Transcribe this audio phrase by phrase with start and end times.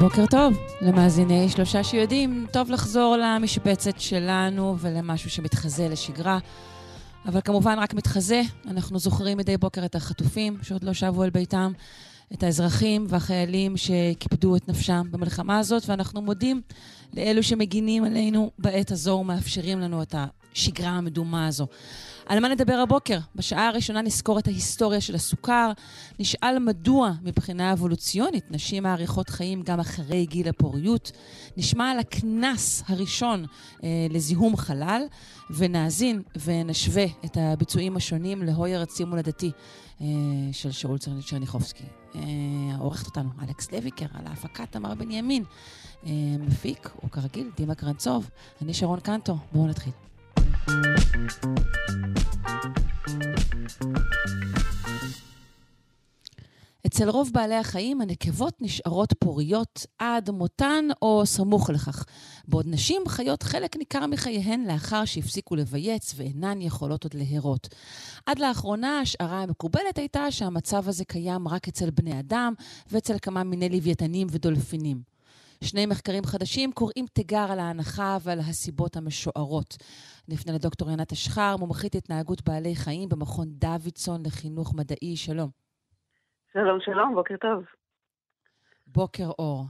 [0.00, 2.46] בוקר טוב למאזיני שלושה שיודעים.
[2.52, 6.38] טוב לחזור למשבצת שלנו ולמשהו שמתחזה לשגרה.
[7.26, 8.42] אבל כמובן רק מתחזה.
[8.66, 11.72] אנחנו זוכרים מדי בוקר את החטופים שעוד לא שבו אל ביתם,
[12.32, 16.60] את האזרחים והחיילים שקיפדו את נפשם במלחמה הזאת, ואנחנו מודים
[17.14, 20.14] לאלו שמגינים עלינו בעת הזו ומאפשרים לנו את
[20.54, 21.66] השגרה המדומה הזו.
[22.28, 23.18] על מה נדבר הבוקר?
[23.34, 25.72] בשעה הראשונה נזכור את ההיסטוריה של הסוכר,
[26.18, 31.12] נשאל מדוע מבחינה אבולוציונית נשים מאריכות חיים גם אחרי גיל הפוריות,
[31.56, 33.44] נשמע על הקנס הראשון
[33.84, 35.02] אה, לזיהום חלל,
[35.50, 39.50] ונאזין ונשווה את הביצועים השונים להוי ארצי מולדתי
[40.00, 40.06] אה,
[40.52, 41.84] של שאול צ'רניחובסקי.
[42.14, 42.20] אה,
[42.78, 45.44] עורכת אותנו אלכס לויקר, על ההפקה תמר בנימין.
[46.06, 48.30] אה, מפיק, הוא כרגיל, דימה קרנצוב,
[48.62, 50.07] אני שרון קנטו, בואו נתחיל.
[56.98, 62.04] אצל רוב בעלי החיים הנקבות נשארות פוריות עד מותן או סמוך לכך,
[62.48, 67.68] בעוד נשים חיות חלק ניכר מחייהן לאחר שהפסיקו לבייץ ואינן יכולות עוד להרות.
[68.26, 72.54] עד לאחרונה השערה המקובלת הייתה שהמצב הזה קיים רק אצל בני אדם
[72.90, 75.17] ואצל כמה מיני לוויתנים ודולפינים.
[75.64, 79.76] שני מחקרים חדשים קוראים תיגר על ההנחה ועל הסיבות המשוערות.
[80.28, 85.16] נפנה לדוקטור עינת אשחר, מומחית התנהגות בעלי חיים במכון דוידסון לחינוך מדעי.
[85.16, 85.50] שלום.
[86.52, 87.64] שלום, שלום, בוקר טוב.
[88.86, 89.64] בוקר אור.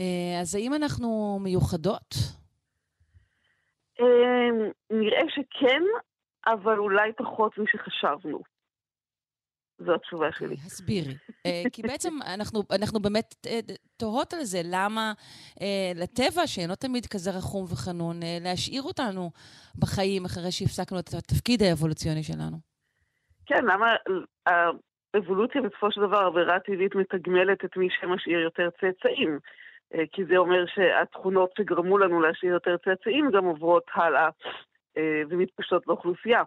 [0.00, 2.14] אה, אז האם אנחנו מיוחדות?
[4.00, 4.50] אה,
[4.90, 5.82] נראה שכן,
[6.46, 8.42] אבל אולי פחות משחשבנו.
[9.78, 10.48] זו התשובה שלי.
[10.48, 11.14] אוקיי, הסבירי.
[11.46, 13.60] אה, כי בעצם אנחנו, אנחנו באמת אה,
[13.96, 15.12] תוהות על זה, למה
[15.60, 19.30] אה, לטבע, שאינו תמיד כזה רחום וחנון, להשאיר אותנו
[19.78, 22.56] בחיים אחרי שהפסקנו את התפקיד האבולוציוני שלנו.
[23.46, 23.86] כן, למה
[24.46, 29.38] האבולוציה בסופו של דבר, עבירה טבעית מתגמלת את מי שמשאיר יותר צאצאים.
[30.12, 34.28] כי זה אומר שהתכונות שגרמו לנו להשאיר יותר צאצאים גם עוברות הלאה
[35.30, 36.42] ומתפשטות באוכלוסייה.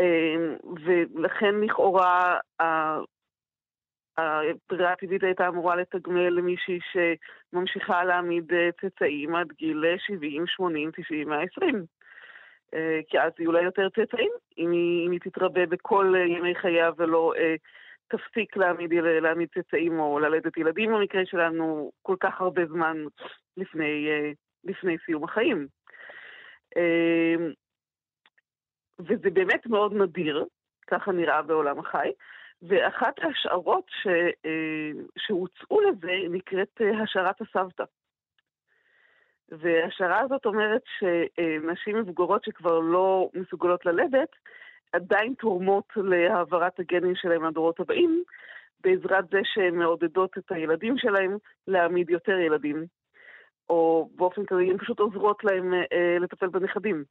[0.00, 2.38] אמ, ולכן לכאורה
[4.18, 11.28] הברירה הטבעית הייתה אמורה לתגמל למישהי שממשיכה להעמיד אה, צאצאים עד גיל 70, 80, 90,
[11.28, 11.84] 120.
[13.08, 16.90] כי אז יהיו לה יותר צאצאים, אם היא, אם היא תתרבה בכל אה, ימי חייה
[16.96, 17.54] ולא אה,
[18.08, 23.04] תפסיק להעמיד, להעמיד צאצאים או ללדת ילדים במקרה שלנו כל כך הרבה זמן
[23.56, 24.30] לפני, אה,
[24.64, 25.66] לפני סיום החיים.
[26.76, 27.34] אה,
[28.98, 30.44] וזה באמת מאוד נדיר,
[30.86, 32.10] ככה נראה בעולם החי.
[32.62, 34.06] ואחת ההשערות ש,
[34.46, 37.84] אה, שהוצאו לזה נקראת אה, השערת הסבתא.
[39.48, 44.28] וההשערה הזאת אומרת שנשים מבוגרות שכבר לא מסוגלות ללדת,
[44.92, 48.22] עדיין תורמות להעברת הגנים שלהם לדורות הבאים,
[48.80, 52.86] בעזרת זה שהן מעודדות את הילדים שלהם להעמיד יותר ילדים.
[53.68, 57.04] או באופן כזה, הן פשוט עוזרות להם אה, לטפל בנכדים.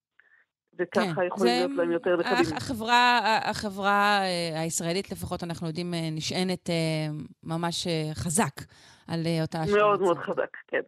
[0.80, 2.58] וככה כן, יכולים להיות להם יותר נכדים.
[2.58, 7.08] החברה, החברה אה, הישראלית לפחות, אנחנו יודעים, אה, נשענת אה,
[7.44, 8.56] ממש חזק
[9.08, 9.78] על אותה השפעה.
[9.78, 10.82] מאוד מאוד חזק, כן.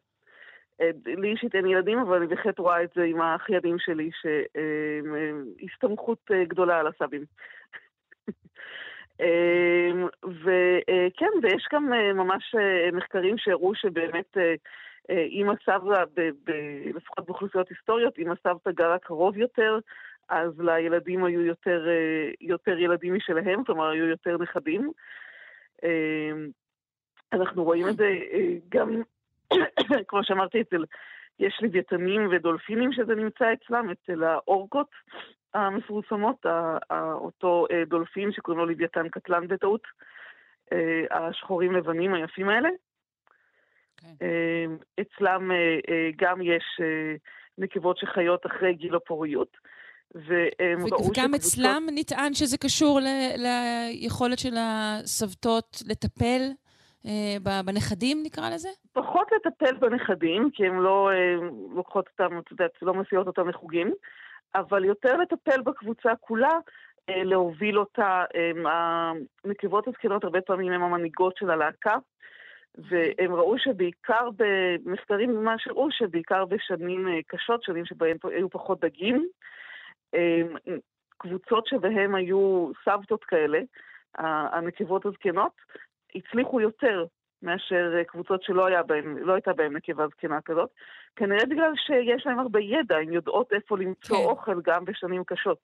[1.06, 4.09] לי אישית אין ילדים, אבל אני בהחלט רואה את זה עם האחיינים שלי,
[5.62, 7.25] שהסתמכות גדולה על הסבים.
[10.44, 12.56] וכן, ויש גם ממש
[12.94, 14.38] מחקרים שהראו שבאמת
[15.09, 16.21] אם אה, הסבתא,
[16.93, 19.79] לפחות באוכלוסיות היסטוריות, אם הסבתא גרה קרוב יותר,
[20.29, 24.91] אז לילדים היו יותר, אה, יותר ילדים משלהם, כלומר היו יותר נכדים.
[25.83, 26.31] אה,
[27.33, 28.17] אנחנו רואים את זה
[28.69, 29.01] גם,
[30.07, 30.83] כמו שאמרתי, אצל,
[31.39, 34.90] יש לוויתנים ודולפינים שזה נמצא אצלם, אצל האורקות
[35.53, 36.46] המפורסמות,
[36.91, 39.81] אותו דולפין שקוראים לו לוויתן קטלן בטעות,
[41.11, 42.69] השחורים לבנים היפים האלה.
[44.19, 44.25] כן.
[44.25, 45.55] אמ, אצלם אה,
[45.90, 47.16] אה, גם יש אה,
[47.57, 49.57] נקבות שחיות אחרי גיל הפוריות.
[50.16, 51.17] והם ראו שקבוצות...
[51.17, 56.41] וגם אצלם נטען שזה קשור ל- ליכולת של הסבתות לטפל
[57.05, 58.69] אה, בנכדים, נקרא לזה?
[58.93, 61.35] פחות לטפל בנכדים, כי הן לא אה,
[61.75, 63.93] לוקחות אותם, את יודעת, לא מסיעות אותם לחוגים,
[64.55, 66.53] אבל יותר לטפל בקבוצה כולה,
[67.09, 68.23] אה, להוביל אותה.
[68.66, 71.96] הנקבות הזקנות הרבה פעמים הן המנהיגות של הלהקה,
[72.77, 79.27] והם ראו שבעיקר במחקרים ממש הראו שבעיקר בשנים קשות, שנים שבהם היו פחות דגים,
[81.17, 83.59] קבוצות שבהן היו סבתות כאלה,
[84.17, 85.51] הנקבות הזקנות,
[86.16, 87.05] הצליחו יותר
[87.41, 90.69] מאשר קבוצות שלא היה בהם, לא הייתה בהן נקבה זקנה כזאת.
[91.16, 94.23] כנראה בגלל שיש להם הרבה ידע, הן יודעות איפה למצוא כן.
[94.23, 95.59] אוכל גם בשנים קשות.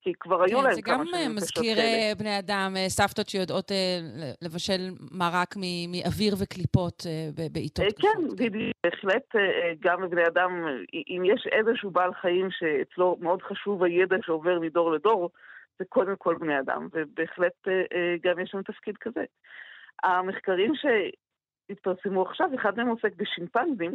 [0.00, 1.14] כי כבר היו כן, להם כמה שנים קשות כאלה.
[1.14, 3.98] זה גם מזכיר אה, בני אדם, אה, סבתות שיודעות אה,
[4.42, 5.54] לבשל מרק
[5.88, 7.06] מאוויר וקליפות
[7.52, 7.84] בעיתות.
[7.98, 9.34] כן, בדיוק, בהחלט
[9.80, 10.66] גם בבני אדם,
[11.08, 15.30] אם יש איזשהו בעל חיים שאצלו מאוד חשוב הידע שעובר מדור לדור,
[15.78, 17.68] זה קודם כל בני אדם, ובהחלט
[18.22, 19.24] גם יש לנו תפקיד כזה.
[20.02, 23.94] המחקרים שהתפרסמו עכשיו, אחד מהם עוסק בשימפנזים,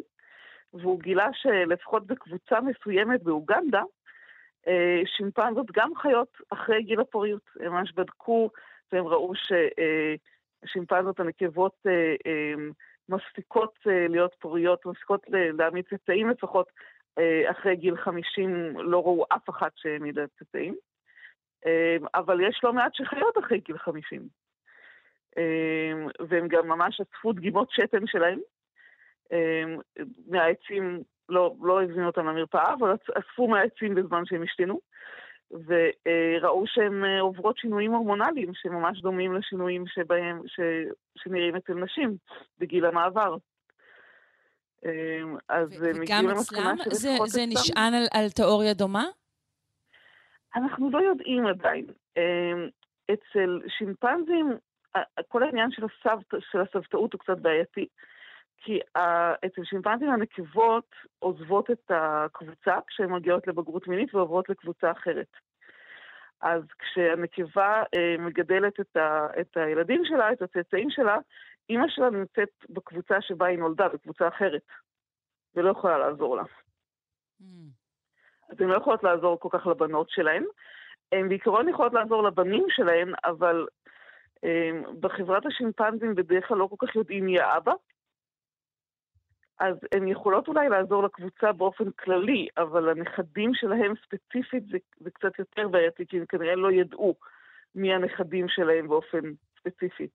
[0.73, 3.83] והוא גילה שלפחות בקבוצה מסוימת באוגנדה, אה,
[5.05, 7.49] שימפנזות גם חיות אחרי גיל הפוריות.
[7.59, 8.49] הם ממש בדקו
[8.91, 9.33] והם ראו
[10.65, 12.53] ששימפנזות הנקבות אה, אה,
[13.09, 16.67] מפסיקות להיות פוריות, מפסיקות להעמיד צאצאים לפחות
[17.51, 20.75] אחרי גיל 50, לא ראו אף אחת שהעמידה צאצאים.
[22.15, 24.27] אבל יש לא מעט שחיות אחרי גיל 50.
[26.29, 28.39] והם גם ממש אספו דגימות שתן שלהם
[30.27, 34.79] מהעצים לא, לא הזמינו אותם למרפאה, אבל אספו מהעצים בזמן שהם השתינו,
[35.51, 40.59] וראו שהן אה, עוברות שינויים הורמונליים שממש דומים לשינויים שבהם, ש,
[41.17, 42.17] שנראים אצל נשים
[42.59, 43.35] בגיל המעבר.
[44.85, 49.05] אמ, אז וגם אצלם זה, זה נשען על, על תיאוריה דומה?
[50.55, 51.85] אנחנו לא יודעים עדיין.
[52.17, 52.69] אמ,
[53.13, 54.49] אצל שימפנזים,
[55.27, 57.87] כל העניין של, הסבת, של הסבתאות הוא קצת בעייתי.
[58.57, 59.01] כי uh,
[59.45, 65.31] אצל שימפנזים הנקבות עוזבות את הקבוצה כשהן מגיעות לבגרות מינית ועוברות לקבוצה אחרת.
[66.41, 71.17] אז כשהנקבה uh, מגדלת את, ה, את הילדים שלה, את הצאצאים שלה,
[71.69, 74.61] אימא שלה נמצאת בקבוצה שבה היא נולדה, בקבוצה אחרת,
[75.55, 76.43] ולא יכולה לעזור לה.
[77.41, 77.45] Mm.
[78.49, 80.43] אז הן לא יכולות לעזור כל כך לבנות שלהן.
[81.11, 83.67] הן בעיקרון יכולות לעזור לבנים שלהן, אבל
[84.35, 87.73] um, בחברת השימפנזים בדרך כלל לא כל כך יודעים מי האבא,
[89.59, 95.39] אז הן יכולות אולי לעזור לקבוצה באופן כללי, אבל הנכדים שלהם ספציפית זה, זה קצת
[95.39, 97.15] יותר בעייתי, כי הם כנראה לא ידעו
[97.75, 99.19] מי הנכדים שלהם באופן
[99.59, 100.07] ספציפי.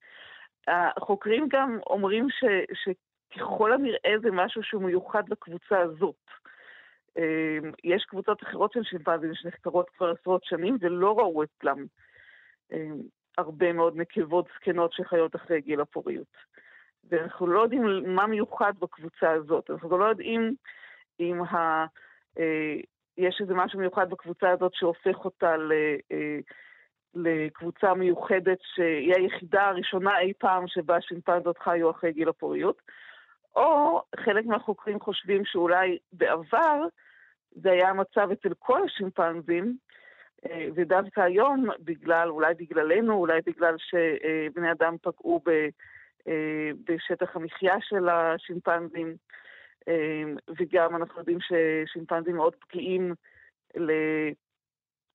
[0.69, 2.45] החוקרים גם אומרים ש,
[2.75, 6.25] שככל הנראה זה משהו שהוא מיוחד לקבוצה הזאת.
[7.19, 11.87] אמ, יש קבוצות אחרות של שימפנזים שנחקרות כבר עשרות שנים ולא ראו אצלם
[12.73, 12.97] אמ,
[13.39, 16.37] הרבה מאוד נקבות זקנות שחיות אחרי גיל הפוריות.
[17.08, 19.70] ואנחנו לא יודעים מה מיוחד בקבוצה הזאת.
[19.70, 20.55] אנחנו לא יודעים
[21.20, 21.87] אם ה...
[22.38, 22.76] אה,
[23.19, 25.73] יש איזה משהו מיוחד בקבוצה הזאת שהופך אותה ל...
[26.12, 26.38] אה,
[27.14, 32.82] לקבוצה מיוחדת שהיא היחידה הראשונה אי פעם שבה שימפנזות חיו אחרי גיל הפוריות,
[33.56, 36.82] או חלק מהחוקרים חושבים שאולי בעבר
[37.53, 39.76] זה היה המצב אצל כל השימפנזים,
[40.46, 45.69] אה, ודווקא היום, בגלל, אולי בגללנו, אולי בגלל שבני אדם פגעו ב...
[46.84, 49.17] בשטח המחיה של השימפנזים,
[49.88, 50.22] אה,
[50.58, 53.14] וגם אנחנו יודעים ששימפנזים מאוד פגיעים,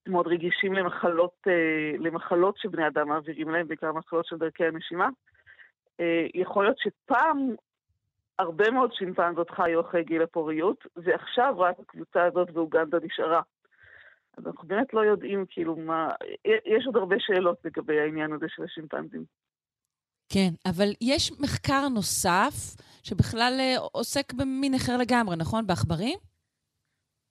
[0.07, 5.09] מאוד רגישים למחלות, אה, למחלות שבני אדם מעבירים להם, בעיקר מחלות של דרכי הנשימה.
[6.33, 7.55] יכול להיות שפעם
[8.39, 13.41] הרבה מאוד שימפנזות חיו אחרי גיל הפוריות, ועכשיו רק הקבוצה הזאת באוגנדה נשארה.
[14.37, 16.09] אז אנחנו באמת לא יודעים כאילו מה,
[16.65, 19.23] יש עוד הרבה שאלות לגבי העניין הזה של השימפנזים.
[20.33, 22.55] כן, אבל יש מחקר נוסף
[23.03, 25.67] שבכלל אה, עוסק במין אחר לגמרי, נכון?
[25.67, 26.17] בעכברים?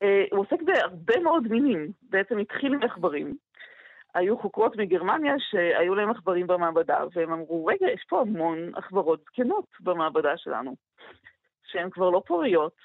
[0.03, 1.93] אה, הוא עוסק בהרבה מאוד מינים.
[2.03, 3.37] בעצם התחיל עם עכברים.
[4.15, 9.67] היו חוקרות מגרמניה שהיו להם עכברים במעבדה, והם אמרו, רגע, יש פה המון עכברות זקנות
[9.81, 10.75] במעבדה שלנו,
[11.65, 12.77] שהן כבר לא פוריות,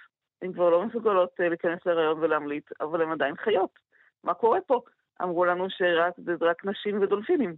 [0.41, 3.79] הן כבר לא מסוגלות אה, להיכנס להיריון ולהמליט, אבל הן עדיין חיות.
[4.23, 4.81] מה קורה פה?
[5.21, 7.55] אמרו לנו שרק רק נשים ודולפינים.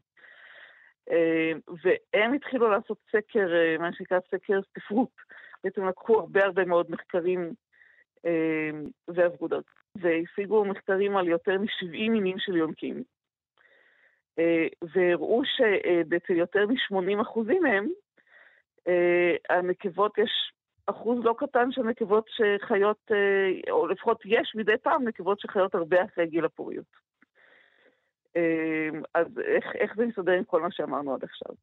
[1.12, 1.52] אה,
[1.84, 5.16] והם התחילו לעשות סקר, אה, מה שנקרא סקר ספרות.
[5.64, 7.54] בעצם לקחו הרבה הרבה מאוד מחקרים
[8.26, 8.70] אה,
[9.08, 13.04] ועברו דרכם, והשיגו מחקרים על יותר מ-70 מינים של יונקים.
[14.82, 17.88] והראו שבעצם יותר מ-80 אחוזים מהם,
[19.50, 20.54] הנקבות, יש
[20.86, 23.12] אחוז לא קטן של נקבות שחיות,
[23.70, 27.11] או לפחות יש מדי פעם נקבות שחיות הרבה אחרי גיל הפוריות.
[28.36, 31.56] אמ, אז איך, איך זה מסתדר עם כל מה שאמרנו עד עכשיו?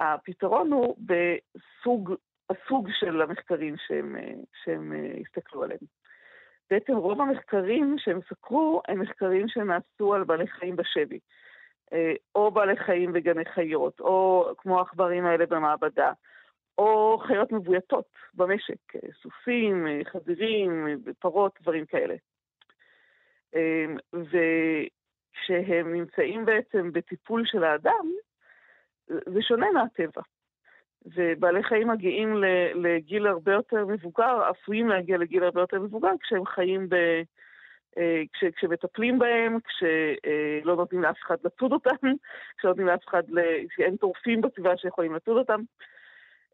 [0.00, 2.14] הפתרון הוא בסוג,
[2.50, 4.16] הסוג של המחקרים שהם,
[4.64, 5.80] שהם אה, הסתכלו עליהם.
[6.70, 11.18] בעצם רוב המחקרים שהם סקרו הם מחקרים שנעשו על בעלי חיים בשבי.
[11.92, 16.12] אה, או בעלי חיים בגני חיות, או כמו העכברים האלה במעבדה,
[16.78, 20.86] או חיות מבויתות במשק, סוסים, חזירים,
[21.18, 22.14] פרות, דברים כאלה.
[25.30, 28.10] וכשהם נמצאים בעצם בטיפול של האדם,
[29.06, 30.22] זה שונה מהטבע.
[31.06, 32.34] ובעלי חיים מגיעים
[32.74, 36.94] לגיל הרבה יותר מבוגר, עשויים להגיע לגיל הרבה יותר מבוגר כשהם חיים ב...
[37.98, 41.96] אה, כש, כשמטפלים בהם, כשלא נותנים לאף אחד לצוד אותם,
[42.58, 43.22] כשלא נותנים לאף אחד,
[43.68, 45.60] כשאין טורפים בסביבה שיכולים לצוד אותם.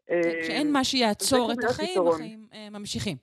[0.07, 3.17] כן, כשאין מה שיעצור את החיים, החיים אה, ממשיכים.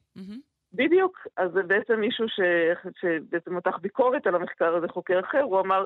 [0.75, 2.41] בדיוק, אז זה בעצם מישהו ש...
[3.01, 5.85] שבעצם מתח ביקורת על המחקר הזה, חוקר אחר, הוא אמר,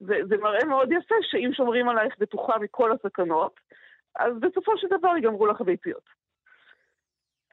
[0.00, 3.60] זה, זה מראה מאוד יפה שאם שומרים עלייך בטוחה מכל הסכנות,
[4.16, 6.08] אז בסופו של דבר ייגמרו לך הביציות.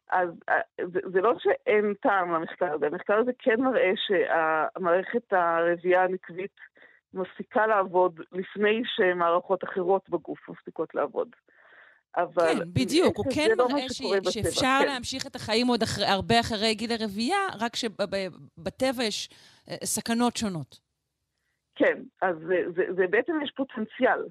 [0.09, 6.03] אז אה, זה, זה לא שאין טעם למחקר הזה, המחקר הזה כן מראה שהמערכת הרבייה
[6.03, 6.57] הנקבית
[7.13, 11.29] מפסיקה לעבוד לפני שמערכות אחרות בגוף מפסיקות לעבוד.
[12.17, 12.53] אבל...
[12.53, 14.01] כן, בדיוק, הוא כן לא מראה ש...
[14.29, 14.85] שאפשר כן.
[14.87, 19.29] להמשיך את החיים עוד אחרי, הרבה אחרי גיל הרבייה, רק שבטבע יש
[19.69, 20.79] אה, סכנות שונות.
[21.75, 24.25] כן, אז זה, זה, זה בעצם יש פוטנציאל,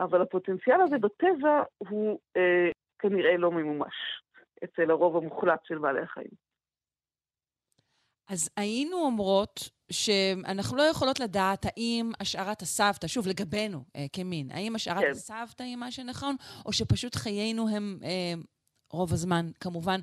[0.00, 3.94] אבל הפוטנציאל הזה בטבע הוא אה, כנראה לא ממומש.
[4.64, 6.47] אצל הרוב המוחלט של בעלי החיים.
[8.28, 14.74] אז היינו אומרות שאנחנו לא יכולות לדעת האם השערת הסבתא, שוב, לגבינו אה, כמין, האם
[14.74, 15.10] השערת כן.
[15.10, 18.34] הסבתא היא מה שנכון, או שפשוט חיינו הם, אה,
[18.92, 20.00] רוב הזמן, כמובן,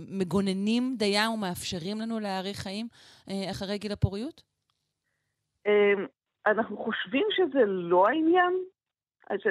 [0.00, 2.86] מגוננים דייה ומאפשרים לנו להאריך חיים
[3.30, 4.42] אה, אחרי גיל הפוריות?
[5.66, 6.04] אה,
[6.46, 8.52] אנחנו חושבים שזה לא העניין,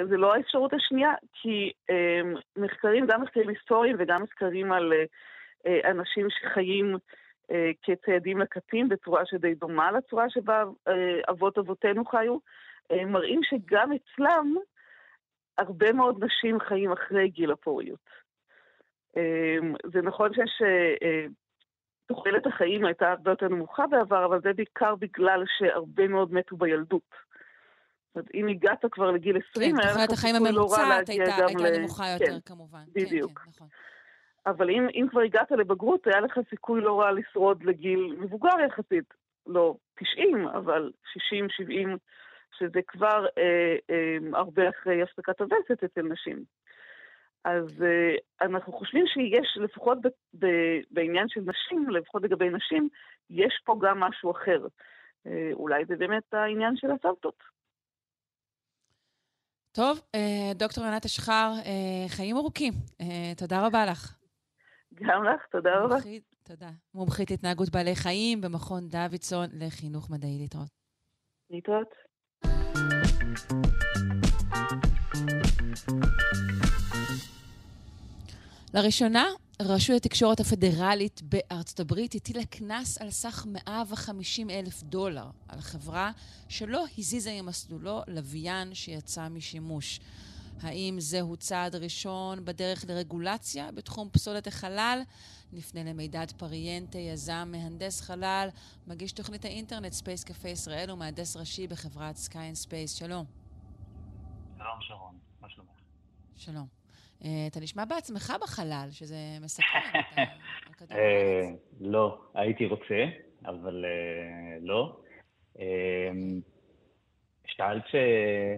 [0.08, 2.20] זה לא האפשרות השנייה, כי אה,
[2.56, 4.92] מחקרים, גם מחקרים היסטוריים וגם מחקרים על
[5.66, 6.98] אה, אנשים שחיים אה,
[7.82, 12.38] כציידים לקטים בצורה שדי דומה לצורה שבה אה, אבות אבותינו חיו,
[12.90, 14.54] אה, מראים שגם אצלם
[15.58, 18.10] הרבה מאוד נשים חיים אחרי גיל הפוריות.
[19.16, 19.58] אה,
[19.92, 20.62] זה נכון שיש...
[21.02, 21.26] אה,
[22.08, 27.10] תוחלת החיים הייתה הרבה יותר נמוכה בעבר, אבל זה בעיקר בגלל שהרבה מאוד מתו בילדות.
[27.10, 32.04] זאת אומרת, אם הגעת כבר לגיל 20, כן, תוחלת החיים לא הממוצעת הייתה, הייתה נמוכה
[32.12, 32.84] יותר, כן, כמובן.
[32.92, 33.38] בדיוק.
[33.38, 33.68] כן, כן, נכון.
[34.46, 39.14] אבל אם, אם כבר הגעת לבגרות, היה לך סיכוי לא רע לשרוד לגיל מבוגר יחסית.
[39.46, 41.96] לא 90, אבל 60, 70,
[42.58, 46.44] שזה כבר אה, אה, הרבה אחרי הפסקת הווסת אצל נשים.
[47.44, 50.46] אז אה, אנחנו חושבים שיש, לפחות ב, ב,
[50.90, 52.88] בעניין של נשים, לפחות לגבי נשים,
[53.30, 54.66] יש פה גם משהו אחר.
[55.26, 57.42] אה, אולי זה באמת העניין של הסבתות.
[59.72, 62.72] טוב, אה, דוקטור ענת אשחר, אה, חיים ארוכים.
[63.00, 64.17] אה, תודה רבה לך.
[65.02, 65.96] גם לך, תודה רבה.
[66.42, 66.70] תודה.
[66.94, 70.68] מומחית התנהגות בעלי חיים במכון דוידסון לחינוך מדעי להתראות.
[71.50, 71.94] להתראות.
[78.74, 79.24] לראשונה,
[79.62, 86.10] רשות התקשורת הפדרלית בארצות הברית הטילה קנס על סך 150 אלף דולר על חברה
[86.48, 90.00] שלא הזיזה ממסלולו לוויין שיצא משימוש.
[90.62, 95.00] האם זהו צעד ראשון בדרך לרגולציה בתחום פסולת החלל?
[95.52, 98.48] נפנה למידד פריאנטה, יזם, מהנדס חלל,
[98.86, 102.94] מגיש תוכנית האינטרנט Space Cafe Israel ומהנדס ראשי בחברת Skyin Space.
[102.94, 103.24] שלום.
[104.58, 105.70] שלום שרון, מה שלומך?
[106.36, 106.66] שלום.
[107.24, 109.64] אה, אתה נשמע בעצמך בחלל, שזה מסוכן
[110.90, 111.58] הארץ.
[111.80, 113.04] לא, הייתי רוצה,
[113.44, 115.00] אבל אה, לא.
[117.48, 117.84] אה, שאלת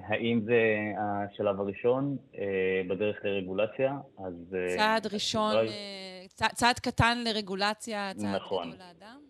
[0.05, 0.63] האם זה
[0.99, 2.17] השלב הראשון
[2.89, 4.57] בדרך לרגולציה, אז...
[4.77, 5.71] צעד ראשון, לא
[6.55, 9.21] צעד קטן לרגולציה, צעד נכון, גדול לאדם?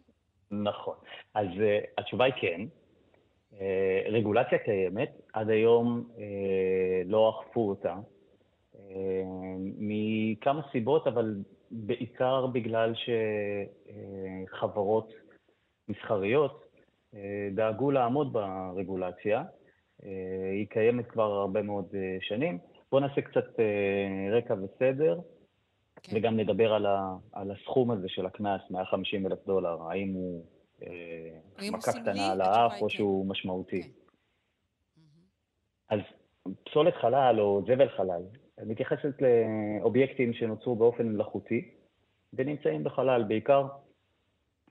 [0.50, 0.94] נכון.
[1.34, 1.46] אז
[1.98, 2.60] התשובה היא כן.
[4.08, 6.08] רגולציה קיימת, עד היום
[7.06, 7.94] לא אכפו אותה.
[9.78, 11.34] מכמה סיבות, אבל
[11.70, 12.92] בעיקר בגלל
[14.46, 15.12] שחברות
[15.88, 16.69] מסחריות אה,
[17.54, 19.44] דאגו לעמוד ברגולציה.
[20.04, 22.58] אה, היא קיימת כבר הרבה מאוד אה, שנים.
[22.90, 23.44] בואו נעשה קצת
[24.32, 25.20] רקע וסדר,
[26.02, 26.16] כן.
[26.16, 30.44] וגם נדבר על, ה, על הסכום הזה של הקנס, 150 אלף דולר, האם הוא
[31.58, 32.96] מכה קטנה על האף או כן.
[32.96, 33.82] שהוא משמעותי.
[33.82, 33.88] כן.
[35.88, 36.00] אז
[36.64, 38.22] פסולת חלל או זבל חלל
[38.66, 41.70] מתייחסת לאובייקטים שנוצרו באופן מלאכותי
[42.32, 43.66] ונמצאים בחלל, בעיקר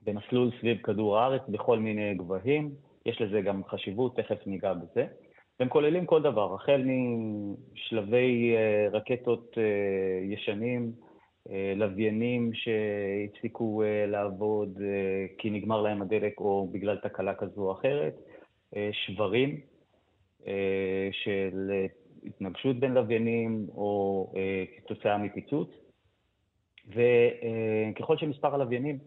[0.09, 2.71] במסלול סביב כדור הארץ בכל מיני גבהים.
[3.05, 5.05] יש לזה גם חשיבות, תכף ניגע בזה.
[5.59, 6.83] והם כוללים כל דבר, החל
[7.73, 10.91] משלבי אה, רקטות אה, ישנים,
[11.49, 14.79] אה, לוויינים שהפסיקו לעבוד
[15.37, 18.15] כי נגמר להם הדלק או בגלל תקלה כזו או אחרת,
[18.91, 19.59] שברים
[21.11, 21.71] של
[22.25, 24.33] התנגשות בין לוויינים או
[24.77, 25.69] כתוצאה מפיצוץ.
[26.87, 28.99] וככל שמספר הלוויינים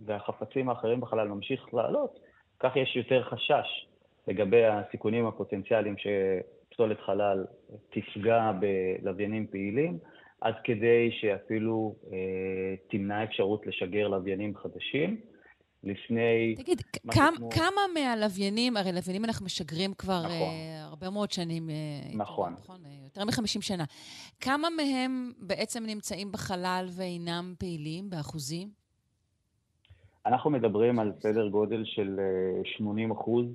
[0.00, 2.18] והחפצים האחרים בחלל ממשיך לעלות,
[2.60, 3.86] כך יש יותר חשש
[4.28, 7.44] לגבי הסיכונים הפוטנציאליים שפסולת חלל
[7.90, 9.98] תפגע בלוויינים פעילים,
[10.40, 15.20] עד כדי שאפילו אה, תמנע אפשרות לשגר לוויינים חדשים.
[15.84, 16.54] לפני...
[16.56, 17.50] תגיד, כמה, כמו...
[17.50, 20.30] כמה מהלוויינים, הרי לוויינים אנחנו משגרים כבר נכון.
[20.30, 21.68] uh, הרבה מאוד שנים.
[21.68, 22.52] Uh, נכון.
[22.52, 23.84] נכון, uh, יותר מ-50 שנה.
[24.40, 28.83] כמה מהם בעצם נמצאים בחלל ואינם פעילים, באחוזים?
[30.26, 32.20] אנחנו מדברים על סדר גודל של
[32.64, 33.46] 80 אחוז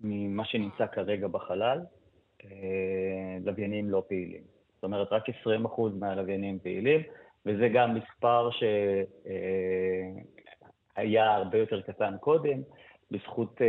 [0.00, 1.80] ממה שנמצא כרגע בחלל,
[3.44, 4.42] לוויינים לא פעילים.
[4.74, 7.00] זאת אומרת, רק 20 אחוז מהלוויינים פעילים,
[7.46, 8.48] וזה גם מספר
[10.96, 12.62] שהיה הרבה יותר קטן קודם,
[13.10, 13.60] בזכות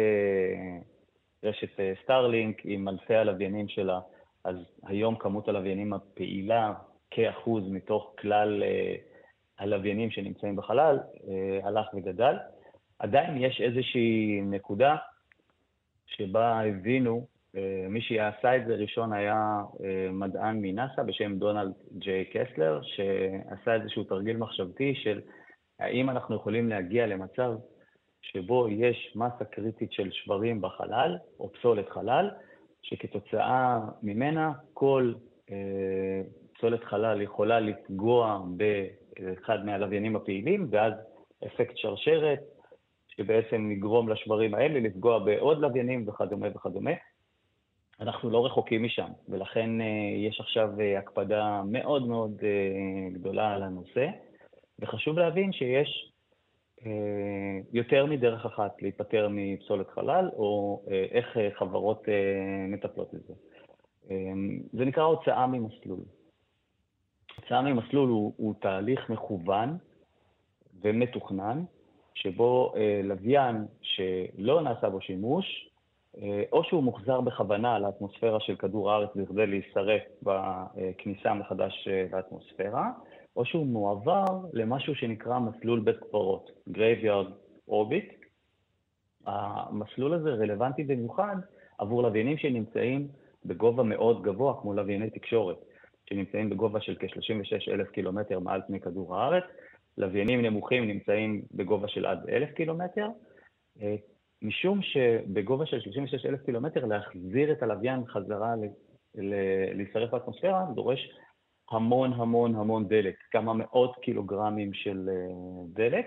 [1.43, 3.99] רשת סטארלינק עם אלפי הלוויינים שלה,
[4.43, 6.73] אז היום כמות הלוויינים הפעילה
[7.11, 8.63] כאחוז מתוך כלל
[9.59, 10.99] הלוויינים שנמצאים בחלל
[11.63, 12.35] הלך וגדל.
[12.99, 14.95] עדיין יש איזושהי נקודה
[16.05, 22.25] שבה הבינו אה, מי שעשה את זה ראשון היה אה, מדען מנאסא בשם דונלד ג'יי
[22.25, 25.21] קסלר, שעשה איזשהו תרגיל מחשבתי של
[25.79, 27.53] האם אנחנו יכולים להגיע למצב
[28.21, 32.29] שבו יש מסה קריטית של שברים בחלל, או פסולת חלל,
[32.81, 35.13] שכתוצאה ממנה כל
[35.51, 36.21] אה,
[36.57, 38.41] פסולת חלל יכולה לפגוע
[39.19, 40.93] באחד מהלוויינים הפעילים, ואז
[41.45, 42.39] אפקט שרשרת,
[43.07, 46.91] שבעצם יגרום לשברים האלה לפגוע בעוד לוויינים וכדומה וכדומה.
[47.99, 49.85] אנחנו לא רחוקים משם, ולכן אה,
[50.27, 54.07] יש עכשיו אה, הקפדה מאוד מאוד אה, גדולה על הנושא,
[54.79, 56.11] וחשוב להבין שיש
[57.73, 60.81] יותר מדרך אחת להיפטר מפסולת חלל, או
[61.11, 62.03] איך חברות
[62.67, 63.33] מטפלות בזה.
[64.73, 65.99] זה נקרא הוצאה ממסלול.
[67.41, 69.77] הוצאה ממסלול הוא, הוא תהליך מכוון
[70.81, 71.63] ומתוכנן,
[72.13, 75.67] שבו לוויין שלא נעשה בו שימוש,
[76.21, 82.91] אה, או שהוא מוחזר בכוונה לאטמוספירה של כדור הארץ בכדי להישרף בכניסה מחדש אה, לאטמוספירה,
[83.35, 87.31] או שהוא מועבר למשהו שנקרא מסלול בית קברות, Graveyard
[87.69, 88.13] Orbit.
[89.25, 91.35] המסלול הזה רלוונטי במיוחד
[91.77, 93.07] עבור לוויינים שנמצאים
[93.45, 95.57] בגובה מאוד גבוה, כמו לווייני תקשורת,
[96.09, 99.43] שנמצאים בגובה של כ-36 אלף קילומטר מעל פני כדור הארץ.
[99.97, 103.07] לוויינים נמוכים נמצאים בגובה של עד אלף קילומטר.
[103.81, 103.95] אה,
[104.41, 108.53] משום שבגובה של 36 אלף קילומטר להחזיר את הלוויין חזרה
[109.73, 111.09] להישרף באטמוספירה דורש
[111.71, 115.13] המון המון המון דלק, כמה מאות קילוגרמים של אה,
[115.73, 116.05] דלק,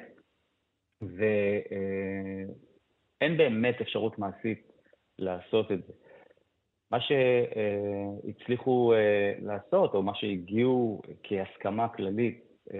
[1.02, 2.46] ואין
[3.36, 4.72] באמת אפשרות מעשית
[5.18, 5.92] לעשות את זה.
[6.90, 12.78] מה שהצליחו אה, לעשות, או מה שהגיעו כהסכמה כללית אה,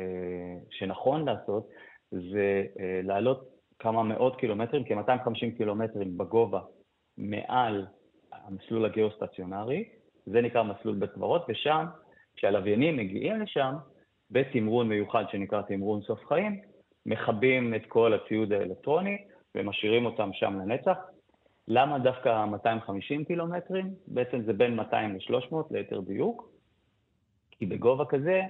[0.70, 1.68] שנכון לעשות,
[2.12, 2.64] זה
[3.02, 6.60] להעלות כמה מאות קילומטרים, כ-250 קילומטרים בגובה
[7.18, 7.86] מעל
[8.32, 9.88] המסלול הגיאוסטציונרי,
[10.26, 11.86] זה נקרא מסלול בית קברות, ושם,
[12.36, 13.74] כשהלוויינים מגיעים לשם,
[14.30, 16.60] בתמרון מיוחד שנקרא תמרון סוף חיים,
[17.06, 19.18] מכבים את כל הציוד האלקטרוני
[19.54, 20.96] ומשאירים אותם שם לנצח.
[21.72, 23.94] למה דווקא 250 קילומטרים?
[24.06, 26.50] בעצם זה בין 200 ל-300 ליתר דיוק,
[27.50, 28.40] כי בגובה כזה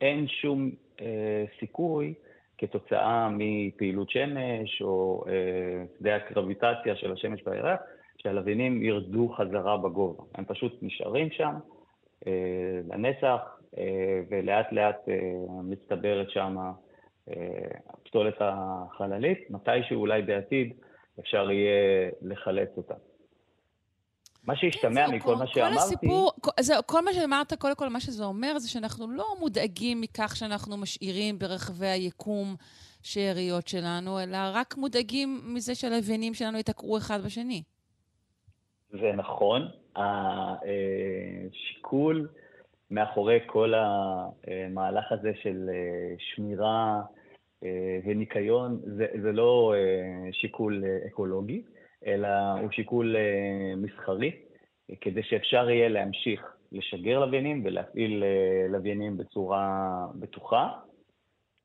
[0.00, 2.14] אין שום אה, סיכוי
[2.58, 7.80] כתוצאה מפעילות שמש או אה, שדה הקרביטציה של השמש בירח,
[8.18, 10.24] שהלוויינים ירדו חזרה בגובה.
[10.34, 11.54] הם פשוט נשארים שם
[12.26, 15.08] אה, לנצח, אה, ולאט לאט
[15.62, 16.56] מצטברת שם
[17.88, 20.72] הפסולת החללית, מתישהו אולי בעתיד
[21.20, 22.94] אפשר יהיה לחלץ אותה.
[24.44, 25.74] מה שהשתמע כן, מכל כל, מה שאמרתי...
[25.74, 30.00] כל הסיפור, זה, כל מה שאמרת, קודם כל, מה שזה אומר זה שאנחנו לא מודאגים
[30.00, 32.56] מכך שאנחנו משאירים ברחבי היקום
[33.02, 37.62] שאריות שלנו, אלא רק מודאגים מזה שהלוויינים שלנו ייתקעו אחד בשני.
[38.90, 39.68] זה נכון.
[41.56, 42.28] השיקול
[42.90, 47.00] מאחורי כל המהלך הזה של אה, שמירה
[47.64, 51.62] אה, וניקיון, זה, זה לא אה, שיקול אקולוגי.
[52.06, 52.28] אלא
[52.60, 54.32] הוא שיקול אה, מסחרי,
[55.00, 60.68] כדי שאפשר יהיה להמשיך לשגר לוויינים ולהפעיל אה, לוויינים בצורה בטוחה.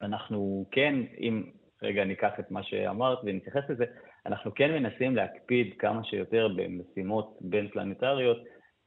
[0.01, 1.43] אנחנו כן, אם
[1.83, 3.85] רגע ניקח את מה שאמרת ונתייחס לזה,
[4.25, 8.37] אנחנו כן מנסים להקפיד כמה שיותר במשימות בין פלנטריות,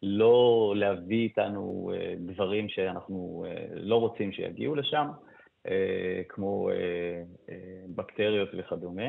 [0.03, 3.45] לא להביא איתנו אה, דברים שאנחנו
[3.75, 5.07] לא רוצים שיגיעו לשם,
[6.29, 6.71] כמו
[7.95, 9.09] בקטריות וכדומה.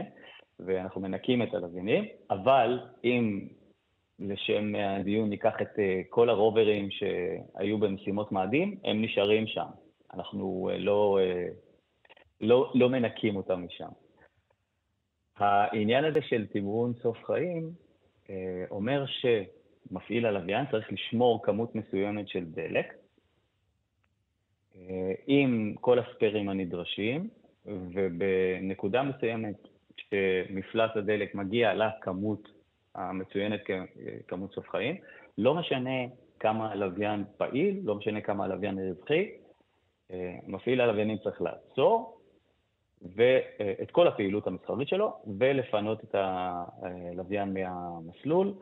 [0.65, 3.48] ואנחנו מנקים את הלוויינים, אבל אם
[4.19, 9.65] לשם הדיון ניקח את כל הרוברים שהיו במשימות מאדים, הם נשארים שם.
[10.13, 11.19] אנחנו לא,
[12.41, 13.89] לא, לא מנקים אותם משם.
[15.38, 17.72] העניין הזה של תמרון סוף חיים
[18.72, 22.93] אומר שמפעיל הלוויין צריך לשמור כמות מסוימת של דלק,
[25.28, 27.30] עם כל הספיירים הנדרשים,
[27.65, 32.50] ובנקודה מסוימת, כשמפלס הדלק מגיע לכמות
[32.96, 33.60] המצוינת
[34.28, 34.96] ככמות סוף חיים,
[35.38, 36.00] לא משנה
[36.39, 39.30] כמה הלוויין פעיל, לא משנה כמה הלוויין רווחי,
[40.48, 42.18] מפעיל הלוויינים צריך לעצור
[43.15, 48.54] ואת כל הפעילות המסחרית שלו ולפנות את הלוויין מהמסלול.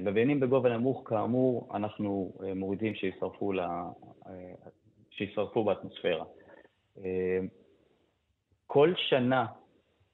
[0.00, 3.52] לוויינים בגובה נמוך, כאמור, אנחנו מורידים שישרפו,
[5.16, 6.24] שישרפו באטמוספירה.
[8.66, 9.46] כל שנה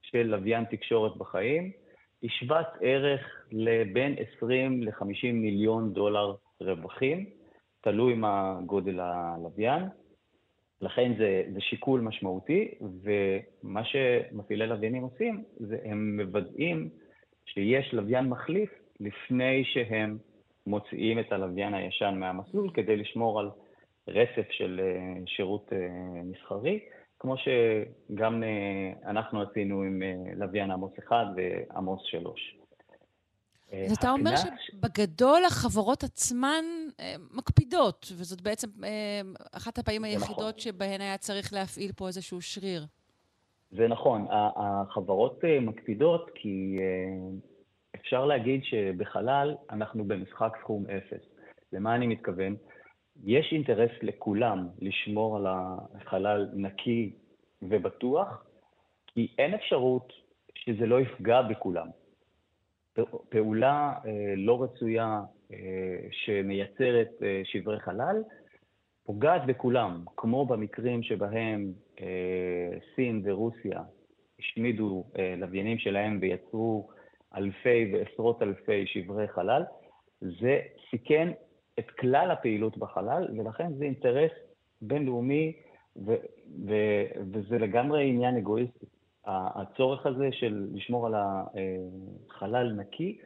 [0.01, 1.71] של לוויין תקשורת בחיים
[2.21, 7.25] היא שוות ערך לבין 20 ל-50 מיליון דולר רווחים,
[7.81, 9.83] תלוי מה גודל הלוויין.
[10.81, 12.71] לכן זה, זה שיקול משמעותי,
[13.03, 16.89] ומה שמפעילי לוויינים עושים, זה הם מוודאים
[17.45, 20.17] שיש לוויין מחליף לפני שהם
[20.67, 23.49] מוציאים את הלוויין הישן מהמסלול, כדי לשמור על
[24.07, 25.77] רצף של אה, שירות אה,
[26.23, 26.79] מסחרי.
[27.19, 30.01] כמו שגם אה, אנחנו עשינו עם
[30.35, 32.57] לוויין עמוס 1 ועמוס 3.
[33.73, 36.63] אה, אז אתה אומר שבגדול החברות עצמן
[37.31, 38.67] מקפידות, וזאת בעצם
[39.51, 40.21] אחת הפעמים נכון.
[40.21, 42.85] היחידות שבהן היה צריך להפעיל פה איזשהו שריר.
[43.71, 46.79] זה נכון, החברות מקפידות כי
[47.95, 51.23] אפשר להגיד שבחלל אנחנו במשחק סכום אפס.
[51.73, 52.55] למה אני מתכוון?
[53.23, 57.13] יש אינטרס לכולם לשמור על החלל נקי
[57.61, 58.45] ובטוח,
[59.07, 60.13] כי אין אפשרות
[60.55, 61.87] שזה לא יפגע בכולם.
[63.29, 65.21] פעולה אה, לא רצויה
[65.53, 65.57] אה,
[66.11, 68.23] שמייצרת אה, שברי חלל
[69.05, 71.73] פוגעת בכולם, כמו במקרים שבהם
[72.95, 73.81] סין ורוסיה
[74.39, 75.03] השמידו
[75.37, 76.89] לוויינים שלהם ויצרו
[77.35, 79.63] אלפי ועשרות אלפי שברי חלל,
[80.21, 81.31] זה סיכן
[81.79, 84.31] את כלל הפעילות בחלל, ולכן זה אינטרס
[84.81, 85.53] בינלאומי,
[85.95, 86.15] ו,
[86.67, 86.73] ו,
[87.31, 88.85] וזה לגמרי עניין אגואיסטי.
[89.25, 93.17] הצורך הזה של לשמור על החלל נקי,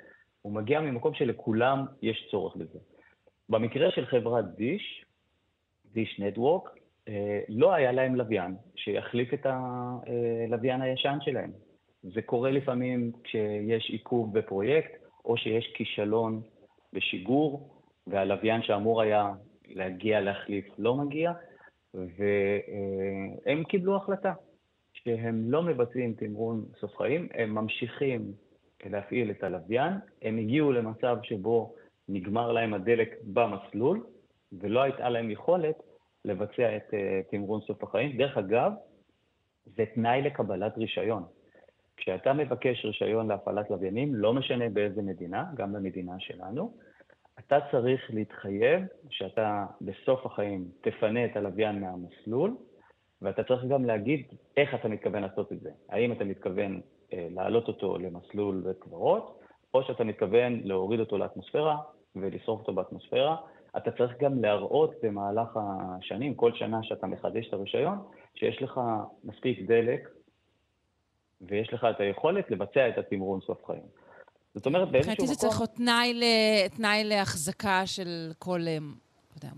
[0.41, 2.79] הוא מגיע ממקום שלכולם יש צורך בזה.
[3.49, 5.05] במקרה של חברת דיש,
[5.93, 6.69] דיש נטוורק,
[7.49, 11.51] לא היה להם לוויין שיחליף את הלוויין הישן שלהם.
[12.03, 14.91] זה קורה לפעמים כשיש עיכוב בפרויקט,
[15.25, 16.41] או שיש כישלון
[16.93, 17.76] בשיגור,
[18.09, 19.31] והלוויין שאמור היה
[19.67, 21.31] להגיע להחליף לא מגיע,
[21.93, 24.33] והם קיבלו החלטה
[24.93, 28.31] שהם לא מבצעים תמרון סוף חיים, הם ממשיכים
[28.85, 31.75] להפעיל את הלוויין, הם הגיעו למצב שבו
[32.09, 34.03] נגמר להם הדלק במסלול,
[34.61, 35.75] ולא הייתה להם יכולת
[36.25, 38.17] לבצע את אה, תמרון סוף החיים.
[38.17, 38.71] דרך אגב,
[39.65, 41.23] זה תנאי לקבלת רישיון.
[41.97, 46.77] כשאתה מבקש רישיון להפעלת לוויינים, לא משנה באיזה מדינה, גם במדינה שלנו,
[47.39, 52.57] אתה צריך להתחייב שאתה בסוף החיים תפנה את הלוויין מהמסלול,
[53.21, 54.25] ואתה צריך גם להגיד
[54.57, 55.69] איך אתה מתכוון לעשות את זה.
[55.89, 56.81] האם אתה מתכוון
[57.13, 59.39] אה, להעלות אותו למסלול וקברות,
[59.73, 61.77] או שאתה מתכוון להוריד אותו לאטמוספירה
[62.15, 63.35] ולשרוף אותו באטמוספירה.
[63.77, 67.97] אתה צריך גם להראות במהלך השנים, כל שנה שאתה מחדש את הרישיון,
[68.35, 68.81] שיש לך
[69.23, 70.09] מספיק דלק
[71.41, 74.06] ויש לך את היכולת לבצע את התמרון סוף חיים.
[74.57, 75.23] זאת אומרת, באיזשהו מקום...
[75.23, 76.23] מבחינתי זה צריך להיות תנאי, ל...
[76.75, 79.55] תנאי להחזקה של כל, אה, לא יודע,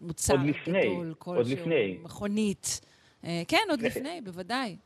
[0.00, 1.98] מוצר עוד לפני, גדול, עוד לפני.
[2.02, 2.80] מכונית.
[3.24, 4.76] אה, כן, עוד לפני, בוודאי.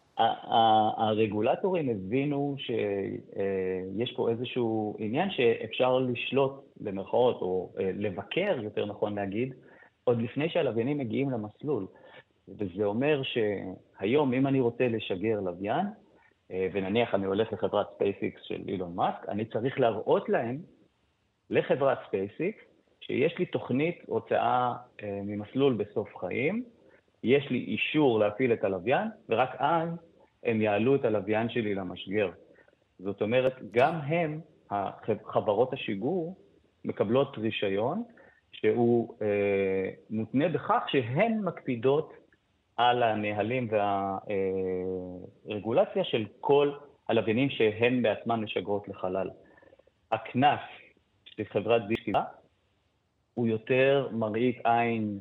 [0.97, 9.55] הרגולטורים הבינו שיש אה, פה איזשהו עניין שאפשר לשלוט במרכאות, או לבקר, יותר נכון להגיד,
[10.05, 11.87] עוד לפני שהלוויינים מגיעים למסלול.
[12.49, 15.87] וזה אומר שהיום, אם אני רוצה לשגר לוויין,
[16.73, 20.59] ונניח אני הולך לחברת SpaceX של אילון מאסק, אני צריך להראות להם,
[21.51, 22.65] לחברת SpaceX,
[23.01, 26.65] שיש לי תוכנית הוצאה אה, ממסלול בסוף חיים,
[27.23, 29.89] יש לי אישור להפעיל את הלוויין, ורק אז
[30.45, 32.31] הם יעלו את הלוויין שלי למשגר.
[32.99, 34.41] זאת אומרת, גם הם,
[35.25, 36.37] חברות השיגור,
[36.85, 38.03] מקבלות רישיון
[38.53, 42.13] שהוא אה, מותנה בכך שהן מקפידות
[42.91, 43.69] על הנהלים
[45.49, 46.73] והרגולציה של כל
[47.09, 49.31] הלוויינים שהן בעצמן משגרות לחלל.
[50.13, 50.61] הקנס
[51.25, 52.25] של חברת דיסקילה
[53.35, 55.19] הוא יותר מראית עין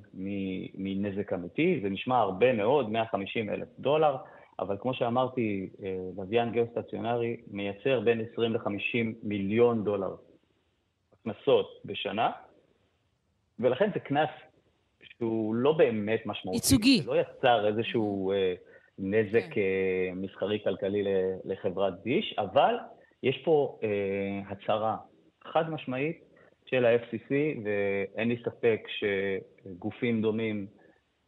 [0.73, 4.15] מנזק אמיתי, זה נשמע הרבה מאוד, 150 אלף דולר,
[4.59, 5.69] אבל כמו שאמרתי,
[6.17, 10.15] לוויין גיאוסטציונרי מייצר בין 20 ל-50 מיליון דולר
[11.23, 12.31] קנסות בשנה,
[13.59, 14.29] ולכן זה קנס
[15.21, 16.57] שהוא לא באמת משמעותי.
[16.57, 17.01] ייצוגי.
[17.01, 18.53] זה לא יצר איזשהו אה,
[18.99, 19.61] נזק כן.
[19.61, 21.03] אה, מסחרי-כלכלי
[21.45, 22.75] לחברת דיש, אבל
[23.23, 24.97] יש פה אה, הצהרה
[25.43, 26.23] חד משמעית
[26.65, 27.31] של ה-FCC,
[27.63, 30.67] ואין לי ספק שגופים דומים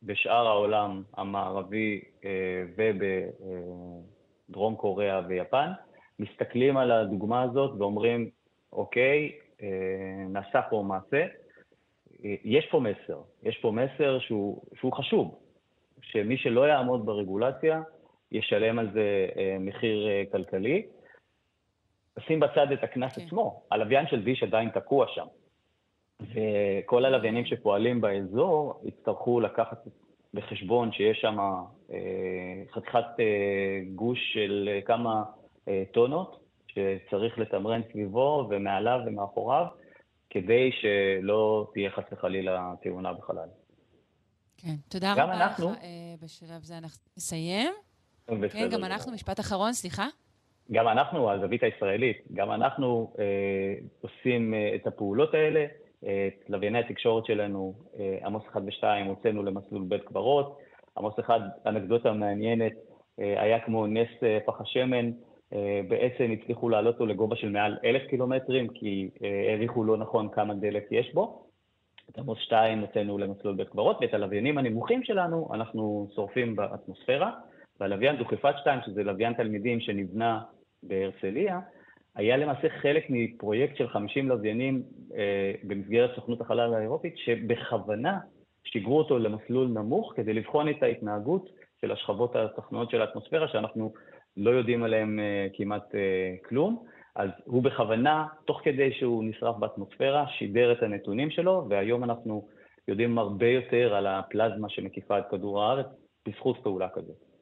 [0.03, 2.63] בשאר העולם המערבי אה,
[4.49, 5.69] ובדרום קוריאה ויפן,
[6.19, 8.29] מסתכלים על הדוגמה הזאת ואומרים,
[8.73, 11.25] אוקיי, אה, נעשה פה מעשה,
[12.43, 15.39] יש פה מסר, יש פה מסר שהוא, שהוא חשוב,
[16.01, 17.81] שמי שלא יעמוד ברגולציה
[18.31, 20.85] ישלם על זה אה, מחיר כלכלי.
[22.19, 23.15] שים בצד את הקנס okay.
[23.15, 23.25] כן.
[23.25, 25.25] עצמו, הלוויין של דיש עדיין תקוע שם.
[26.21, 29.87] וכל הלוויינים שפועלים באזור יצטרכו לקחת
[30.33, 31.37] בחשבון שיש שם
[31.93, 35.23] אה, חתיכת אה, גוש של כמה
[35.67, 39.65] אה, טונות שצריך לתמרן סביבו ומעליו ומאחוריו,
[40.33, 43.47] כדי שלא תהיה חס וחלילה תאונה בחלל.
[44.57, 45.71] כן, תודה רבה אנחנו...
[45.71, 45.77] לך.
[46.23, 47.71] בשלב זה אנחנו נסיים.
[48.27, 50.07] כן, גם אנחנו, משפט אחרון, סליחה.
[50.71, 53.25] גם אנחנו, הזווית הישראלית, גם אנחנו אה,
[54.01, 55.65] עושים אה, את הפעולות האלה.
[56.03, 60.57] את לווייני התקשורת שלנו, אה, עמוס 1 ו-2, הוצאנו למסלול בית קברות.
[60.97, 62.71] עמוס 1, אנקדוטה מעניינת,
[63.19, 65.11] אה, היה כמו נס אה, פח השמן,
[65.87, 69.09] בעצם הצליחו לעלות אותו לגובה של מעל אלף קילומטרים, כי
[69.49, 71.43] העריכו לא נכון כמה דלק יש בו.
[72.09, 77.31] את עמוס 2 הוצאנו למסלול בית קברות, ואת הלוויינים הנמוכים שלנו אנחנו שורפים באטמוספירה.
[77.79, 80.41] והלוויין דוכיפת 2, שזה לוויין תלמידים שנבנה
[80.83, 81.59] בהרצליה,
[82.15, 84.83] היה למעשה חלק מפרויקט של 50 לוויינים
[85.15, 88.19] אה, במסגרת סוכנות החלל האירופית, שבכוונה
[88.63, 91.49] שיגרו אותו למסלול נמוך כדי לבחון את ההתנהגות
[91.81, 93.93] של השכבות התחתונות של האטמוספירה, שאנחנו
[94.37, 96.85] לא יודעים עליהן אה, כמעט אה, כלום.
[97.15, 102.47] אז הוא בכוונה, תוך כדי שהוא נשרף באטמוספירה, שידר את הנתונים שלו, והיום אנחנו
[102.87, 105.87] יודעים הרבה יותר על הפלזמה שמקיפה את כדור הארץ
[106.27, 107.33] בזכות פעולה כזאת.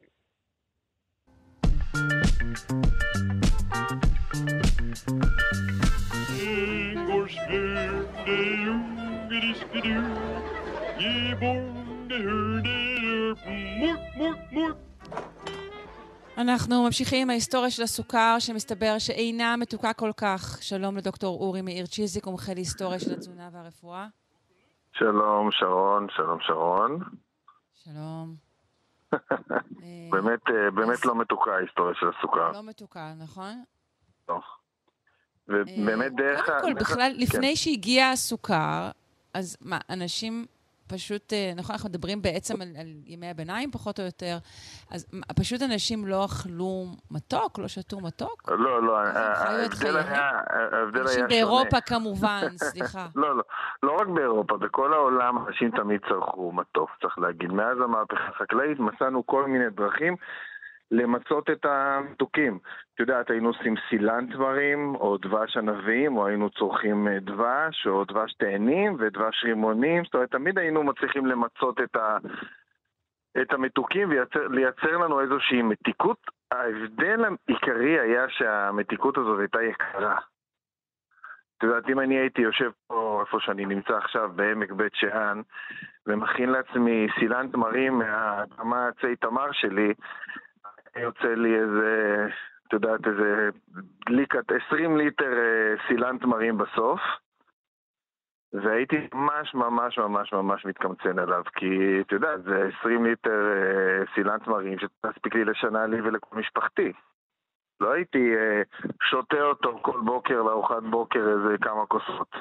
[16.38, 20.58] אנחנו ממשיכים עם ההיסטוריה של הסוכר, שמסתבר שאינה מתוקה כל כך.
[20.60, 24.06] שלום לדוקטור אורי מאיר צ'יזיק, מומחה להיסטוריה של התזונה והרפואה.
[24.92, 26.98] שלום, שרון, שלום, שרון.
[27.84, 28.34] שלום.
[30.12, 32.52] באמת, אה, באמת לא מתוקה ההיסטוריה של הסוכר.
[32.52, 33.64] לא מתוקה, נכון?
[34.28, 34.40] לא.
[35.48, 36.46] ובאמת דרך...
[36.46, 37.56] קודם כל, בכלל, לפני כן.
[37.56, 38.90] שהגיע הסוכר,
[39.34, 40.46] אז מה, אנשים
[40.92, 44.38] פשוט, אה, נכון, אנחנו מדברים בעצם על, על ימי הביניים פחות או יותר,
[44.90, 48.42] אז פשוט אנשים לא אכלו מתוק, לא שתו מתוק?
[48.48, 50.30] לא, לא, ההבדל היה,
[50.72, 51.02] ההבדל היה.
[51.02, 53.06] אנשים באירופה כמובן, סליחה.
[53.16, 53.42] לא, לא,
[53.82, 57.52] לא רק באירופה, בכל העולם אנשים תמיד צרכו מתוק, צריך להגיד.
[57.52, 60.16] מאז המהפכה החקלאית מצאנו כל מיני דרכים
[60.92, 62.58] למצות את המתוקים.
[62.94, 68.04] את יודעת, היינו עושים סילן תמרים, או דבש ענבים, או היינו צורכים אה, דבש, או
[68.04, 72.16] דבש תאנים ודבש רימונים, זאת אומרת, תמיד היינו מצליחים למצות את, ה,
[73.42, 76.18] את המתוקים ולייצר לנו איזושהי מתיקות.
[76.50, 80.16] ההבדל העיקרי היה שהמתיקות הזאת הייתה יקרה.
[81.58, 85.40] את יודעת, אם אני הייתי יושב פה, איפה שאני נמצא עכשיו, בעמק בית שאן,
[86.06, 89.94] ומכין לעצמי סילן תמרים מהאדמה עצי תמר שלי,
[90.96, 92.26] יוצא לי איזה,
[92.68, 93.50] את יודעת, איזה
[94.06, 97.00] דליקת 20 ליטר אה, סילן תמרים בסוף.
[98.52, 104.38] והייתי ממש ממש ממש ממש מתקמצן עליו, כי את יודעת, זה 20 ליטר אה, סילן
[104.38, 106.92] תמרים שתספיק לי לשנה לי ולכל משפחתי.
[107.80, 108.62] לא הייתי אה,
[109.02, 112.36] שותה אותו כל בוקר לארוחת בוקר איזה כמה כוסות.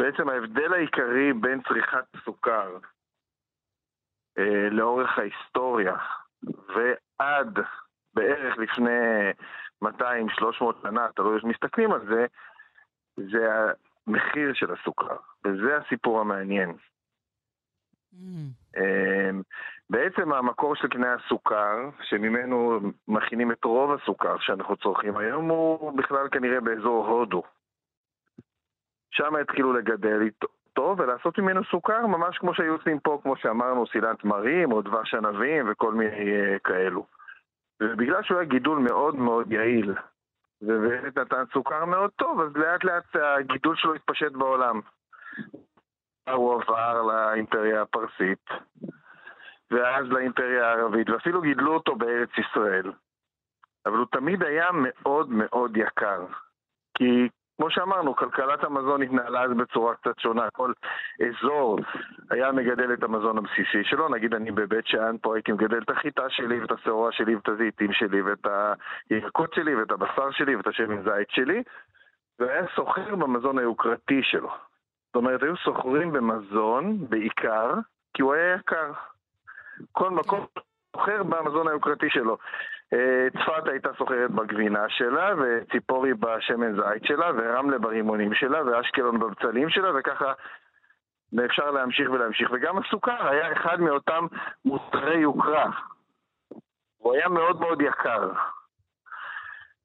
[0.00, 2.78] בעצם ההבדל העיקרי בין צריכת סוכר
[4.38, 5.96] אה, לאורך ההיסטוריה
[6.44, 7.58] ועד
[8.14, 9.30] בערך לפני
[9.84, 9.88] 200-300
[10.82, 12.26] שנה, תלוי איך מסתכלים על זה,
[13.16, 13.48] זה
[14.06, 16.76] המחיר של הסוכר, וזה הסיפור המעניין.
[18.12, 18.76] Mm.
[19.90, 26.28] בעצם המקור של קנה הסוכר, שממנו מכינים את רוב הסוכר שאנחנו צורכים היום, הוא בכלל
[26.28, 27.42] כנראה באזור הודו.
[29.10, 30.28] שם התחילו לגדל
[30.72, 35.14] טוב ולעשות ממנו סוכר, ממש כמו שהיו עושים פה, כמו שאמרנו, סילן תמרים או דבש
[35.14, 37.06] ענבים וכל מיני uh, כאלו.
[37.82, 39.94] ובגלל שהוא היה גידול מאוד מאוד יעיל,
[40.62, 44.80] ובאמת נתן סוכר מאוד טוב, אז לאט לאט הגידול שלו התפשט בעולם.
[46.30, 48.46] הוא עבר לאימפריה הפרסית,
[49.70, 52.92] ואז לאימפריה הערבית, ואפילו גידלו אותו בארץ ישראל.
[53.86, 56.26] אבל הוא תמיד היה מאוד מאוד יקר.
[56.98, 57.28] כי
[57.60, 60.50] כמו שאמרנו, כלכלת המזון התנהלה אז בצורה קצת שונה.
[60.50, 60.72] כל
[61.20, 61.78] אזור
[62.30, 64.08] היה מגדל את המזון הבסיסי שלו.
[64.08, 67.92] נגיד אני בבית שאן פה הייתי מגדל את החיטה שלי ואת השעורה שלי ואת הזיתים
[67.92, 68.46] שלי ואת
[69.10, 71.62] הירקות שלי ואת הבשר שלי ואת השמן זית שלי,
[72.38, 74.50] והיה סוחר במזון היוקרתי שלו.
[75.06, 77.74] זאת אומרת, היו סוחרים במזון בעיקר,
[78.14, 78.92] כי הוא היה יקר.
[79.92, 80.46] כל מקום
[80.96, 82.38] סוחר במזון היוקרתי שלו.
[82.92, 89.70] אה, צפת הייתה סוחרת בגבינה שלה, וציפורי בשמן זית שלה, ורמלה ברימונים שלה, ואשקלון בבצלים
[89.70, 90.32] שלה, וככה
[91.44, 92.50] אפשר להמשיך ולהמשיך.
[92.52, 94.26] וגם הסוכר היה אחד מאותם
[94.64, 95.70] מוצרי יוקרה.
[96.98, 98.30] הוא היה מאוד מאוד יקר.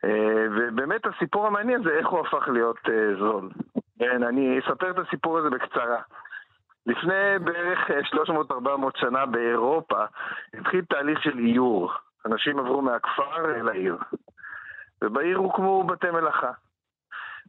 [0.03, 3.49] אה, ובאמת הסיפור המעניין זה איך הוא הפך להיות אה, זול.
[3.99, 6.01] כן, אני אספר את הסיפור הזה בקצרה.
[6.85, 8.53] לפני בערך 300-400
[8.95, 10.05] שנה באירופה
[10.53, 11.93] התחיל תהליך של איור.
[12.25, 13.97] אנשים עברו מהכפר אל העיר.
[15.01, 16.51] ובעיר הוקמו בתי מלאכה.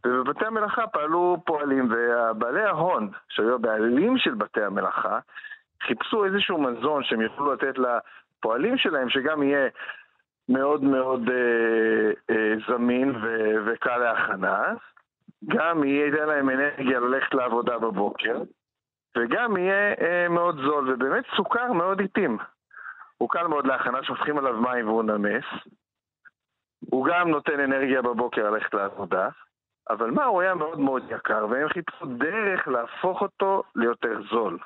[0.06, 5.18] ובבתי המלאכה פעלו פועלים, ובעלי ההון, שהיו הבעלים של בתי המלאכה,
[5.82, 9.68] חיפשו איזשהו מזון שהם יוכלו לתת לפועלים שלהם, שגם יהיה
[10.48, 14.62] מאוד מאוד אה, אה, זמין ו- וקל להכנה,
[15.46, 18.42] גם יהיה להם אנרגיה ללכת לעבודה בבוקר,
[19.16, 22.38] וגם יהיה אה, מאוד זול, ובאמת סוכר מאוד איטים.
[23.18, 25.44] הוא קל מאוד להכנה, שופכים עליו מים והוא נמס.
[26.90, 29.28] הוא גם נותן אנרגיה בבוקר ללכת לעבודה,
[29.90, 34.58] אבל מה, הוא היה מאוד מאוד יקר, והם חיפשו דרך להפוך אותו ליותר זול.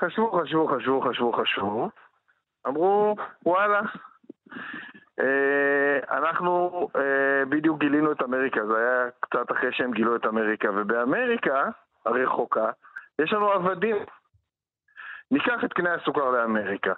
[0.00, 1.90] חשבו, חשבו, חשבו, חשבו, חשבו,
[2.66, 3.80] אמרו, וואלה,
[5.20, 10.68] אה, אנחנו אה, בדיוק גילינו את אמריקה, זה היה קצת אחרי שהם גילו את אמריקה,
[10.70, 11.64] ובאמריקה
[12.06, 12.70] הרחוקה
[13.18, 13.96] יש לנו עבדים.
[15.30, 16.92] ניקח את קנה הסוכר לאמריקה.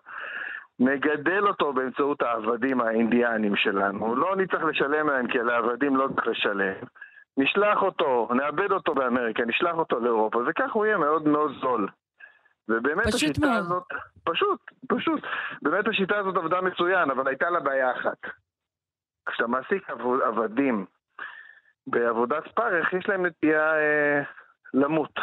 [0.80, 4.16] נגדל אותו באמצעות העבדים האינדיאנים שלנו.
[4.16, 6.74] לא נצטרך לשלם להם כי על העבדים לא צריך לשלם.
[7.36, 11.88] נשלח אותו, נאבד אותו באמריקה, נשלח אותו לאירופה, וכך הוא יהיה מאוד מאוד זול.
[12.68, 13.58] ובאמת פשוט השיטה מאוד.
[13.58, 13.84] הזאת,
[14.24, 15.20] פשוט, פשוט.
[15.62, 18.18] באמת השיטה הזאת עבדה מצוין, אבל הייתה לה בעיה אחת.
[19.26, 20.86] כשאתה מעסיק עבוד- עבדים
[21.86, 24.22] בעבודת פרך, יש להם נטייה אה,
[24.74, 25.18] למות.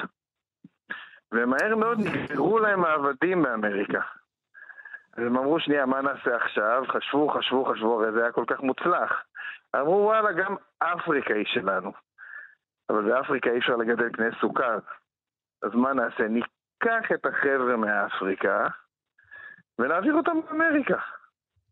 [1.32, 4.02] ומהר מאוד נגזרו להם העבדים באמריקה.
[5.18, 6.84] אז הם אמרו, שנייה, מה נעשה עכשיו?
[6.88, 9.24] חשבו, חשבו, חשבו, הרי זה היה כל כך מוצלח.
[9.76, 11.92] אמרו, וואלה, גם אפריקה היא שלנו.
[12.90, 14.80] אבל באפריקה אי אפשר לגדל קנה סוכר.
[15.64, 16.28] אז מה נעשה?
[16.28, 18.68] ניקח את החבר'ה מאפריקה
[19.80, 20.98] ונעביר אותם לאמריקה.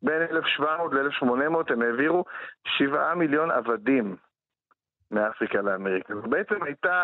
[0.02, 2.26] בין 1700 ל-1800 הם העבירו
[2.68, 4.16] 7 מיליון עבדים
[5.12, 6.16] מאפריקה לאמריקה.
[6.16, 7.04] זו בעצם הייתה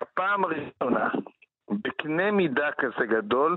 [0.00, 1.08] הפעם הראשונה
[1.70, 3.56] בקנה מידה כזה גדול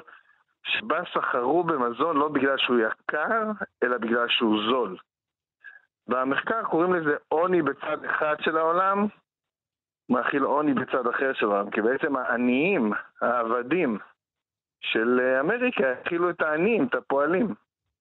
[0.63, 3.51] שבה סחרו במזון לא בגלל שהוא יקר,
[3.83, 4.97] אלא בגלל שהוא זול.
[6.07, 9.07] במחקר קוראים לזה עוני בצד אחד של העולם,
[10.09, 13.97] מאכיל עוני בצד אחר של העולם, כי בעצם העניים, העבדים
[14.81, 17.53] של אמריקה, האכילו את העניים, את הפועלים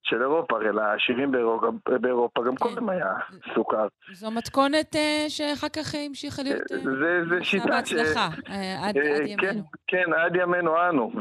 [0.03, 1.69] של אירופה, הרי לעשירים באירופה,
[2.01, 3.15] באירופה גם קודם היה
[3.55, 3.87] סוכר.
[4.13, 6.73] זו מתכונת אה, שאחר כך המשיכה להיות...
[6.73, 7.71] אה, זה, זה עושה שיטה ש...
[7.71, 9.63] בהצלחה, אה, עד אה, עד כן, ימינו.
[9.87, 11.13] כן, עד ימינו אנו.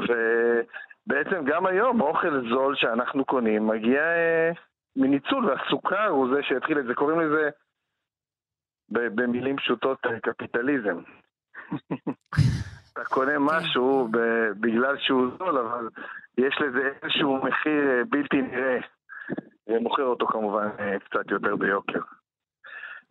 [1.08, 4.52] ובעצם גם היום אוכל זול שאנחנו קונים מגיע אה,
[4.96, 6.94] מניצול, והסוכר הוא זה שהתחיל את זה.
[6.94, 7.50] קוראים לזה
[8.90, 10.98] במילים פשוטות אה, קפיטליזם.
[12.94, 15.90] אתה קונה משהו ב- בגלל שהוא זול, אבל
[16.38, 18.80] יש לזה איזשהו מחיר אה, בלתי נראה,
[19.68, 22.00] ומוכר אותו כמובן אה, קצת יותר ביוקר.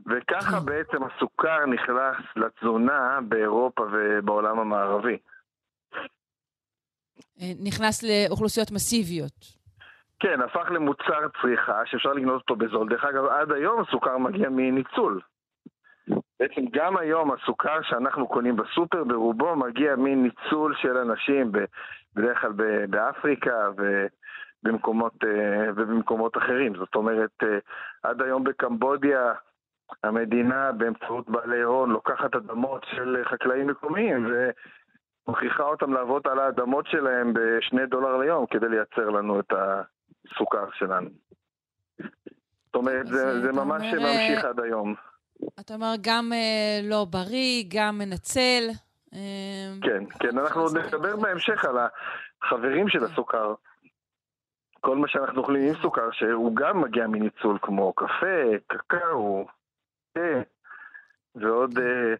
[0.06, 5.18] וככה בעצם הסוכר נכנס לתזונה באירופה ובעולם המערבי.
[7.40, 9.60] אה, נכנס לאוכלוסיות מסיביות.
[10.20, 12.88] כן, הפך למוצר צריכה שאפשר לקנות אותו בזול.
[12.88, 15.20] דרך אגב, עד היום הסוכר מגיע מניצול.
[16.40, 21.52] בעצם גם היום הסוכר שאנחנו קונים בסופר ברובו מגיע מניצול של אנשים,
[22.14, 22.52] בדרך כלל
[22.90, 26.74] באפריקה ובמקומות, אה, ובמקומות אחרים.
[26.76, 27.58] זאת אומרת, אה,
[28.02, 29.32] עד היום בקמבודיה
[30.04, 34.26] המדינה באמצעות בעלי הון לוקחת אדמות של חקלאים מקומיים
[35.28, 41.10] ומכריחה אותם לעבוד על האדמות שלהם בשני דולר ליום כדי לייצר לנו את הסוכר שלנו.
[42.66, 44.94] זאת אומרת, זה, זה ממש אומר, ממשיך עד היום.
[45.60, 48.62] אתה אומר, גם אה, לא בריא, גם מנצל.
[49.14, 51.76] אה, כן, כן, אנחנו עוד נדבר בהמשך על
[52.42, 53.54] החברים של הסוכר.
[54.80, 59.46] כל מה שאנחנו אוכלים עם סוכר, שהוא גם מגיע מניצול, כמו קפה, קקאו,
[60.12, 60.42] תה,
[61.34, 62.14] ועוד, אה,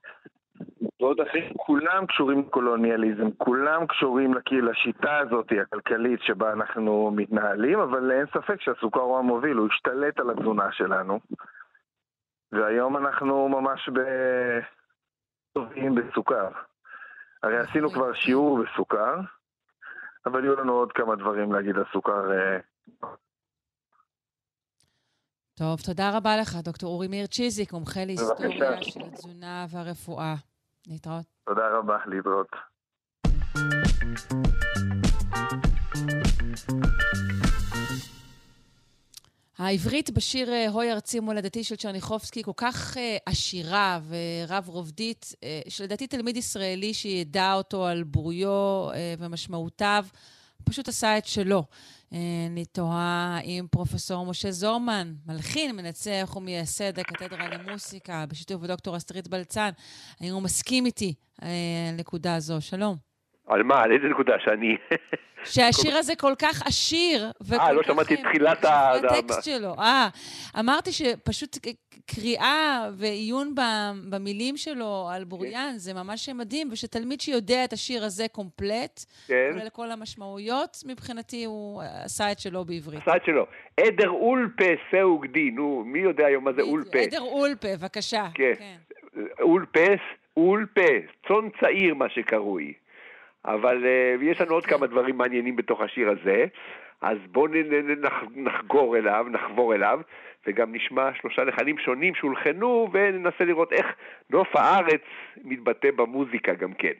[1.01, 8.27] ועוד אחרים, כולם קשורים לקולוניאליזם, כולם קשורים לשיטה הזאת הכלכלית שבה אנחנו מתנהלים, אבל אין
[8.27, 11.21] ספק שהסוכר הוא המוביל, הוא השתלט על התזונה שלנו.
[12.53, 13.89] והיום אנחנו ממש
[15.53, 16.49] טובים בסוכר.
[17.43, 19.15] הרי עשינו כבר שיעור בסוכר,
[20.27, 22.33] אבל יהיו לנו עוד כמה דברים להגיד על סוכר.
[22.33, 22.59] אה,
[25.55, 30.50] טוב, תודה רבה לך, דוקטור אורי מאיר צ'יזיק, מומחה להיסטוריה של התזונה והרפואה.
[30.87, 31.25] להתראות.
[31.49, 32.49] תודה רבה, להתראות.
[39.59, 46.07] העברית בשיר אה, "הוי ארצי מולדתי" של צ'רניחובסקי כל כך אה, עשירה ורב-רובדית, אה, שלדעתי
[46.07, 50.05] תלמיד ישראלי שידע אותו על בוריו ומשמעותיו,
[50.65, 51.65] פשוט עשה את שלו.
[52.13, 59.71] אני תוהה אם פרופסור משה זורמן, מלחין, מנצח ומייסד הקתדרה למוסיקה, בשיתוף ודוקטור אסטרית בלצן,
[60.21, 61.49] האם הוא מסכים איתי על
[61.97, 62.61] נקודה זו.
[62.61, 63.10] שלום.
[63.51, 63.83] על מה?
[63.83, 64.35] על איזה נקודה?
[64.39, 64.77] שאני...
[65.45, 68.93] שהשיר הזה כל כך עשיר, אה, לא שמעתי את תחילת ה...
[68.93, 69.75] הטקסט שלו.
[69.79, 70.09] אה,
[70.59, 71.57] אמרתי שפשוט
[72.07, 73.55] קריאה ועיון
[74.11, 79.51] במילים שלו על בוריאן זה ממש מדהים, ושתלמיד שיודע את השיר הזה קומפלט, כן.
[79.53, 83.03] כולל כל המשמעויות, מבחינתי הוא עשה את שלו בעברית.
[83.03, 83.47] עשה את שלו.
[83.81, 86.99] עדר אולפה שאו גדי, נו, מי יודע היום מה זה אולפה?
[86.99, 88.27] עדר אולפה, בבקשה.
[88.35, 88.53] כן.
[88.59, 88.77] כן.
[89.41, 89.87] אולפה,
[90.37, 90.91] אולפה,
[91.29, 92.73] צאן צעיר מה שקרוי.
[93.45, 96.47] אבל uh, יש לנו עוד כמה דברים מעניינים בתוך השיר הזה,
[97.01, 97.47] אז בואו
[98.35, 100.01] נחגור אליו, נחבור אליו,
[100.47, 103.87] וגם נשמע שלושה לחנים שונים שהולחנו, וננסה לראות איך
[104.31, 105.03] נוף הארץ
[105.45, 106.93] מתבטא במוזיקה גם כן.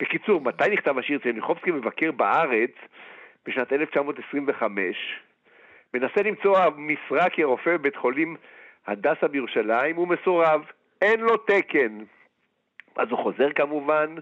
[0.00, 1.18] בקיצור, מתי נכתב השיר?
[1.18, 2.70] צלניחובסקי מבקר בארץ
[3.46, 5.20] בשנת 1925,
[5.94, 8.36] מנסה למצוא משרה כרופא בבית חולים
[8.86, 10.64] הדסה בירושלים, הוא מסורב,
[11.02, 11.98] אין לו תקן.
[12.96, 14.14] אז הוא חוזר כמובן,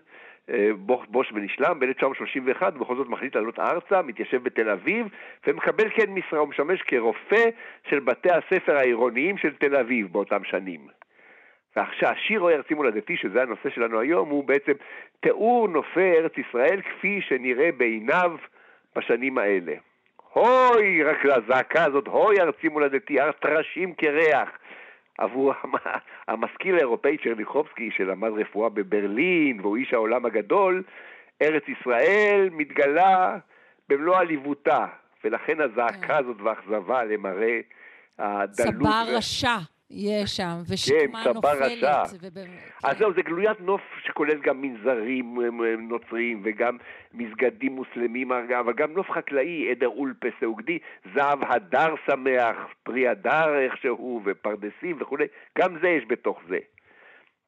[0.50, 0.70] אה,
[1.08, 5.06] בוש ונשלם ב-1931, בכל זאת מחליט לעלות ארצה, מתיישב בתל אביב,
[5.46, 7.44] ומקבל כן משרה, הוא משמש כרופא
[7.90, 10.80] של בתי הספר העירוניים של תל אביב באותם שנים.
[11.76, 14.72] ועכשיו, השיר אוי ארצי מולדתי, שזה הנושא שלנו היום, הוא בעצם
[15.20, 18.36] תיאור נופי ארץ ישראל כפי שנראה בעיניו
[18.96, 19.74] בשנים האלה.
[20.32, 24.48] הוי, רק הזעקה הזאת, הוי ארצי מולדתי, הר טרשים קרח,
[25.18, 25.52] עבור
[26.28, 30.82] המשכיל האירופאי צ'רניחובסקי שלמד רפואה בברלין והוא איש העולם הגדול,
[31.42, 33.38] ארץ ישראל מתגלה
[33.88, 34.86] במלוא עליבותה,
[35.24, 36.14] ולכן הזעקה כן.
[36.14, 37.60] הזאת והאכזבה למראה
[38.18, 38.52] הדלות...
[38.52, 39.56] צבא רשע.
[39.90, 41.80] יש שם, ושקמה כן, נופלת.
[41.80, 42.50] כן.
[42.84, 45.38] אז זהו, זה גלוית נוף שכולל גם מנזרים
[45.78, 46.76] נוצריים וגם
[47.14, 50.78] מסגדים מוסלמים, אבל גם נוף חקלאי, עדר אולפה סעוגדי,
[51.14, 55.26] זהב הדר שמח, פרי הדר איכשהו, ופרדסים וכולי,
[55.58, 56.58] גם זה יש בתוך זה.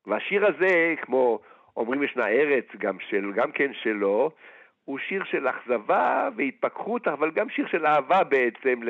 [0.07, 1.38] והשיר הזה, כמו
[1.76, 4.30] אומרים ישנה ארץ, גם, של, גם כן שלו,
[4.84, 8.82] הוא שיר של אכזבה והתפכחות, אבל גם שיר של אהבה בעצם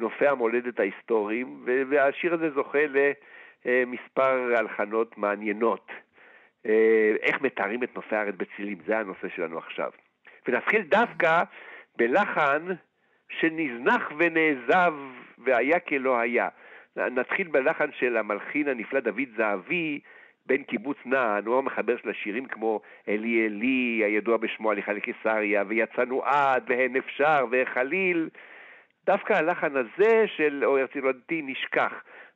[0.00, 2.78] נופי המולדת ההיסטוריים, והשיר הזה זוכה
[3.66, 5.90] למספר הלחנות מעניינות.
[6.66, 9.90] אה, איך מתארים את נופי הארץ בצילים, זה הנושא שלנו עכשיו.
[10.48, 11.42] ונתחיל דווקא
[11.96, 12.66] בלחן
[13.28, 14.94] שנזנח ונעזב
[15.38, 16.48] והיה כלא היה.
[16.96, 20.00] נתחיל בלחן של המלחין הנפלא דוד זהבי,
[20.46, 26.24] בן קיבוץ נען, הוא המחבר של השירים כמו אלי אלי, הידוע בשמו הליכה לקיסריה, ויצאנו
[26.24, 28.28] עד, והן אפשר, וחליל,
[29.06, 31.92] דווקא הלחן הזה של ארצי נולדתי נשכח,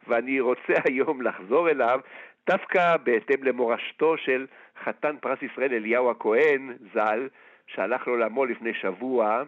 [0.07, 2.01] ואני רוצה היום לחזור אליו
[2.47, 4.47] דווקא בהתאם למורשתו של
[4.85, 7.29] חתן פרס ישראל אליהו הכהן ז"ל,
[7.67, 9.43] שהלך לעולמו לפני שבוע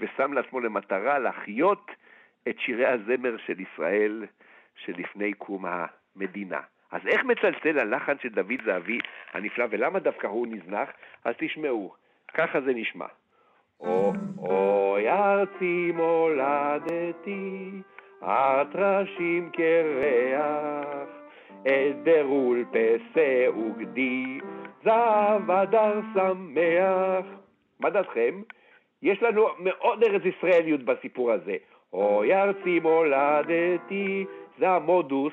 [0.00, 1.90] ושם לעצמו למטרה להחיות
[2.48, 4.26] את שירי הזמר של ישראל
[4.76, 6.60] שלפני קום המדינה.
[6.90, 8.98] אז איך מצלצל הלחן של דוד זהבי
[9.32, 10.88] הנפלא, ולמה דווקא הוא נזנח?
[11.24, 11.94] אז תשמעו,
[12.34, 13.06] ככה זה נשמע.
[13.80, 17.70] אוי ארצי מולדתי,
[18.22, 21.08] הטרשים קרח,
[21.64, 24.38] עדר ולפסה וגדי,
[24.84, 27.26] זב הדר שמח.
[27.80, 28.42] מה דעתכם?
[29.02, 31.56] יש לנו מאוד ארץ ישראליות בסיפור הזה.
[31.92, 34.24] אוי ארצי מולדתי,
[34.58, 35.32] זה המודוס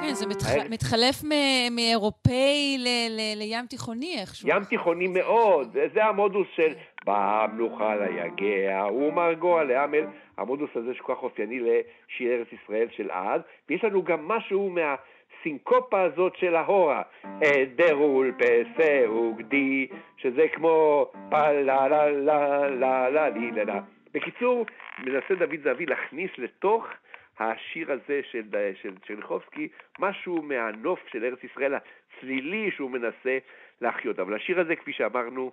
[0.00, 0.26] כן, זה
[0.70, 1.22] מתחלף
[1.70, 2.78] מאירופאי
[3.36, 4.48] לים תיכוני איכשהו.
[4.48, 6.72] ים תיכוני מאוד, זה המודוס של
[7.06, 10.04] במלוכה ליגע ומרגוע לעמל,
[10.38, 14.94] המודוס הזה שכל כך אופייני לשיר ארץ ישראל של אז, ויש לנו גם משהו מה...
[15.44, 17.02] הסינקופה הזאת של ההורה,
[17.76, 19.86] דרול פסה וגדי,
[20.16, 23.80] שזה כמו פה לה לה לה לה לה לה לה.
[24.14, 24.66] בקיצור,
[24.98, 26.86] מנסה דוד זהבי להכניס לתוך
[27.38, 28.42] השיר הזה של,
[28.82, 29.68] של צ'רניחובסקי,
[29.98, 33.38] משהו מהנוף של ארץ ישראל הצלילי שהוא מנסה
[33.80, 34.18] להחיות.
[34.18, 35.52] אבל השיר הזה, כפי שאמרנו,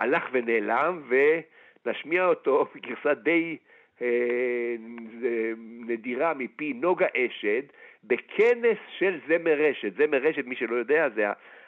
[0.00, 3.56] הלך ונעלם, ונשמיע אותו בגרסה די
[5.88, 7.62] נדירה מפי נוגה אשד
[8.04, 9.92] בכנס של זמר רשת.
[9.96, 11.26] זמר רשת, מי שלא יודע, זה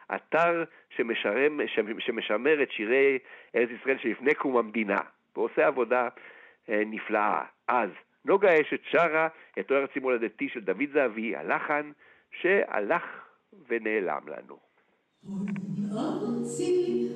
[0.09, 0.65] האתר
[0.97, 1.61] שמשרם,
[1.99, 3.19] שמשמר את שירי
[3.55, 4.99] ארץ ישראל שלפני קום המדינה,
[5.37, 6.09] ועושה עבודה
[6.69, 7.43] נפלאה.
[7.69, 7.91] אז
[8.29, 11.91] נוגה אשת שרה את ארצי מולדתי של דוד זהבי, הלחן
[12.41, 13.03] שהלך
[13.69, 14.57] ונעלם לנו.
[15.93, 17.08] ארצי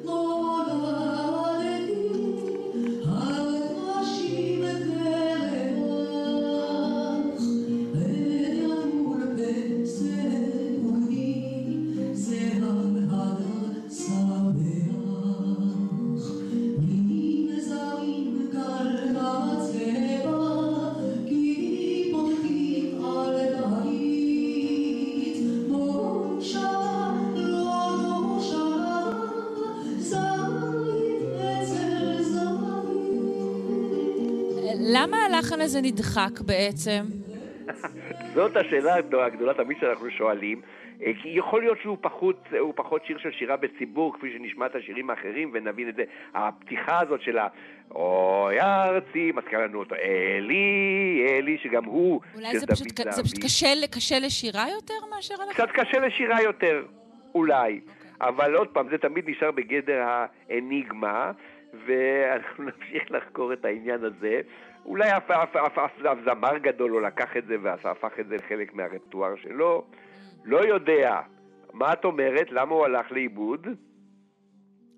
[35.02, 37.02] למה הלחן הזה נדחק בעצם?
[38.34, 38.94] זאת השאלה
[39.26, 40.60] הגדולה תמיד שאנחנו שואלים.
[41.02, 42.44] אה, יכול להיות שהוא פחות,
[42.74, 46.02] פחות שיר של שירה בציבור, כפי שנשמע את השירים האחרים, ונבין את זה.
[46.34, 47.48] הפתיחה הזאת של ה...
[47.90, 53.68] אוי ארצי, מזכיר לנו אותו, אלי, אלי, שגם הוא אולי זה פשוט, זה פשוט קשה,
[53.90, 55.34] קשה לשירה יותר מאשר?
[55.50, 56.84] קצת קשה לשירה יותר,
[57.34, 57.80] אולי.
[57.86, 57.90] Okay.
[58.20, 58.28] אוקיי.
[58.28, 61.32] אבל עוד פעם, זה תמיד נשאר בגדר האניגמה,
[61.86, 64.40] ואנחנו נמשיך לחקור את העניין הזה.
[64.84, 68.36] אולי אף, אף, אף, אף, אף זמר גדול לא לקח את זה והפך את זה
[68.36, 69.84] לחלק מהרפטואר שלו.
[70.44, 71.20] לא יודע.
[71.72, 72.50] מה את אומרת?
[72.50, 73.66] למה הוא הלך לאיבוד?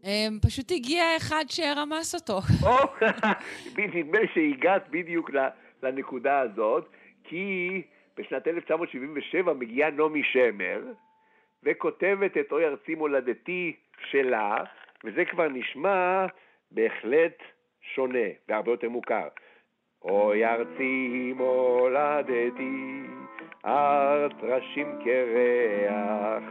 [0.04, 2.40] אמ, פשוט הגיע אחד שרמס אותו.
[3.78, 5.30] נדמה לי שהגעת בדיוק
[5.82, 6.88] לנקודה הזאת,
[7.24, 7.82] כי
[8.16, 10.82] בשנת 1977 מגיעה נעמי שמר,
[11.62, 13.76] וכותבת את אוי ארצי מולדתי
[14.10, 14.56] שלה,
[15.04, 16.26] וזה כבר נשמע
[16.70, 17.38] בהחלט
[17.94, 19.28] שונה והרבה יותר מוכר.
[20.04, 23.02] אוי ארצי מולדתי,
[23.66, 26.44] ארץ ראשים קרח,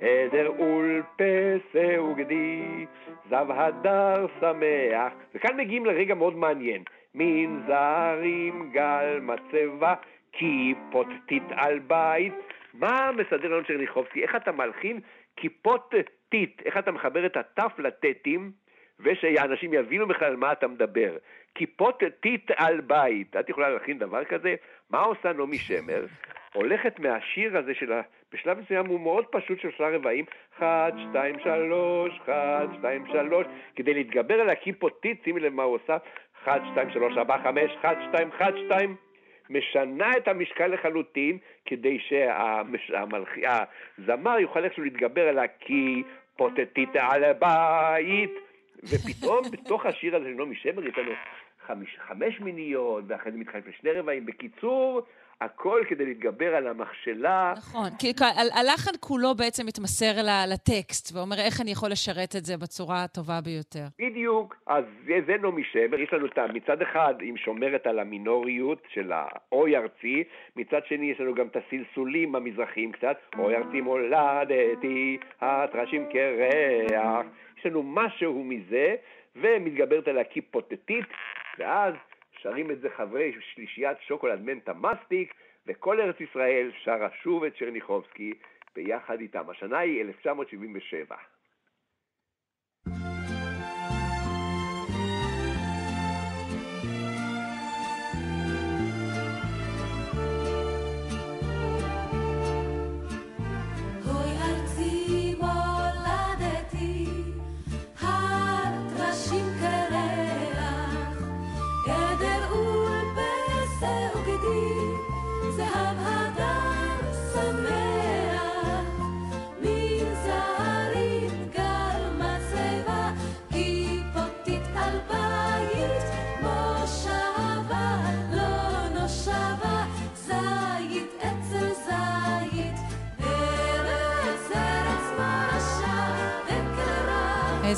[0.00, 2.86] עדר אולפסה וגדי,
[3.30, 5.12] זב הדר שמח.
[5.34, 6.82] וכאן מגיעים לרגע מאוד מעניין.
[7.14, 9.94] מנזרים גל מצבה,
[10.32, 12.34] כיפות טיט על בית.
[12.74, 14.22] מה מסדר לנו צ'רניחובסקי?
[14.22, 15.00] איך אתה מלחין
[15.36, 15.94] כיפות
[16.28, 16.62] טיט?
[16.64, 18.52] איך אתה מחבר את התף לטטים?
[19.00, 21.16] ושאנשים יבינו בכלל על מה אתה מדבר.
[21.58, 24.54] כיפות טיט על בית, את יכולה להכין דבר כזה?
[24.90, 26.06] מה עושה נעמי שמר?
[26.52, 28.00] הולכת מהשיר הזה של ה...
[28.32, 30.24] בשלב מסוים הוא מאוד פשוט של שלושה רבעים,
[30.56, 33.46] אחת, שתיים, שלוש, אחת, שתיים, שלוש,
[33.76, 35.96] כדי להתגבר על הכיפוטית, שימי לב מה הוא עושה,
[36.42, 38.96] אחת, שתיים, שלוש, ארבע, חמש, אחת, שתיים, אחת, שתיים,
[39.50, 43.24] משנה את המשקל לחלוטין, כדי שהזמר
[44.38, 48.32] יוכל איכשהו להתגבר על הכיפוטטית על הבית.
[48.84, 51.12] ופתאום בתוך השיר הזה של נעמי שמר יש לנו
[51.68, 54.26] חמש, חמש מיניות, ואחרי זה מתחלף לשני רבעים.
[54.26, 55.02] בקיצור,
[55.40, 57.54] הכל כדי להתגבר על המכשלה.
[57.56, 58.12] נכון, כי
[58.54, 60.12] הלחן כולו בעצם מתמסר
[60.52, 63.84] לטקסט, ואומר איך אני יכול לשרת את זה בצורה הטובה ביותר.
[63.98, 68.82] בדיוק, אז זה, זה נעמי שמר, יש לנו את מצד אחד, היא שומרת על המינוריות
[68.94, 70.24] של האוי ארצי,
[70.56, 77.26] מצד שני יש לנו גם את הסלסולים המזרחיים קצת, אוי ארצי מולדתי, הטרשים קרח.
[77.58, 78.94] יש לנו משהו מזה,
[79.36, 81.04] ומתגברת על הקיפוטטית,
[81.58, 81.94] ואז
[82.40, 85.34] שרים את זה חברי שלישיית שוקולד מנטה מסטיק,
[85.66, 88.34] וכל ארץ ישראל שרה שוב את צ'רניחובסקי
[88.74, 89.50] ביחד איתם.
[89.50, 91.16] השנה היא 1977.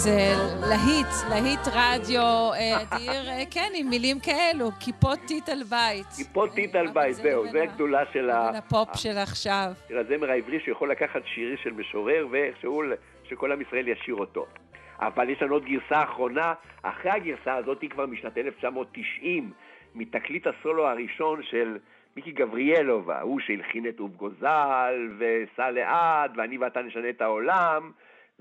[0.00, 0.34] איזה
[0.68, 6.06] להיט, להיט רדיו אה, אדיר, אה, כן, עם מילים כאלו, כיפות טיט על בית.
[6.16, 8.48] כיפות טיט על בית, זהו, זה הגדולה של ה...
[8.48, 9.72] הפופ של עכשיו.
[9.88, 12.82] של הזמר העברי שיכול לקחת שירי של משורר ואיכשהו
[13.24, 14.46] שכל עם ישראל ישיר אותו.
[14.98, 19.52] אבל יש לנו עוד גרסה אחרונה, אחרי הגרסה הזאת היא כבר משנת 1990,
[19.94, 21.78] מתקליט הסולו הראשון של
[22.16, 27.90] מיקי גבריאלוב, ההוא שהלחין את אוב גוזל, וסע לאט, ואני ואתה נשנה את העולם.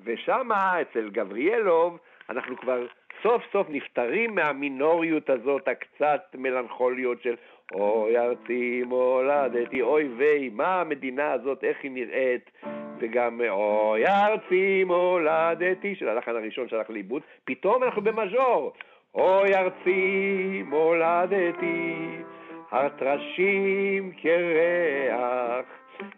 [0.03, 0.49] ושם,
[0.81, 1.97] אצל גבריאלוב,
[2.29, 2.85] אנחנו כבר
[3.23, 7.35] סוף סוף נפטרים מהמינוריות הזאת, הקצת מלנכוליות של
[7.73, 12.51] אוי ארצי מולדתי, אוי ויי, מה המדינה הזאת, איך היא נראית,
[12.99, 18.73] וגם אוי ארצי מולדתי, של הלחן הראשון שהלך לאיבוד, פתאום אנחנו במז'ור.
[19.15, 21.95] אוי ארצי מולדתי,
[22.71, 25.65] הטרשים קרח,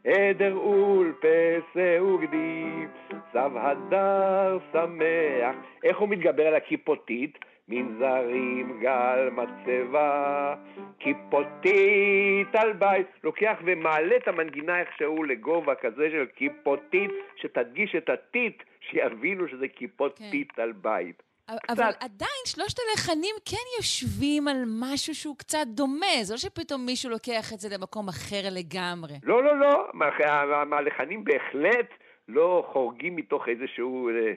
[0.05, 2.85] עדר אול פסה וגדי,
[3.33, 5.55] צב הדר שמח.
[5.83, 7.37] איך הוא מתגבר על הקיפוטית?
[7.67, 10.55] מנזרים גל מצבה,
[10.97, 13.07] קיפוטית על בית.
[13.23, 20.51] לוקח ומעלה את המנגינה איכשהו לגובה כזה של קיפוטית, שתדגיש את הטיט, שיבינו שזה קיפוטית
[20.51, 20.61] כן.
[20.61, 21.23] על בית.
[21.69, 27.09] אבל עדיין שלושת הלחנים כן יושבים על משהו שהוא קצת דומה, זה לא שפתאום מישהו
[27.09, 29.13] לוקח את זה למקום אחר לגמרי.
[29.23, 29.87] לא, לא, לא,
[30.73, 31.87] הלחנים בהחלט
[32.27, 34.33] לא חורגים מתוך איזשהו אה,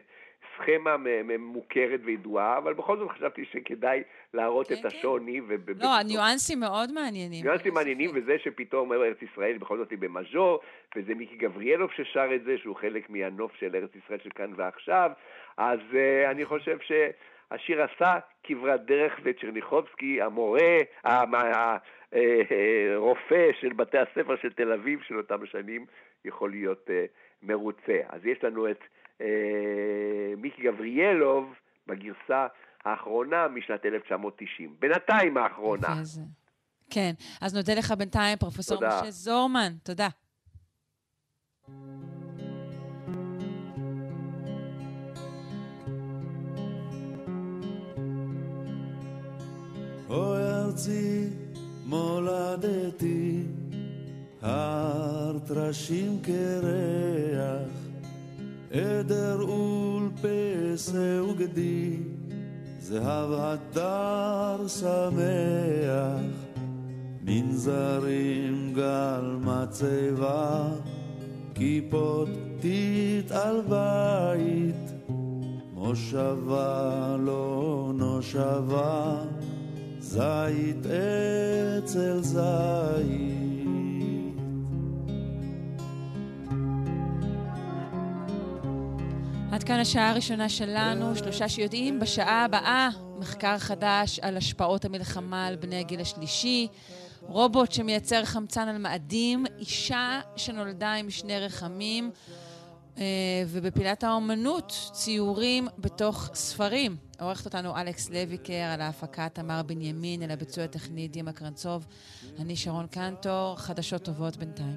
[0.56, 0.96] סכמה
[1.38, 4.02] מוכרת וידועה, אבל בכל זאת חשבתי שכדאי
[4.34, 5.40] להראות כן, את השוני.
[5.40, 5.44] כן.
[5.48, 7.44] וב- לא, הניואנסים מאוד מעניינים.
[7.44, 10.60] ניואנסים מעניינים, וזה שפתאום ארץ ישראל בכל זאת היא במז'ור,
[10.96, 15.10] וזה מיקי גבריאלוב ששר את זה, שהוא חלק מהנוף של ארץ ישראל של כאן ועכשיו,
[15.56, 21.74] אז uh, אני חושב שהשיר עשה כברת דרך, וצ'רניחובסקי, המורה, הרופא
[23.34, 25.86] אה, של בתי הספר של תל אביב של אותם השנים,
[26.24, 26.90] יכול להיות uh,
[27.42, 27.98] מרוצה.
[28.08, 28.80] אז יש לנו את
[29.20, 29.26] אה,
[30.36, 31.54] מיקי גבריאלוב
[31.86, 32.46] בגרסה
[32.84, 34.76] האחרונה משנת 1990.
[34.78, 35.88] בינתיים האחרונה.
[36.90, 39.00] כן, אז נודה לך בינתיים, פרופסור תודה.
[39.02, 39.72] משה זורמן.
[39.82, 40.08] תודה.
[50.10, 51.26] אוי ארצי
[51.86, 53.42] מולדתי,
[54.42, 57.68] הר טרשים קרח
[58.70, 61.96] עדר ולפסה וגדי,
[62.80, 66.34] זהב הדר שמח,
[67.24, 70.68] מנזרים גל מצבה,
[71.54, 72.28] כיפות
[72.60, 74.92] טיט על בית,
[75.74, 79.22] מושבה לא נושבה,
[80.14, 80.86] זית
[81.78, 82.44] אצל זית.
[89.52, 92.00] עד כאן השעה הראשונה שלנו, שלושה שיודעים.
[92.00, 92.88] בשעה הבאה,
[93.18, 96.68] מחקר חדש על השפעות המלחמה על בני הגיל השלישי,
[97.20, 102.10] רובוט שמייצר חמצן על מאדים, אישה שנולדה עם שני רחמים,
[102.98, 103.04] אה,
[103.48, 106.96] ובפילת האומנות, ציורים בתוך ספרים.
[107.20, 111.86] עורכת אותנו אלכס לויקר, על ההפקה תמר בנימין, על הביצוע הטכני דימה קרנצוב.
[112.38, 114.76] אני שרון קנטור, חדשות טובות בינתיים.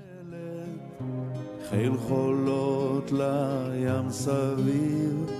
[1.70, 5.32] חיל חולות לים סביב,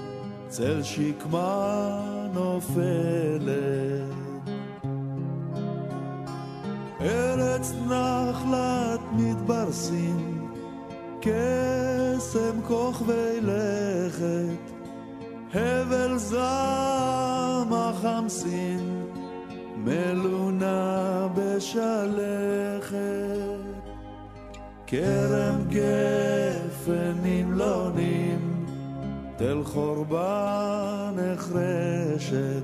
[0.48, 4.18] צל שקמה נופלת.
[7.02, 10.37] ארץ נחלת מתברסים,
[11.28, 14.72] קסם כוכבי לכת,
[15.54, 19.06] הבל זעם החמסין,
[19.78, 22.98] מלונה בשלכת.
[24.88, 28.66] כרם גפן נמלונים,
[29.38, 32.64] תל חורבה נחרשת,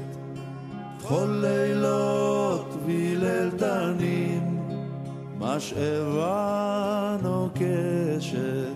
[1.07, 4.59] כל לילות וליל תנים,
[5.39, 7.17] משאבה
[8.33, 8.73] נוקשת.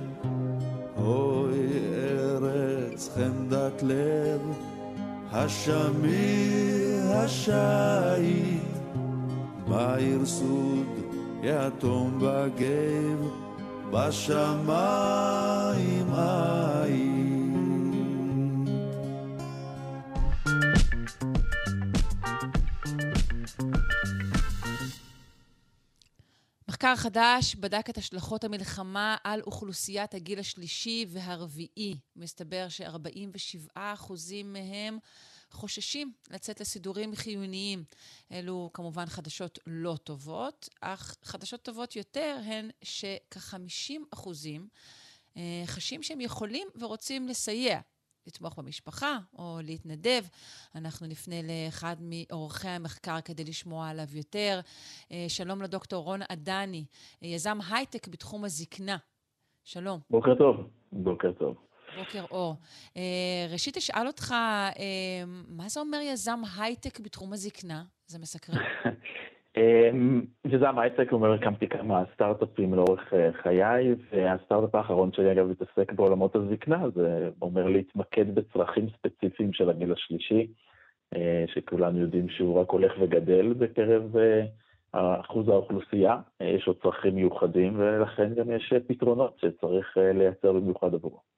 [0.97, 1.57] אוי
[1.93, 4.41] ארץ חמדת לב,
[5.31, 8.61] השמיר השייט,
[9.67, 10.87] בעיר סוד
[11.43, 13.27] יתום בגב,
[13.91, 15.25] בשמיים
[16.13, 17.06] היית.
[26.77, 31.97] מחקר חדש בדק את השלכות המלחמה על אוכלוסיית הגיל השלישי והרביעי.
[32.15, 33.79] מסתבר ש-47%
[34.45, 34.97] מהם
[35.51, 37.83] חוששים לצאת לסידורים חיוניים.
[38.31, 44.67] אלו כמובן חדשות לא טובות, אך חדשות טובות יותר הן שכ-50 אחוזים
[45.37, 47.79] אה, חשים שהם יכולים ורוצים לסייע.
[48.27, 50.23] לתמוך במשפחה או להתנדב.
[50.75, 54.59] אנחנו נפנה לאחד מאורחי המחקר כדי לשמוע עליו יותר.
[55.11, 56.85] אה, שלום לדוקטור רון עדני,
[57.21, 58.97] יזם הייטק בתחום הזקנה.
[59.63, 59.99] שלום.
[60.09, 60.55] בוקר טוב.
[60.91, 61.55] בוקר טוב.
[61.97, 62.55] בוקר אור.
[62.97, 67.83] אה, ראשית אשאל אותך, אה, מה זה אומר יזם הייטק בתחום הזקנה?
[68.07, 68.57] זה מסקרן.
[69.57, 69.89] אה,
[70.45, 76.89] יזם הייטק אומר, הקמתי כמה סטארט-אפים לאורך חיי, והסטארט-אפ האחרון שלי אגב מתעסק בעולמות הזקנה,
[76.95, 80.47] זה אומר להתמקד בצרכים ספציפיים של הגיל השלישי.
[81.47, 84.15] שכולנו יודעים שהוא רק הולך וגדל בקרב
[84.93, 91.36] אחוז האוכלוסייה, יש עוד צרכים מיוחדים, ולכן גם יש פתרונות שצריך לייצר במיוחד עבורו.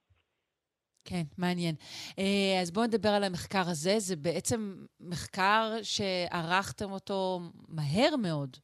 [1.04, 1.74] כן, מעניין.
[2.18, 3.98] אה, אז בואו נדבר על המחקר הזה.
[3.98, 8.56] זה בעצם מחקר שערכתם אותו מהר מאוד.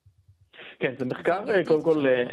[0.79, 2.25] כן, זה מחקר, אה, קודם כל, אה,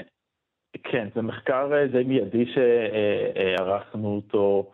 [0.84, 4.72] כן, זה מחקר די מיידי שערכנו אותו.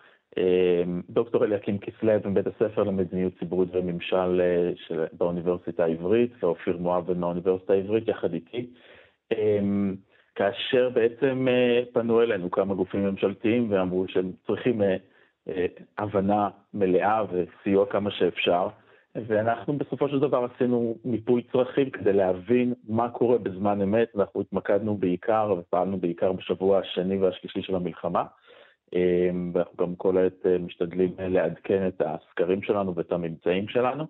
[1.09, 4.41] דוקטור אליקים כסלו מבית הספר למדיניות ציבורית וממשל
[5.13, 8.69] באוניברסיטה העברית, ואופיר מואב מהאוניברסיטה העברית יחד איתי.
[10.36, 11.47] כאשר בעצם
[11.93, 14.82] פנו אלינו כמה גופים ממשלתיים ואמרו שהם צריכים
[15.97, 18.68] הבנה מלאה וסיוע כמה שאפשר.
[19.16, 24.97] ואנחנו בסופו של דבר עשינו מיפוי צרכים כדי להבין מה קורה בזמן אמת, אנחנו התמקדנו
[24.97, 28.24] בעיקר ופעלנו בעיקר בשבוע השני והשלישי של המלחמה.
[28.95, 34.06] אה, ואנחנו גם כל העת אה, משתדלים לעדכן את הסקרים שלנו ואת הממצאים שלנו.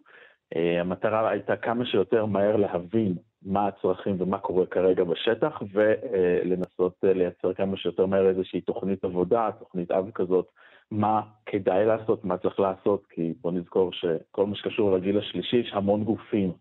[0.81, 3.15] המטרה הייתה כמה שיותר מהר להבין
[3.45, 9.91] מה הצרכים ומה קורה כרגע בשטח, ולנסות לייצר כמה שיותר מהר איזושהי תוכנית עבודה, תוכנית
[9.91, 10.51] אב כזאת,
[10.91, 15.71] מה כדאי לעשות, מה צריך לעשות, כי בוא נזכור שכל מה שקשור לגיל השלישי, יש
[15.73, 16.51] המון גופים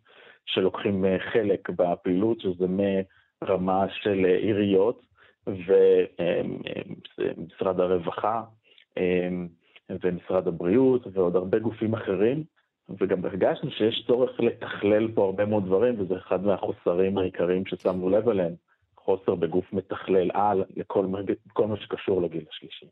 [0.46, 5.02] שלוקחים אה, חלק בפעילות, שזה מרמה של אה, עיריות
[7.18, 8.42] ומשרד הרווחה
[10.02, 12.44] ומשרד הבריאות ועוד הרבה גופים אחרים,
[13.00, 18.28] וגם הרגשנו שיש צורך לתכלל פה הרבה מאוד דברים, וזה אחד מהחוסרים העיקריים ששמנו לב
[18.28, 18.54] אליהם,
[18.96, 21.06] חוסר בגוף מתכלל על לכל
[21.66, 22.86] מה שקשור לגיל השלישי.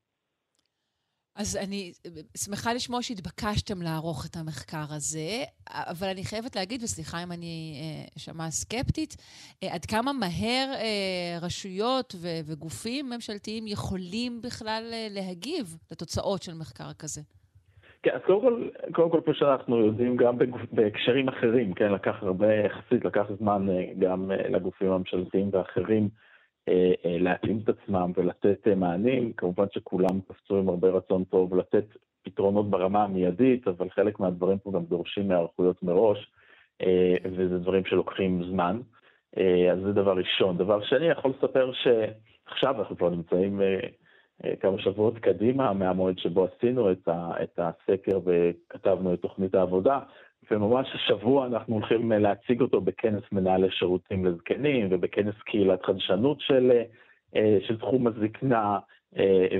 [1.36, 1.92] אז אני
[2.36, 7.76] שמחה לשמוע שהתבקשתם לערוך את המחקר הזה, אבל אני חייבת להגיד, וסליחה אם אני
[8.16, 9.16] אשמע אה, סקפטית,
[9.62, 12.14] אה, עד כמה מהר אה, רשויות
[12.46, 17.20] וגופים ממשלתיים יכולים בכלל אה, להגיב לתוצאות של מחקר כזה?
[18.02, 20.38] כן, אז קודם כל, קודם כל, כמו שאנחנו יודעים, גם
[20.72, 26.08] בהקשרים אחרים, כן, לקח הרבה, יחסית לקח זמן אה, גם אה, לגופים הממשלתיים ואחרים.
[26.68, 29.32] אה, אה, להתאים את עצמם ולתת אה, מענים.
[29.32, 31.84] כמובן שכולם קפצו עם הרבה רצון טוב לתת
[32.22, 36.30] פתרונות ברמה המיידית, אבל חלק מהדברים פה גם דורשים היערכויות מראש,
[37.24, 38.80] וזה דברים שלוקחים זמן.
[39.72, 40.58] אז זה דבר ראשון.
[40.58, 43.60] דבר שני, יכול לספר שעכשיו אנחנו כבר נמצאים
[44.60, 46.92] כמה שבועות קדימה מהמועד שבו עשינו
[47.42, 49.98] את הסקר וכתבנו את תוכנית העבודה,
[50.50, 56.70] וממש השבוע אנחנו הולכים אה, להציג אותו בכנס מנהלי שירותים לזקנים ובכנס קהילת חדשנות של,
[56.70, 56.82] אה,
[57.36, 58.78] אה, של תחום הזקנה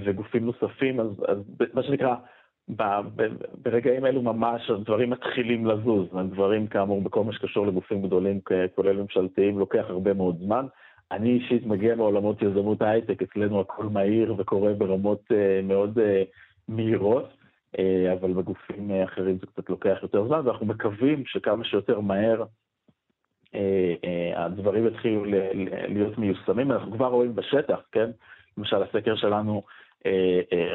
[0.05, 1.39] וגופים נוספים, אז, אז
[1.75, 2.15] מה שנקרא,
[2.69, 2.83] ב,
[3.17, 3.27] ב,
[3.63, 8.41] ברגעים אלו ממש הדברים מתחילים לזוז, הדברים כאמור בכל מה שקשור לגופים גדולים,
[8.75, 10.67] כולל ממשלתיים, לוקח הרבה מאוד זמן.
[11.13, 15.23] אני אישית מגיע מעולמות יזמות ההייטק, אצלנו הכל מהיר וקורה ברמות
[15.63, 15.99] מאוד
[16.69, 17.29] מהירות.
[17.79, 22.45] אה, אבל בגופים אה, אחרים זה קצת לוקח יותר זמן, ואנחנו מקווים שכמה שיותר מהר
[23.55, 25.25] אה, הדברים יתחילו
[25.89, 26.73] להיות מיושמים.
[26.73, 28.11] אנחנו כבר רואים בשטח, כן?
[28.59, 29.63] למשל, הסקר שלנו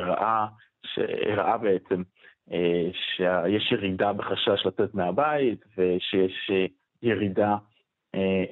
[0.01, 0.47] ראה,
[1.35, 2.01] ראה בעצם
[2.91, 6.51] שיש ירידה בחשש לצאת מהבית, ושיש
[7.03, 7.57] ירידה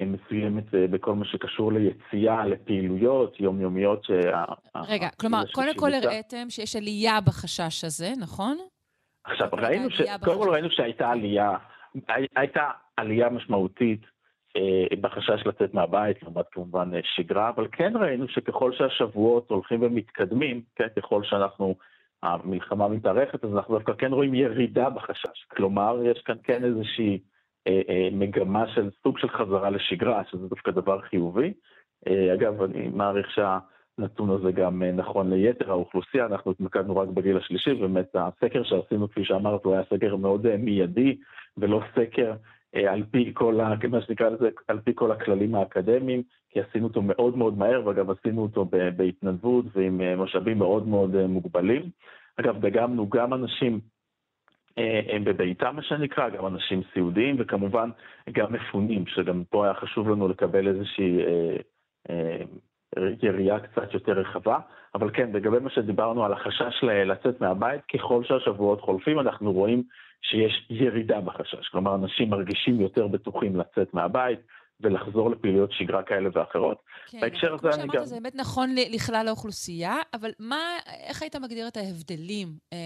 [0.06, 4.04] מסוימת אה, בכל מה שקשור ליציאה, לפעילויות יומיומיות.
[4.04, 4.44] שה...
[4.88, 8.58] רגע, כלומר, קודם כל הראיתם שיש עלייה בחשש הזה, נכון?
[9.24, 10.02] עכשיו, ראינו ש...
[10.24, 11.56] קודם כל ראינו שהייתה עלייה,
[12.36, 14.00] הייתה עלייה משמעותית
[14.56, 20.86] אה, בחשש לצאת מהבית, לעומת כמובן שגרה, אבל כן ראינו שככל שהשבועות הולכים ומתקדמים, כן,
[20.96, 21.74] ככל שאנחנו,
[22.22, 25.44] המלחמה מתארכת, אז אנחנו דווקא כן רואים ירידה בחשש.
[25.50, 27.18] כלומר, יש כאן כן איזושהי...
[27.66, 31.52] אה, אה, מגמה של סוג של חזרה לשגרה, שזה דווקא דבר חיובי.
[32.08, 37.72] אה, אגב, אני מעריך שהנתון הזה גם נכון ליתר האוכלוסייה, אנחנו התמקדנו רק בגיל השלישי,
[37.72, 41.16] ובאמת הסקר שעשינו, כפי שאמרת, הוא היה סקר מאוד מיידי,
[41.56, 42.32] ולא סקר
[42.88, 47.02] על פי כל, ה, מה שנקרא לזה, על פי כל הכללים האקדמיים, כי עשינו אותו
[47.02, 48.64] מאוד מאוד מהר, ואגב עשינו אותו
[48.96, 51.90] בהתנדבות ועם משאבים מאוד מאוד מוגבלים.
[52.36, 53.80] אגב, דגמנו גם אנשים
[55.08, 57.90] הם בביתם, מה שנקרא, גם אנשים סיעודיים, וכמובן
[58.32, 61.56] גם מפונים, שגם פה היה חשוב לנו לקבל איזושהי אה,
[62.10, 62.44] אה,
[63.22, 64.58] יריעה קצת יותר רחבה.
[64.94, 69.82] אבל כן, לגבי מה שדיברנו על החשש לצאת מהבית, ככל שהשבועות חולפים, אנחנו רואים
[70.22, 71.68] שיש ירידה בחשש.
[71.68, 74.38] כלומר, אנשים מרגישים יותר בטוחים לצאת מהבית.
[74.82, 76.82] ולחזור לפעילויות שגרה כאלה ואחרות.
[77.06, 78.04] כן, בהקשר הזה אני גם...
[78.04, 80.58] זה באמת נכון לכלל האוכלוסייה, אבל מה,
[81.08, 82.78] איך היית מגדיר את ההבדלים אה,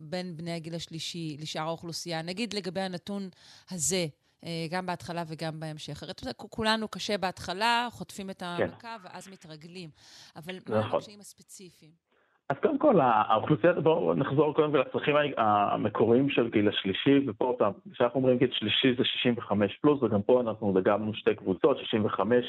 [0.00, 2.22] בין בני הגיל השלישי לשאר האוכלוסייה?
[2.22, 3.28] נגיד לגבי הנתון
[3.70, 4.06] הזה,
[4.44, 6.02] אה, גם בהתחלה וגם בהמשך.
[6.02, 8.88] הרי כולנו קשה בהתחלה, חוטפים את המכה כן.
[9.02, 9.90] ואז מתרגלים.
[10.36, 10.76] אבל נכון.
[10.76, 12.10] מה הקשיים הספציפיים?
[12.50, 17.70] אז קודם כל, האוכלוסייה, בואו נחזור קודם כל לצרכים המקוריים של גיל השלישי, ופה אותם,
[17.92, 22.44] כשאנחנו אומרים גיל שלישי זה 65 פלוס, וגם פה אנחנו דגמנו שתי קבוצות, 65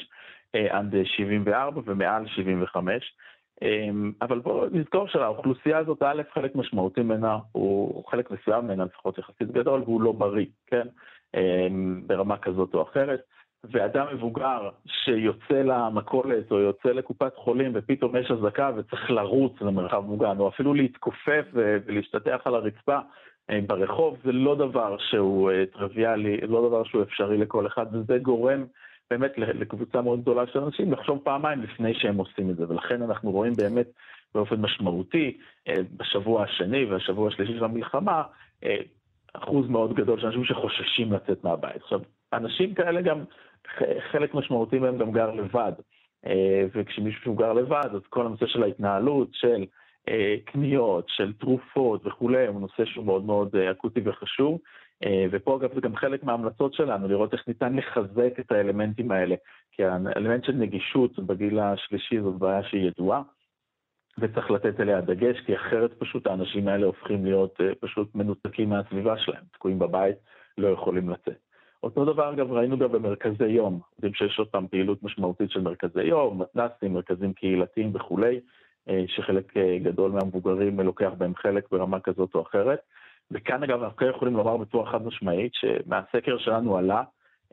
[0.54, 3.14] אה, עד 74 ומעל 75.
[3.62, 9.18] אמ, אבל בואו נזכור שהאוכלוסייה הזאת, א', חלק משמעותי ממנה, הוא חלק מסוים ממנה, לפחות
[9.18, 10.86] יחסית גדול, והוא לא בריא, כן?
[11.36, 13.20] אמ, ברמה כזאת או אחרת.
[13.64, 20.38] ואדם מבוגר שיוצא למכולת או יוצא לקופת חולים ופתאום יש אזעקה וצריך לרוץ למרחב מוגן,
[20.38, 22.98] או אפילו להתכופף ולהשתטח על הרצפה
[23.50, 28.18] אה, ברחוב, זה לא דבר שהוא אה, טריוויאלי, לא דבר שהוא אפשרי לכל אחד, וזה
[28.18, 28.64] גורם
[29.12, 33.30] באמת לקבוצה מאוד גדולה של אנשים לחשוב פעמיים לפני שהם עושים את זה, ולכן אנחנו
[33.30, 33.86] רואים באמת
[34.34, 35.38] באופן משמעותי
[35.68, 38.22] אה, בשבוע השני והשבוע השלישי של המלחמה,
[39.32, 41.82] אחוז מאוד גדול של אנשים שחוששים לצאת מהבית.
[41.82, 42.00] עכשיו,
[42.32, 43.24] אנשים כאלה גם
[44.10, 45.72] חלק משמעותי מהם גם גר לבד.
[46.26, 49.64] אה, וכשמישהו גר לבד, אז כל הנושא של ההתנהלות, של
[50.08, 54.58] אה, קניות, של תרופות וכולי, הוא נושא שהוא מאוד מאוד אה, אקוטי וחשוב.
[55.30, 59.34] ופה אגב זה גם חלק מההמלצות שלנו, לראות איך ניתן לחזק את האלמנטים האלה.
[59.72, 63.22] כי האלמנט של נגישות בגיל השלישי זאת בעיה שהיא ידועה,
[64.18, 69.44] וצריך לתת אליה דגש, כי אחרת פשוט האנשים האלה הופכים להיות פשוט מנותקים מהסביבה שלהם,
[69.52, 70.16] תקועים בבית,
[70.58, 71.38] לא יכולים לצאת.
[71.82, 76.02] אותו דבר אגב ראינו גם במרכזי יום, יודעים שיש עוד פעם פעילות משמעותית של מרכזי
[76.02, 78.40] יום, מתנ"סים, מרכזים קהילתיים וכולי,
[78.88, 82.78] אה, שחלק אה, גדול מהמבוגרים לוקח בהם חלק ברמה כזאת או אחרת.
[83.30, 87.02] וכאן אגב אנחנו כן יכולים לומר בצורה חד משמעית שמהסקר שלנו עלה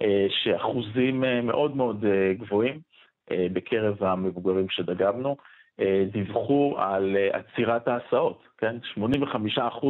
[0.01, 2.05] אה, שאחוזים מאוד מאוד
[2.39, 2.79] גבוהים
[3.53, 5.35] בקרב המבוגרים שדגמנו,
[6.11, 8.75] דיווחו על עצירת ההסעות, כן?
[8.97, 8.99] 85%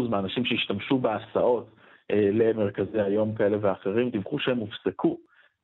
[0.10, 1.70] מהאנשים שהשתמשו בהסעות
[2.12, 5.18] אה, למרכזי היום כאלה ואחרים, דיווחו שהם הופסקו,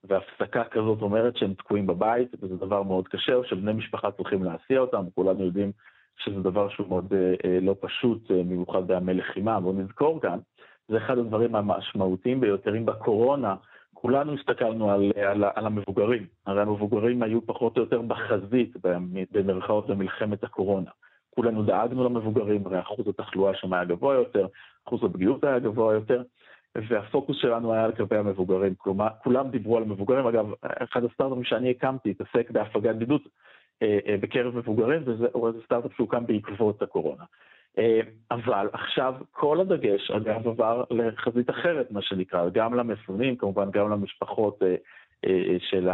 [0.03, 4.79] והפסקה כזאת אומרת שהם תקועים בבית, וזה דבר מאוד קשה, או שבני משפחה צריכים להסיע
[4.79, 5.71] אותם, כולנו יודעים
[6.17, 9.59] שזה דבר שהוא מאוד אה, אה, לא פשוט, במיוחד בימי לחימה.
[9.59, 10.39] בואו נזכור כאן,
[10.87, 12.77] זה אחד הדברים המשמעותיים ביותר.
[12.77, 13.55] אם בקורונה
[13.93, 18.77] כולנו הסתכלנו על, על, על המבוגרים, הרי המבוגרים היו פחות או יותר בחזית,
[19.31, 20.91] במרכאות, במלחמת הקורונה.
[21.29, 24.47] כולנו דאגנו למבוגרים, הרי אחוז התחלואה שם היה גבוה יותר,
[24.87, 26.21] אחוז הפגיעות היה גבוה יותר,
[26.75, 28.73] והפוקוס שלנו היה קווי המבוגרים.
[28.77, 30.27] כלומר, כולם דיברו על מבוגרים.
[30.27, 33.15] אגב, אחד הסטארט-אפים שאני הקמתי התעסק בהפגת אה, אה,
[34.21, 35.27] בקרב מבוגרים, וזה
[35.65, 37.23] סטארט-אפ שהוקם בעקבות הקורונה.
[37.77, 37.99] אה,
[38.31, 44.59] אבל עכשיו כל הדגש, אגב, עבר לחזית אחרת, מה שנקרא, גם למפונים, כמובן גם למשפחות
[45.59, 45.89] של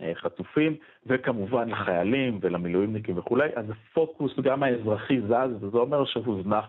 [0.00, 0.76] החטופים,
[1.06, 6.64] וכמובן לחיילים ולמילואימניקים וכולי, אז הפוקוס גם האזרחי זז, וזה אומר שהוזנח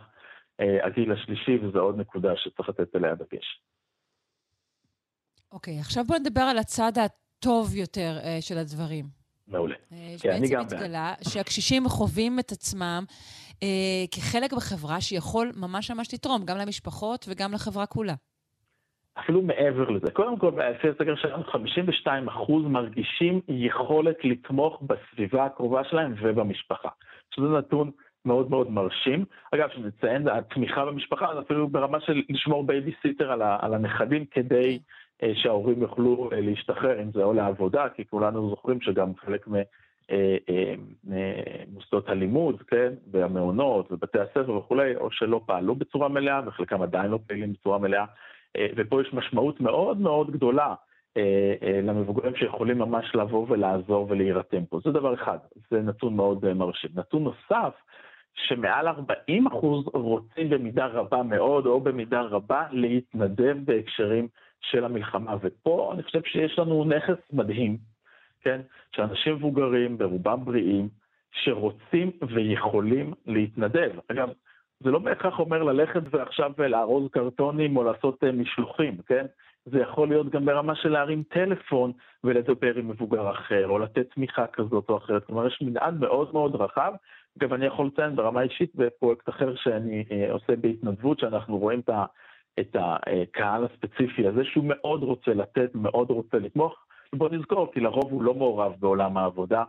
[0.60, 3.62] אה, הגיל השלישי, וזו עוד נקודה שצריך לתת אליה דגש.
[5.52, 8.12] אוקיי, okay, עכשיו בואו נדבר על הצד הטוב יותר
[8.42, 9.25] של הדברים.
[9.48, 9.76] מעולה.
[10.22, 10.46] כן, גם...
[10.46, 13.04] שבעצם התגלה שהקשישים חווים את עצמם
[13.52, 13.56] אה,
[14.12, 18.14] כחלק בחברה שיכול ממש ממש לתרום, גם למשפחות וגם לחברה כולה.
[19.20, 20.12] אפילו מעבר לזה.
[20.12, 21.44] קודם כל, לפי הסקר שלנו,
[22.06, 26.90] 52% מרגישים יכולת לתמוך בסביבה הקרובה שלהם ובמשפחה.
[27.36, 27.92] שזה נתון
[28.26, 29.26] מאוד מאוד מרשים.
[29.52, 34.78] אגב, שנציין, התמיכה במשפחה, זה אפילו ברמה של לשמור בייביסיטר על, על הנכדים כדי אה,
[35.34, 39.48] שההורים יוכלו אה, להשתחרר, אם זה או לעבודה, כי כולנו זוכרים שגם חלק
[41.04, 47.12] ממוסדות אה, הלימוד, כן, והמעונות ובתי הספר וכולי, או שלא פעלו בצורה מלאה, וחלקם עדיין
[47.12, 48.06] לא פעילים בצורה מלאה.
[48.76, 50.74] ופה יש משמעות מאוד מאוד גדולה
[51.84, 54.80] למבוגרים שיכולים ממש לבוא ולעזור ולהירתם פה.
[54.84, 55.38] זה דבר אחד,
[55.72, 56.90] זה נתון מאוד מרשים.
[56.96, 57.74] נתון נוסף,
[58.36, 64.28] שמעל 40 אחוז רוצים במידה רבה מאוד, או במידה רבה, להתנדב בהקשרים
[64.72, 65.36] של המלחמה.
[65.42, 67.78] ופה אני חושב שיש לנו נכס מדהים,
[68.42, 68.62] כן?
[68.96, 70.90] שאנשים מבוגרים, ברובם בריאים,
[71.32, 73.92] שרוצים ויכולים להתנדב.
[74.12, 74.30] אגב,
[74.80, 79.26] זה לא בהכרח אומר ללכת ועכשיו לארוז קרטונים או לעשות אה, משלוחים, כן?
[79.66, 81.92] זה יכול להיות גם ברמה של להרים טלפון
[82.24, 85.26] ולדבר עם מבוגר אחר, או לתת תמיכה כזאת או אחרת.
[85.26, 86.94] כלומר, יש מנעד מאוד מאוד רחב,
[87.40, 91.90] אגב, אני יכול לציין ברמה אישית בפרויקט אחר שאני אה, עושה בהתנדבות, שאנחנו רואים את,
[91.90, 92.06] ה,
[92.60, 96.86] את הקהל הספציפי הזה, שהוא מאוד רוצה לתת, מאוד רוצה לתמוך.
[97.14, 99.64] בוא נזכור, כי לרוב הוא לא מעורב בעולם העבודה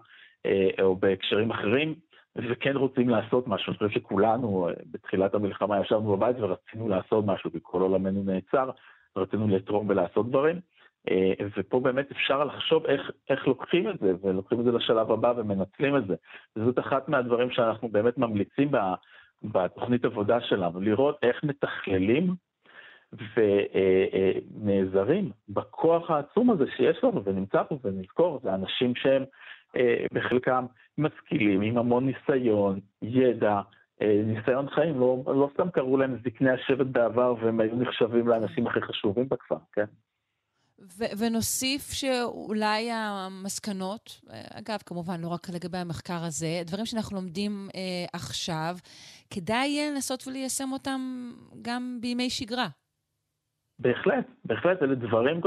[0.47, 1.95] אה, או בהקשרים אחרים,
[2.37, 3.71] וכן רוצים לעשות משהו.
[3.71, 8.71] אני חושב שכולנו אה, בתחילת המלחמה ישבנו בבית ורצינו לעשות משהו, כי כל עולמנו נעצר,
[9.17, 10.61] רצינו לתרום ולעשות דברים.
[11.11, 15.33] אה, ופה באמת אפשר לחשוב איך, איך לוקחים את זה, ולוקחים את זה לשלב הבא
[15.37, 16.15] ומנצלים את זה.
[16.57, 18.71] וזאת אחת מהדברים שאנחנו באמת ממליצים
[19.43, 22.35] בתוכנית עבודה שלנו, לראות איך מתכללים
[24.63, 29.25] ונעזרים בכוח העצום הזה שיש לנו, ונמצא פה, ונזכור, זה אנשים שהם
[30.13, 30.67] בחלקם
[30.99, 33.61] משכילים, עם המון ניסיון, ידע,
[34.01, 38.81] ניסיון חיים, לא, לא סתם קראו להם זקני השבט בעבר והם היו נחשבים לאנשים הכי
[38.81, 39.85] חשובים בכפר, כן?
[40.81, 44.21] ו- ונוסיף שאולי המסקנות,
[44.55, 48.77] אגב, כמובן, לא רק לגבי המחקר הזה, דברים שאנחנו לומדים אה, עכשיו,
[49.31, 51.31] כדאי לנסות וליישם אותם
[51.63, 52.69] גם בימי שגרה.
[53.79, 55.41] בהחלט, בהחלט, אלה דברים,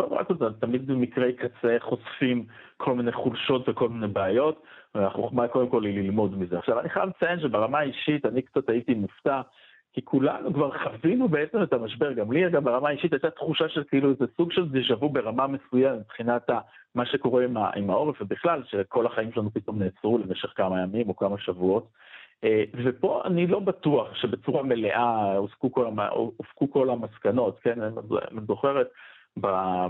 [0.60, 2.46] תמיד במקרי קצה חושפים
[2.78, 4.64] כל מיני חולשות וכל מיני בעיות,
[4.96, 6.58] והחוכמה קודם כל היא ללמוד מזה.
[6.58, 9.42] עכשיו, אני חייב לציין שברמה האישית, אני קצת הייתי מופתע
[9.94, 13.84] כי כולנו כבר חווינו בעצם את המשבר, גם לי אגב ברמה האישית הייתה תחושה של
[13.84, 16.50] כאילו זה סוג של דז'ה וו ברמה מסוימת מבחינת
[16.96, 21.38] מה שקורה עם העורף ובכלל, שכל החיים שלנו פתאום נעצרו למשך כמה ימים או כמה
[21.38, 21.88] שבועות.
[22.44, 25.86] אה, ופה אני לא בטוח שבצורה מלאה הופקו כל,
[26.38, 28.88] הופקו כל המסקנות, כן, אני זוכרת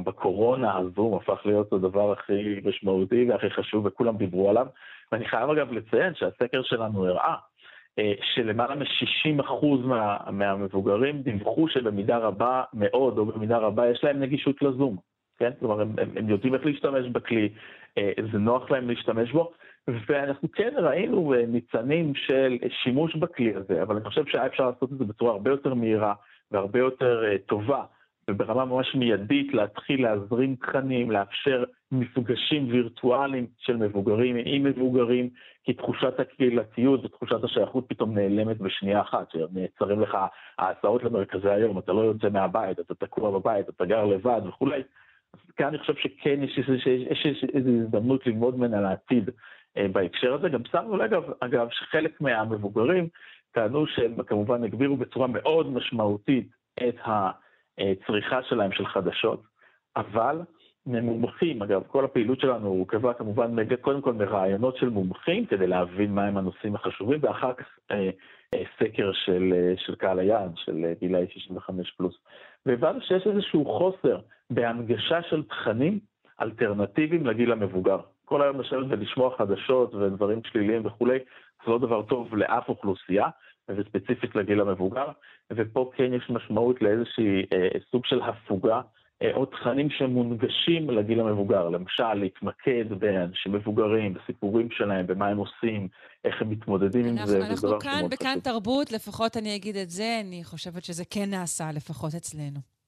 [0.03, 4.67] בקורונה הזום הפך להיות הדבר הכי משמעותי והכי חשוב וכולם דיברו עליו,
[5.11, 7.35] ואני חייב אגב לציין שהסקר שלנו הראה
[7.99, 14.61] אה, שלמעלה מ-60% מה, מהמבוגרים דיווחו שבמידה רבה מאוד, או במידה רבה, יש להם נגישות
[14.61, 14.97] לזום.
[15.39, 15.51] כן?
[15.59, 17.49] כלומר, הם, הם, הם יודעים איך להשתמש בכלי,
[17.97, 19.51] אה, זה נוח להם להשתמש בו,
[20.07, 24.91] ואנחנו כן ראינו אה, ניצנים של שימוש בכלי הזה, אבל אני חושב שהיה אפשר לעשות
[24.93, 26.13] את זה בצורה הרבה יותר מהירה
[26.51, 27.83] והרבה יותר טובה.
[28.29, 35.29] וברמה ממש מיידית להתחיל להזרים תכנים, לאפשר מפגשים וירטואליים של מבוגרים עם מבוגרים,
[35.63, 40.17] כי תחושת הקהילתיות ותחושת השייכות פתאום נעלמת בשנייה אחת, שנעצרים לך
[40.57, 44.83] ההסעות למרכזי היום, אתה לא יוצא מהבית, אתה תקוע בבית, אתה גר לבד וכולי.
[45.33, 46.57] אז כאן אני חושב שכן יש,
[47.25, 49.33] יש, איזו הזדמנות ללמוד ממנה לעתיד אה,
[49.91, 50.49] בהקשר הזה.
[50.49, 53.07] גם שמנו לב, אגב, שחלק מהמבוגרים
[53.51, 56.47] טענו שהם כמובן הגבירו בצורה מאוד משמעותית
[56.87, 56.95] את.
[57.79, 59.43] הצריכה שלהם של חדשות,
[59.95, 60.41] אבל
[60.85, 66.37] ממומחים, אגב, כל הפעילות שלנו הורכבה כמובן קודם כל מרעיונות של מומחים כדי להבין מהם
[66.37, 68.09] הנושאים החשובים, ואחר כך אה,
[68.53, 72.15] אה, סקר של, אה, של קהל היעד, של אה, גילאי 65 פלוס.
[72.65, 75.99] והבנו שיש איזשהו חוסר בהנגשה של תכנים
[76.41, 77.99] אלטרנטיביים לגיל המבוגר.
[78.29, 81.19] כל היום לשבת ולשמוע חדשות ודברים שליליים וכולי,
[81.65, 83.27] זה לא דבר טוב לאף אוכלוסייה,
[83.69, 85.07] וספציפית לגיל המבוגר,
[85.51, 88.81] ופה כן יש משמעות לאיזושהי אה, סוג של הפוגה,
[89.21, 95.87] אה, או תכנים שמונגשים לגיל המבוגר, למשל להתמקד באנשים מבוגרים, בסיפורים שלהם, במה הם עושים,
[96.25, 100.21] איך הם מתמודדים אנחנו, עם זה, אנחנו כאן, בכאן תרבות, לפחות אני אגיד את זה,
[100.27, 102.78] אני חושבת שזה כן נעשה, לפחות אצלנו.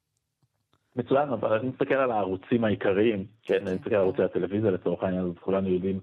[0.96, 5.26] מצוין, אבל אני מסתכל על הערוצים העיקריים, כן, אני מסתכל על ערוצי הטלוויזיה לצורך העניין,
[5.26, 6.00] אז כולנו יודעים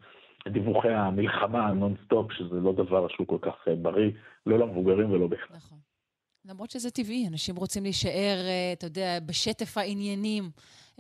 [0.49, 4.11] דיווחי המלחמה נונסטופ, שזה לא דבר שהוא כל כך אה, בריא,
[4.47, 5.57] לא למבוגרים ולא בכלל.
[5.57, 5.79] נכון.
[6.45, 10.45] למרות שזה טבעי, אנשים רוצים להישאר, אה, אתה יודע, בשטף העניינים.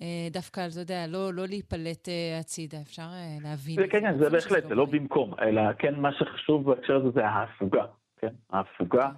[0.03, 2.09] אה, דווקא, אתה יודע, לא, לא להיפלט
[2.41, 3.09] הצידה, אפשר
[3.43, 3.77] להבין.
[3.77, 7.27] זה, כן, כן, זה בהחלט, זה לא במקום, אלא כן, מה שחשוב בהקשר הזה זה
[7.27, 7.85] ההפוגה,
[8.21, 8.33] כן?
[8.51, 9.11] ההפוגה,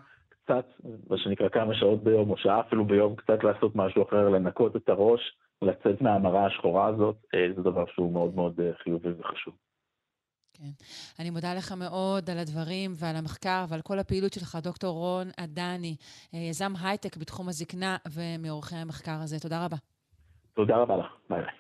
[0.51, 0.67] קצת,
[1.11, 4.89] מה שנקרא כמה שעות ביום, או שעה אפילו ביום, קצת לעשות משהו אחר, לנקות את
[4.89, 5.21] הראש,
[5.63, 7.17] לצאת מהמראה השחורה הזאת,
[7.57, 9.55] זה דבר שהוא מאוד מאוד חיובי וחשוב.
[10.55, 10.71] כן.
[11.19, 15.97] אני מודה לך מאוד על הדברים ועל המחקר ועל כל הפעילות שלך, דוקטור רון עדני,
[16.35, 19.41] אה, יזם הייטק בתחום הזקנה ומעורכי המחקר הזה.
[19.41, 19.77] תודה רבה.
[20.55, 21.07] תודה רבה לך.
[21.31, 21.51] ביי ביי.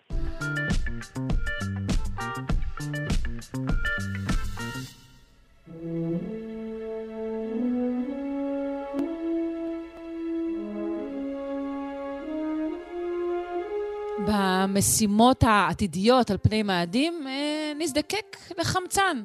[14.63, 19.23] במשימות העתידיות על פני מאדים, אה, נזדקק לחמצן.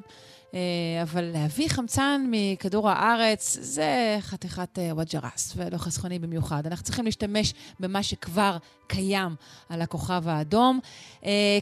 [0.54, 0.60] אה,
[1.02, 6.66] אבל להביא חמצן מכדור הארץ זה חתיכת אה, וג'רס ולא חסכוני במיוחד.
[6.66, 8.56] אנחנו צריכים להשתמש במה שכבר
[8.86, 9.34] קיים
[9.68, 10.80] על הכוכב האדום.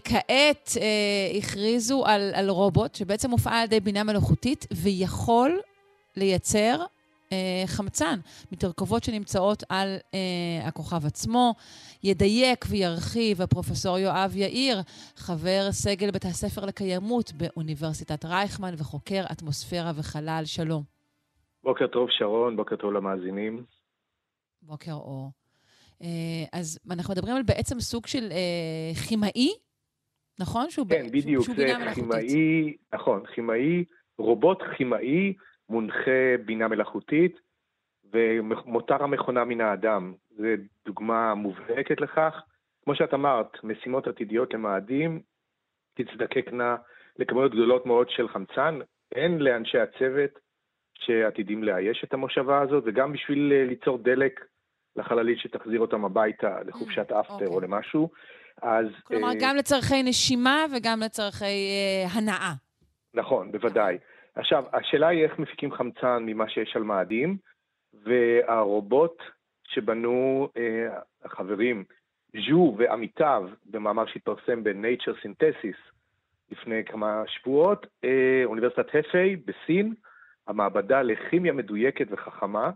[0.05, 0.71] כעת
[1.39, 5.61] הכריזו על, על רובוט שבעצם מופעל על ידי בינה מלאכותית ויכול
[6.17, 6.85] לייצר
[7.67, 8.21] חמצן
[8.53, 11.55] מתרכובות שנמצאות על אה, הכוכב עצמו.
[12.03, 14.77] ידייק וירחיב הפרופסור יואב יאיר,
[15.17, 20.43] חבר סגל בית הספר לקיימות באוניברסיטת רייכמן וחוקר אטמוספירה וחלל.
[20.45, 20.83] שלום.
[21.63, 23.65] בוקר טוב, שרון, בוקר טוב למאזינים.
[24.63, 25.31] בוקר אור.
[26.03, 26.09] אה,
[26.53, 29.53] אז אנחנו מדברים על בעצם סוג של אה, כימאי,
[30.39, 30.71] נכון?
[30.71, 33.85] שהוא כן, בדיוק, שהוא, שהוא זה כימאי, נכון, כימאי,
[34.19, 35.35] רובוט כימאי
[35.69, 37.41] מונחה בינה מלאכותית,
[38.13, 40.15] ומותר המכונה מן האדם.
[40.37, 40.49] זו
[40.87, 42.43] דוגמה מובהקת לכך.
[42.85, 45.21] כמו שאת אמרת, משימות עתידיות למאדים
[45.95, 46.77] תזדקקנה
[47.19, 48.79] לכמויות גדולות מאוד של חמצן,
[49.15, 50.31] הן לאנשי הצוות
[50.95, 54.45] שעתידים לאייש את המושבה הזאת, וגם בשביל אה, ליצור דלק
[54.97, 57.47] לחללית שתחזיר אותם הביתה לחופשת אפטר mm, okay.
[57.47, 57.69] או אוקיי.
[57.69, 58.11] למשהו.
[58.63, 58.87] אז...
[59.05, 62.53] כלומר, uh, גם לצורכי נשימה וגם לצורכי uh, הנאה.
[63.15, 63.99] נכון, בוודאי.
[64.35, 67.37] עכשיו, השאלה היא איך מפיקים חמצן ממה שיש על מאדים,
[68.05, 69.23] והרובוט
[69.67, 71.85] שבנו אה, החברים
[72.33, 75.95] ז'ו ועמיתיו במאמר שהתפרסם ב-Nature Synthesis
[76.51, 79.95] לפני כמה שבועות, אה, אוניברסיטת הפי בסין,
[80.47, 82.71] המעבדה לכימיה מדויקת וחכמה,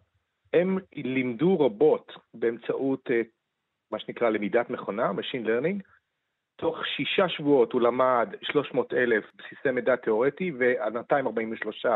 [0.52, 3.22] הם לימדו רובוט באמצעות אה,
[3.90, 5.82] מה שנקרא למידת מכונה, Machine Learning.
[6.58, 11.88] תוך שישה שבועות הוא למד 300 אלף בסיסי מידע תיאורטי ו-243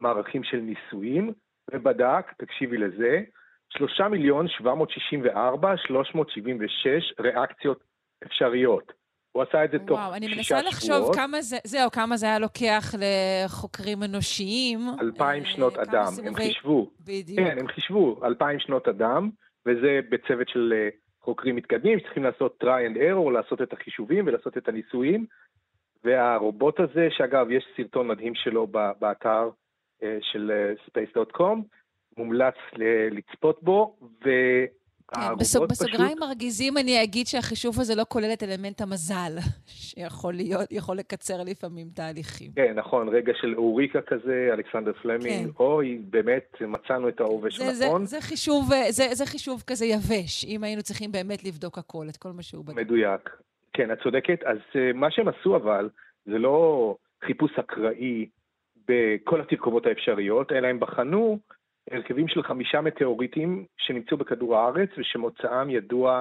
[0.00, 1.32] מערכים של ניסויים,
[1.74, 3.20] ובדק, תקשיבי לזה,
[3.68, 7.84] 3 מיליון 764, 376 ריאקציות
[8.26, 8.92] אפשריות.
[9.32, 10.00] הוא עשה את זה וואו, תוך שישה שבועות.
[10.00, 14.80] וואו, אני מנסה לחשוב כמה זה, זהו, כמה זה היה לוקח לחוקרים אנושיים.
[15.00, 16.12] אלפיים אה, שנות אדם.
[16.26, 16.90] הם חישבו.
[17.00, 17.40] בדיוק.
[17.40, 19.30] כן, הם חישבו, אלפיים שנות אדם,
[19.66, 20.88] וזה בצוות של אה,
[21.24, 25.26] חוקרים מתקדמים, שצריכים לעשות try and error, לעשות את החישובים ולעשות את הניסויים.
[26.04, 28.66] והרובוט הזה, שאגב, יש סרטון מדהים שלו
[28.98, 29.50] באתר
[30.02, 31.58] אה, של space.com,
[32.16, 32.54] מומלץ
[33.10, 34.30] לצפות בו, ו...
[35.08, 36.18] כן, בסוג, בסוגריים.
[36.20, 39.32] מרגיזים אני אגיד שהחישוב הזה לא כולל את אלמנט המזל,
[39.66, 42.50] שיכול להיות, יכול לקצר לפעמים תהליכים.
[42.56, 45.50] כן, נכון, רגע של אוריקה כזה, אלכסנדר פלמינג, כן.
[45.60, 48.06] אוי, באמת, מצאנו את העובש הנכון.
[48.06, 52.16] זה, זה, חישוב, זה, זה חישוב כזה יבש, אם היינו צריכים באמת לבדוק הכל, את
[52.16, 52.76] כל מה שהוא בדק.
[52.76, 53.30] מדויק.
[53.72, 54.42] כן, את צודקת.
[54.42, 55.88] אז uh, מה שהם עשו אבל,
[56.26, 58.26] זה לא חיפוש אקראי
[58.88, 61.38] בכל התרכובות האפשריות, אלא הם בחנו
[61.90, 66.20] הרכבים של חמישה מטאוריטים שנמצאו בכדור הארץ ושמוצאם ידוע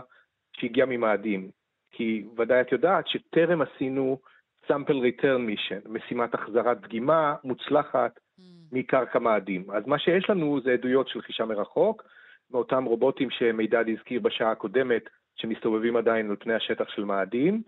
[0.54, 1.50] שהגיע ממאדים.
[1.92, 4.20] כי ודאי את יודעת שטרם עשינו
[4.68, 8.42] sample return mission, משימת החזרת דגימה מוצלחת mm.
[8.72, 9.72] מקרקע מאדים.
[9.72, 12.04] אז מה שיש לנו זה עדויות של חישה מרחוק,
[12.52, 15.04] מאותם רובוטים שמידד הזכיר בשעה הקודמת,
[15.36, 17.62] שמסתובבים עדיין על פני השטח של מאדים,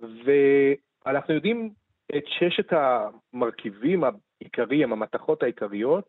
[0.00, 1.70] ואנחנו יודעים
[2.16, 6.08] את ששת המרכיבים העיקריים, המתכות העיקריות,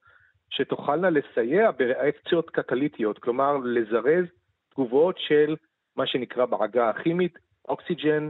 [0.50, 4.26] שתוכלנה לסייע בריאקציות קטליטיות, כלומר לזרז
[4.70, 5.56] תגובות של
[5.96, 7.38] מה שנקרא בעגה הכימית
[7.70, 8.24] Oxygen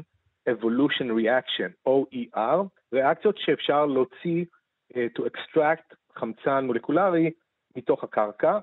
[0.49, 2.63] Evolution Reaction, OER,
[2.93, 4.45] ריאקציות שאפשר להוציא
[4.93, 7.31] uh, to extract חמצן מולקולרי
[7.75, 8.59] מתוך הקרקע.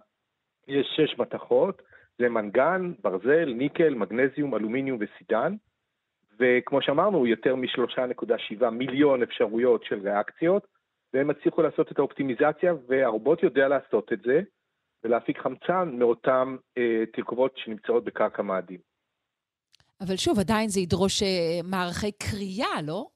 [0.68, 1.82] יש שש מתכות,
[2.18, 5.54] זה מנגן, ברזל, ניקל, מגנזיום, אלומיניום וסידן,
[6.38, 10.66] וכמו שאמרנו, יותר מ-3.7 מיליון אפשרויות של ריאקציות,
[11.14, 14.40] והם הצליחו לעשות את האופטימיזציה, והרובוט יודע לעשות את זה,
[15.04, 18.80] ולהפיק חמצן מאותן אה, תרכובות שנמצאות בקרקע מאדים.
[20.00, 23.06] אבל שוב, עדיין זה ידרוש אה, מערכי קריאה, לא?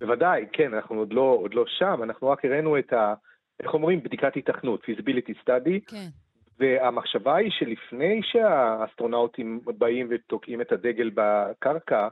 [0.00, 3.14] בוודאי, כן, אנחנו עוד לא, עוד לא שם, אנחנו רק הראינו את ה...
[3.62, 4.02] איך אומרים?
[4.02, 5.90] בדיקת התכנות, feasibility study.
[5.90, 6.08] כן.
[6.58, 12.08] והמחשבה היא שלפני שהאסטרונאוטים באים ותוקעים את הדגל בקרקע,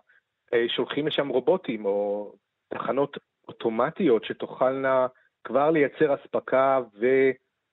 [0.55, 2.33] אה, שולחים לשם רובוטים או
[2.69, 3.17] תחנות
[3.49, 5.07] אוטומטיות שתוכלנה
[5.45, 6.81] כבר לייצר אספקה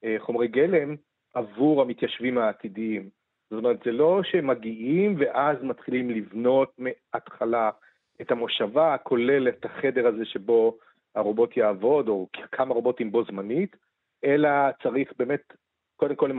[0.05, 0.95] וחומרי גלם
[1.33, 3.09] עבור המתיישבים העתידיים.
[3.49, 7.69] זאת אומרת, זה לא שמגיעים ואז מתחילים לבנות מההתחלה
[8.21, 10.77] את המושבה, כולל את החדר הזה שבו
[11.15, 13.75] הרובוט יעבוד, או כמה רובוטים בו זמנית,
[14.25, 14.49] אלא
[14.83, 15.53] צריך באמת
[15.95, 16.31] קודם כל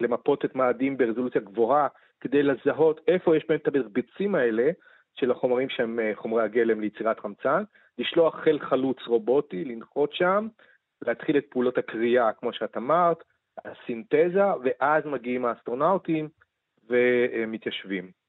[0.00, 1.88] למפות את מאדים ברזולוציה גבוהה,
[2.20, 4.70] כדי לזהות איפה יש בהם את המרביצים האלה
[5.14, 7.62] של החומרים שהם אה, חומרי הגלם ליצירת חמצן,
[7.98, 10.48] לשלוח חיל חלוץ רובוטי, לנחות שם,
[11.06, 13.24] להתחיל את פעולות הקריאה, כמו שאת אמרת,
[13.64, 16.28] הסינתזה, ואז מגיעים האסטרונאוטים
[16.88, 18.21] ומתיישבים.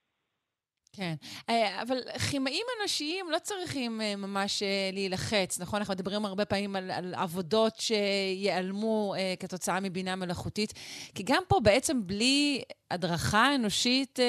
[0.95, 1.13] כן,
[1.49, 1.97] אה, אבל
[2.31, 5.79] כימאים אנושיים לא צריכים אה, ממש אה, להילחץ, נכון?
[5.79, 10.73] אנחנו מדברים הרבה פעמים על, על עבודות שייעלמו אה, כתוצאה מבינה מלאכותית,
[11.15, 14.19] כי גם פה בעצם בלי הדרכה אנושית,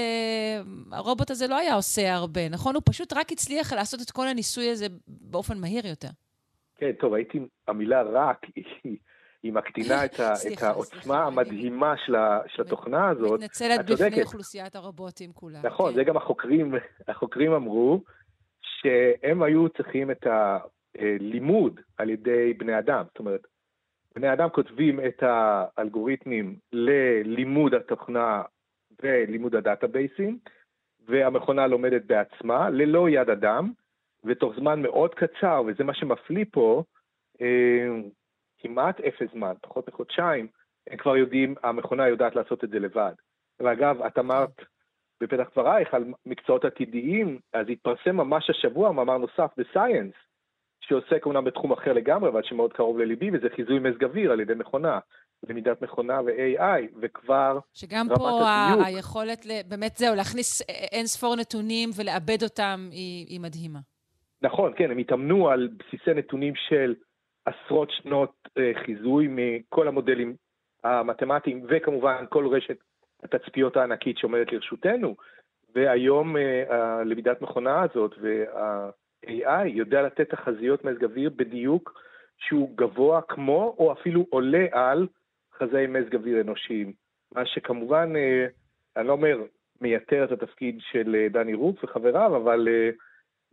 [0.93, 2.75] הרובוט הזה לא היה עושה הרבה, נכון?
[2.75, 6.09] הוא פשוט רק הצליח לעשות את כל הניסוי הזה באופן מהיר יותר.
[6.77, 7.39] כן, טוב, הייתי,
[7.69, 8.97] המילה רק היא...
[9.45, 13.41] היא מקטינה את, ה, את העוצמה המדהימה של, ה, של התוכנה הזאת.
[13.41, 15.59] מתנצלת בפני אוכלוסיית הרובוטים כולה.
[15.63, 15.97] נכון, כן.
[15.97, 16.75] זה גם החוקרים,
[17.09, 18.01] החוקרים אמרו
[18.61, 20.27] שהם היו צריכים את
[20.99, 23.05] הלימוד על ידי בני אדם.
[23.09, 23.47] זאת אומרת,
[24.15, 28.43] בני אדם כותבים את האלגוריתמים ללימוד התוכנה
[29.03, 30.39] ולימוד הדאטאבייסים,
[31.09, 33.73] והמכונה לומדת בעצמה, ללא יד אדם,
[34.25, 36.83] ותוך זמן מאוד קצר, וזה מה שמפליא פה,
[37.41, 37.89] אה,
[38.65, 40.47] כמעט אפס זמן, פחות מחודשיים,
[40.91, 43.13] הם כבר יודעים, המכונה יודעת לעשות את זה לבד.
[43.61, 44.63] ואגב, את אמרת
[45.21, 50.15] בפתח דברייך על מקצועות עתידיים, אז התפרסם ממש השבוע מאמר נוסף בסייאנס,
[50.81, 54.55] שעוסק אומנם בתחום אחר לגמרי, אבל שמאוד קרוב לליבי, וזה חיזוי מזג אוויר על ידי
[54.55, 54.99] מכונה,
[55.49, 58.87] למידת מכונה ו-AI, וכבר שגם פה הדיוק...
[58.87, 63.79] היכולת, באמת זהו, להכניס אין ספור נתונים ולעבד אותם היא, היא מדהימה.
[64.43, 66.95] נכון, כן, הם התאמנו על בסיסי נתונים של
[67.45, 70.37] עשרות שנות אה, חיזוי מכל המודלים
[70.85, 72.77] המתמטיים, וכמובן כל רשת
[73.23, 75.17] התצפיות הענקית שעומדת לרשותנו,
[75.75, 82.01] והיום אה, הלמידת מכונה הזאת וה-AI יודע לתת תחזיות מזג אוויר בדיוק
[82.39, 85.07] שהוא גבוה כמו או אפילו עולה על
[85.59, 86.93] חזאי מזג אוויר אנושיים.
[87.35, 88.47] מה שכמובן, אה,
[88.97, 89.43] אני לא אומר
[89.81, 92.69] מייתר את התפקיד של דני רופ וחבריו, אבל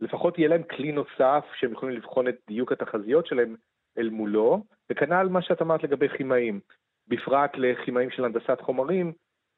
[0.00, 3.56] לפחות יהיה להם כלי נוסף שהם יכולים לבחון את דיוק התחזיות שלהם
[3.98, 6.60] אל מולו, וכנ"ל מה שאת אמרת לגבי כימאים,
[7.08, 9.12] בפרט לכימאים של הנדסת חומרים,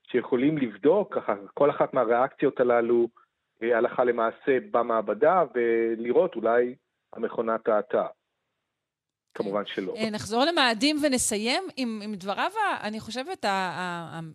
[0.06, 3.08] שיכולים לבדוק ככה כל אחת מהריאקציות הללו
[3.62, 6.74] אה, הלכה למעשה במעבדה, ולראות אולי
[7.12, 8.06] המכונה טעתה.
[9.34, 9.94] כמובן שלא.
[9.96, 12.50] אה, נחזור למאדים ונסיים עם, עם דבריו,
[12.82, 13.44] אני חושבת,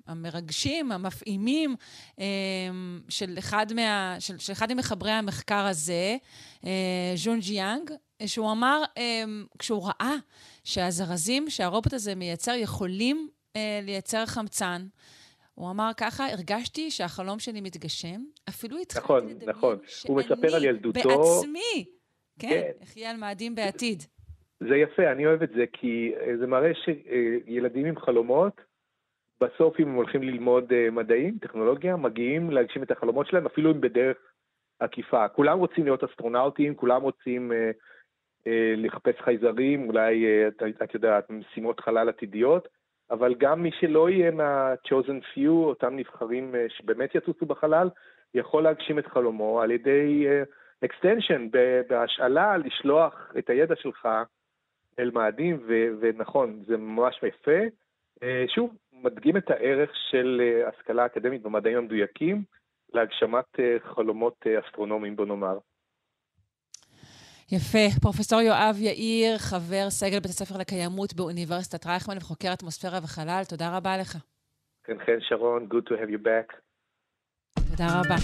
[0.08, 1.76] המרגשים, המפעימים
[2.20, 2.26] אה,
[3.10, 6.18] של אחד, מה, של, של אחד ממחברי המחקר הזה,
[7.16, 7.92] ז'ון ג'יאנג,
[8.26, 8.82] שהוא אמר,
[9.60, 10.16] כשהוא ראה
[10.64, 13.30] שהזרזים שהרובוט הזה מייצר יכולים
[13.86, 14.82] לייצר חמצן,
[15.56, 19.78] הוא אמר ככה, הרגשתי שהחלום שלי מתגשם, אפילו התחלתי נכון, לדמיין נכון.
[19.86, 21.00] שאני הוא מספר על ילדותו...
[21.10, 21.86] בעצמי,
[22.40, 22.72] כן, כן.
[22.84, 24.04] אחיה על מאדים בעתיד.
[24.60, 28.62] זה יפה, אני אוהב את זה, כי אה, זה מראה שילדים עם חלומות,
[29.42, 33.82] בסוף אם הם הולכים ללמוד אה, מדעים, טכנולוגיה, מגיעים להגשים את החלומות שלהם, אפילו אם
[33.82, 34.18] בדרך
[34.80, 35.28] עקיפה.
[35.28, 37.72] כולם רוצים להיות אסטרונאוטים, כולם רוצים אה, אה,
[38.78, 40.48] לחפש חייזרים, אולי, אה,
[40.84, 42.68] את, יודעת, משימות חלל עתידיות,
[43.12, 47.90] אבל גם מי שלא יהיה מה-chosen few, אותם נבחרים אה, שבאמת יטוסו בחלל,
[48.34, 50.28] יכול להגשים את חלומו על ידי
[50.86, 51.42] extension,
[51.90, 54.08] בהשאלה, לשלוח את הידע שלך
[55.00, 55.60] אל מאדים,
[56.00, 57.60] ונכון, זה ממש יפה.
[58.48, 62.44] שוב, מדגים את הערך של השכלה אקדמית במדעים המדויקים
[62.94, 65.58] להגשמת חלומות אסטרונומיים, בוא נאמר.
[67.52, 68.00] יפה.
[68.02, 73.98] פרופסור יואב יאיר, חבר סגל בית הספר לקיימות באוניברסיטת רייכמן וחוקר אטמוספירה וחלל, תודה רבה
[73.98, 74.18] לך.
[74.84, 76.56] כן, כן, שרון, good to have you back.
[77.70, 78.16] תודה רבה.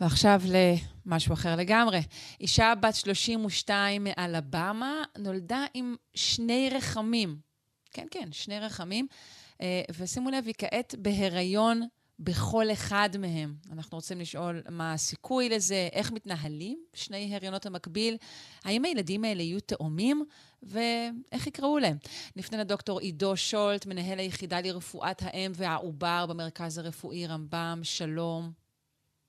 [0.00, 0.40] ועכשיו
[1.06, 1.98] למשהו אחר לגמרי.
[2.40, 7.36] אישה בת 32 מאלבמה נולדה עם שני רחמים.
[7.90, 9.06] כן, כן, שני רחמים.
[9.60, 11.82] אה, ושימו לב, היא כעת בהיריון
[12.20, 13.50] בכל אחד מהם.
[13.72, 18.16] אנחנו רוצים לשאול מה הסיכוי לזה, איך מתנהלים שני הריונות המקביל,
[18.64, 20.24] האם הילדים האלה יהיו תאומים,
[20.62, 21.96] ואיך יקראו להם.
[22.36, 28.50] נפנה לדוקטור עידו שולט, מנהל היחידה לרפואת האם והעובר במרכז הרפואי רמב"ם, שלום.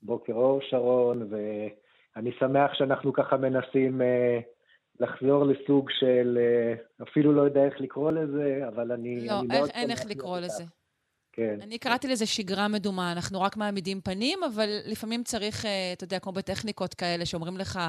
[0.02, 4.40] בוקר אור, שרון, ואני שמח שאנחנו ככה מנסים אה,
[5.00, 9.28] לחזור לסוג של, אה, אפילו לא יודע איך לקרוא לזה, אבל אני...
[9.28, 10.64] לא, אני איך, אין איך לקרוא לזה.
[11.40, 11.62] כן.
[11.62, 16.20] אני קראתי לזה שגרה מדומה, אנחנו רק מעמידים פנים, אבל לפעמים צריך, אה, אתה יודע,
[16.20, 17.80] כמו בטכניקות כאלה, שאומרים לך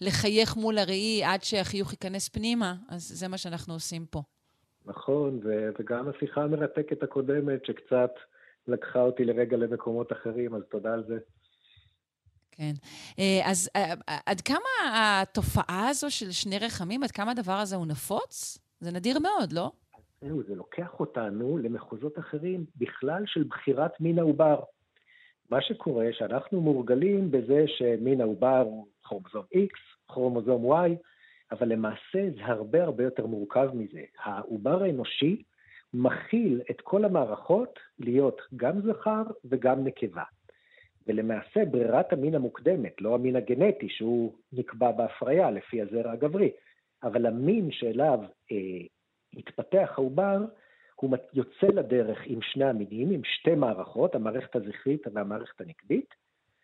[0.00, 4.22] לחייך מול הראי עד שהחיוך ייכנס פנימה, אז זה מה שאנחנו עושים פה.
[4.84, 8.10] נכון, ו- וגם השיחה המרתקת הקודמת, שקצת
[8.68, 11.18] לקחה אותי לרגע למקומות אחרים, אז תודה על זה.
[12.50, 12.72] כן.
[13.18, 13.94] אה, אז אה,
[14.26, 18.58] עד כמה התופעה הזו של שני רחמים, עד כמה הדבר הזה הוא נפוץ?
[18.80, 19.70] זה נדיר מאוד, לא?
[20.22, 24.60] זהו, זה לוקח אותנו למחוזות אחרים בכלל של בחירת מין העובר.
[25.50, 29.74] מה שקורה, שאנחנו מורגלים בזה שמין העובר הוא כרומוזום X,
[30.08, 30.90] כרומוזום Y,
[31.52, 34.02] אבל למעשה זה הרבה הרבה יותר מורכב מזה.
[34.24, 35.42] העובר האנושי
[35.94, 40.24] מכיל את כל המערכות להיות גם זכר וגם נקבה.
[41.06, 46.50] ולמעשה ברירת המין המוקדמת, לא המין הגנטי שהוא נקבע בהפריה לפי הזרע הגברי,
[47.02, 48.18] אבל המין שאליו
[48.52, 48.86] אה,
[49.36, 50.38] התפתח העובר,
[50.94, 56.14] הוא יוצא לדרך עם שני המינים, עם שתי מערכות, המערכת הזכרית והמערכת הנקבית,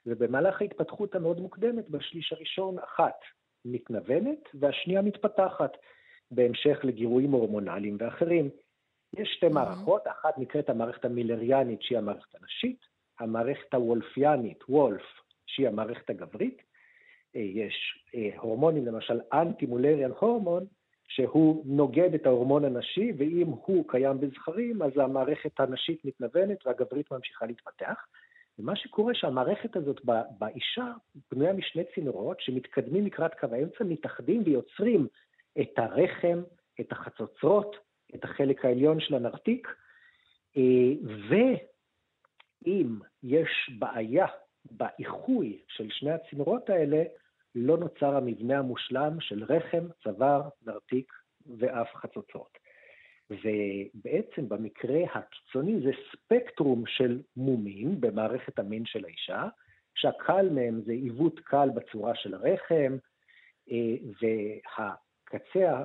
[0.07, 3.20] ובמהלך ההתפתחות המאוד מוקדמת, בשליש הראשון, אחת
[3.65, 5.77] מתנוונת והשנייה מתפתחת,
[6.31, 8.51] בהמשך לגירויים הורמונליים ואחרים.
[9.16, 12.81] יש שתי מערכות, אחת נקראת המערכת המילריאנית, שהיא המערכת הנשית,
[13.19, 15.07] המערכת הוולפיאנית, וולף,
[15.47, 16.62] שהיא המערכת הגברית.
[17.36, 20.66] אה, יש אה, הורמונים, למשל אנטי-מולריאן הורמון,
[21.09, 27.47] שהוא נוגד את ההורמון הנשי, ואם הוא קיים בזכרים, אז המערכת הנשית מתנוונת והגברית ממשיכה
[27.47, 28.06] להתפתח.
[28.59, 30.01] ומה שקורה שהמערכת הזאת
[30.39, 30.93] באישה
[31.30, 35.06] בנויה משני צינורות שמתקדמים לקראת קו האמצע, מתאחדים ויוצרים
[35.60, 36.43] את הרחם,
[36.80, 37.76] את החצוצרות,
[38.14, 39.68] את החלק העליון של הנרתיק,
[40.56, 40.93] אה,
[41.28, 44.26] ואם יש בעיה
[44.70, 47.02] באיחוי של שני הצינורות האלה,
[47.60, 51.12] לא נוצר המבנה המושלם של רחם, צוואר, נרתיק
[51.59, 52.59] ואף חצוצרות.
[53.30, 59.48] ובעצם במקרה הקיצוני זה ספקטרום של מומים במערכת המין של האישה,
[59.94, 62.97] שהקל מהם זה עיוות קל בצורה של הרחם,
[63.70, 65.85] אה, והקצה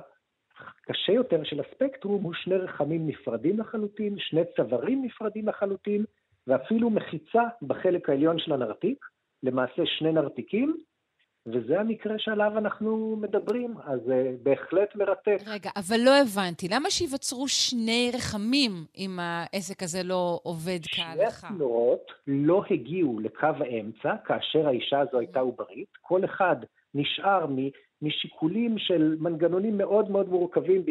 [0.58, 6.04] הקשה יותר של הספקטרום הוא שני רחמים נפרדים לחלוטין, שני צווארים נפרדים לחלוטין,
[6.46, 9.04] ואפילו מחיצה בחלק העליון של הנרתיק,
[9.42, 10.76] למעשה שני נרתיקים,
[11.46, 15.38] וזה המקרה שעליו אנחנו מדברים, אז זה בהחלט מרתק.
[15.46, 21.30] רגע, אבל לא הבנתי, למה שייווצרו שני רחמים אם העסק הזה לא עובד כהלכה?
[21.40, 26.56] שני הצינורות לא הגיעו לקו האמצע כאשר האישה הזו הייתה עוברית, כל אחד
[26.94, 27.46] נשאר
[28.02, 30.82] משיקולים של מנגנונים מאוד מאוד מורכבים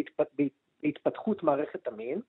[0.83, 2.21] בהתפתחות מערכת המין,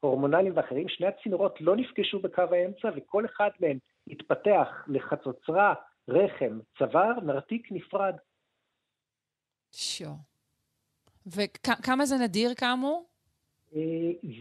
[0.00, 3.78] הורמונליים ואחרים, שני הצינורות לא נפגשו בקו האמצע וכל אחד מהם
[4.08, 5.74] התפתח לחצוצרה,
[6.08, 8.14] רחם, צוואר, נרתיק נפרד.
[9.72, 10.10] שו.
[11.26, 13.06] וכמה זה נדיר כאמור?
[13.74, 13.80] אה,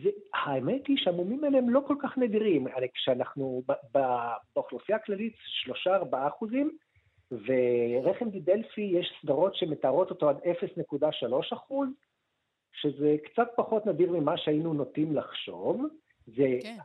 [0.03, 2.67] זה, האמת היא שהמומים האלה הם לא כל כך נדירים.
[2.93, 3.63] כשאנחנו
[4.55, 5.35] באוכלוסייה הכללית
[5.87, 6.77] 3-4 אחוזים,
[7.31, 11.89] ורחם דידלפי יש סדרות שמתארות אותו עד 0.3 אחוז,
[12.73, 15.81] שזה קצת פחות נדיר ממה שהיינו נוטים לחשוב.
[16.27, 16.77] זה כן.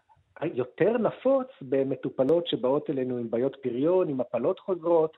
[0.43, 5.17] יותר נפוץ במטופלות שבאות אלינו עם בעיות פריון, עם הפלות חוזרות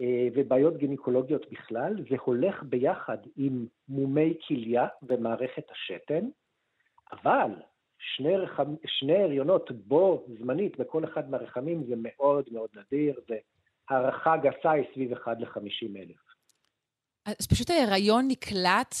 [0.00, 1.94] אה, ובעיות גינקולוגיות בכלל.
[2.10, 6.28] זה הולך ביחד עם מומי כליה ומערכת השתן,
[7.12, 7.50] אבל
[7.98, 8.74] שני, רחמ...
[8.86, 13.36] שני הריונות בו זמנית בכל אחד מהרחמים זה מאוד מאוד נדיר, זה
[13.88, 16.29] הערכה גסה היא סביב 1 ל-50 אלף.
[17.26, 18.94] אז פשוט ההיריון נקלט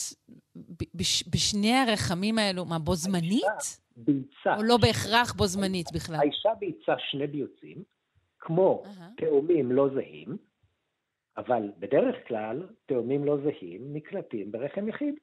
[0.94, 3.80] בש, בשני הרחמים האלו, מה, בו זמנית?
[3.96, 4.56] ביצה.
[4.56, 6.16] או לא בהכרח בו זמנית בכלל?
[6.16, 7.82] האישה ביצה שני ביוצים,
[8.38, 9.24] כמו uh-huh.
[9.24, 10.36] תאומים לא זהים,
[11.36, 15.14] אבל בדרך כלל תאומים לא זהים נקלטים ברחם יחיד.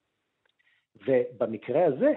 [1.08, 2.14] ובמקרה הזה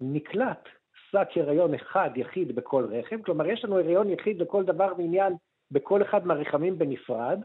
[0.00, 0.68] נקלט
[1.10, 5.32] שק הריון אחד יחיד בכל רחם, כלומר יש לנו הריון יחיד לכל דבר ועניין
[5.70, 7.40] בכל אחד מהרחמים בנפרד,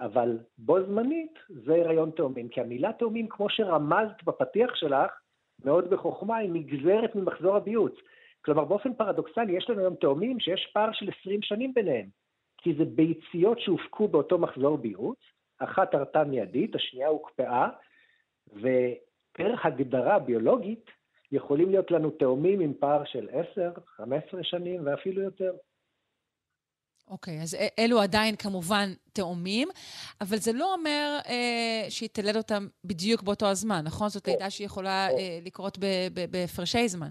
[0.00, 5.10] אבל בו זמנית זה הריון תאומים, כי המילה תאומים, כמו שרמזת בפתיח שלך,
[5.64, 7.94] מאוד בחוכמה, היא נגזרת ממחזור הביוץ.
[8.44, 12.06] כלומר, באופן פרדוקסלי, יש לנו היום תאומים שיש פער של 20 שנים ביניהם,
[12.58, 15.18] כי זה ביציות שהופקו באותו מחזור ביוץ,
[15.58, 17.68] אחת הרתה מיידית, השנייה הוקפאה,
[18.48, 20.90] ופר הגדרה ביולוגית,
[21.32, 25.52] יכולים להיות לנו תאומים עם פער של 10, 15 שנים ואפילו יותר.
[27.08, 29.68] אוקיי, okay, אז אלו עדיין כמובן תאומים,
[30.20, 34.08] אבל זה לא אומר אה, שהיא תלד אותם בדיוק באותו הזמן, נכון?
[34.08, 35.78] זאת לידה שהיא יכולה אה, לקרות
[36.30, 37.10] בהפרשי זמן.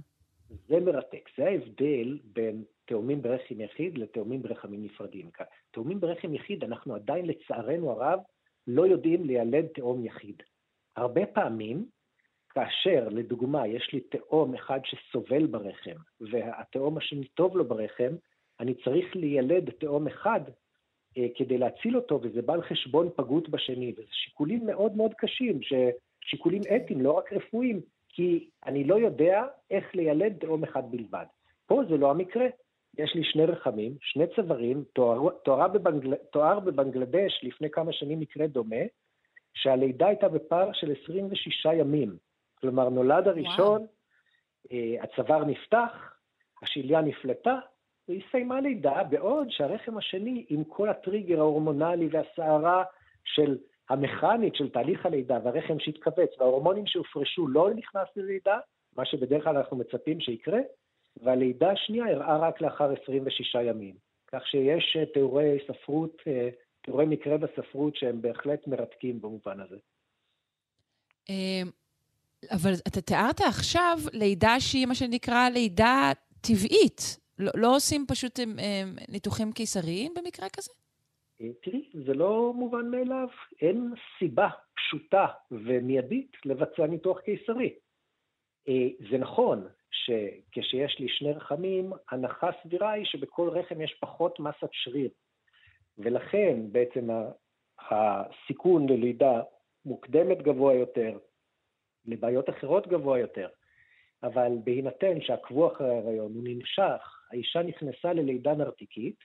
[0.68, 1.30] זה מרתק.
[1.38, 5.30] זה ההבדל בין תאומים ברחם יחיד לתאומים ברחמים נפרדים.
[5.72, 8.20] תאומים ברחם יחיד, אנחנו עדיין, לצערנו הרב,
[8.68, 10.44] לא יודעים לילד תאום יחיד.
[10.96, 11.86] הרבה פעמים,
[12.50, 18.16] כאשר, לדוגמה, יש לי תאום אחד שסובל ברחם, והתאום השני טוב לו ברחם,
[18.62, 20.42] אני צריך לילד תאום אחד
[21.18, 25.60] אה, כדי להציל אותו, וזה בא על חשבון פגות בשני, וזה שיקולים מאוד מאוד קשים,
[26.22, 31.26] שיקולים אתיים, לא רק רפואיים, כי אני לא יודע איך לילד תאום אחד בלבד.
[31.66, 32.46] פה זה לא המקרה.
[32.98, 38.48] יש לי שני רחמים, שני צווארים, תואר, תואר, בבנגל, תואר בבנגלדש לפני כמה שנים מקרה
[38.48, 38.86] דומה,
[39.54, 42.18] שהלידה הייתה בפער של 26 ימים.
[42.56, 43.88] כלומר, נולד הראשון, וואו.
[44.72, 46.16] אה, הצוואר נפתח,
[46.62, 47.60] השליה נפלטה,
[48.12, 52.84] והיא סיימה לידה, בעוד שהרחם השני, עם כל הטריגר ההורמונלי והסערה
[53.24, 53.58] של
[53.90, 58.60] המכנית של תהליך הלידה והרחם שהתכווץ וההורמונים שהופרשו לא נכנס ללידה,
[58.98, 60.60] מה שבדרך כלל אנחנו מצפים שיקרה,
[61.24, 63.96] והלידה השנייה אירעה רק לאחר 26 ימים.
[64.28, 66.50] כך שיש אה, תיאורי ספרות, אה,
[66.82, 69.78] תיאורי מקרה בספרות שהם בהחלט מרתקים במובן הזה.
[71.30, 71.70] אמ,
[72.52, 76.12] אבל אתה תיארת עכשיו לידה שהיא מה שנקרא לידה
[76.42, 77.21] טבעית.
[77.42, 80.72] לא, לא עושים פשוט הם, הם, ניתוחים קיסריים במקרה כזה?
[81.42, 83.28] אה, תראי, זה לא מובן מאליו.
[83.62, 87.74] אין סיבה פשוטה ומיידית לבצע ניתוח קיסרי.
[88.68, 94.70] אה, זה נכון שכשיש לי שני רחמים, הנחה סבירה היא שבכל רחם יש פחות מסת
[94.72, 95.10] שריר.
[95.98, 97.08] ולכן בעצם
[97.80, 99.42] הסיכון ללידה
[99.86, 101.18] מוקדמת גבוה יותר,
[102.06, 103.48] לבעיות אחרות גבוה יותר.
[104.24, 109.16] אבל בהינתן שעקבו אחרי ההיריון, הוא נמשך, האישה נכנסה ללידה נרתיקית,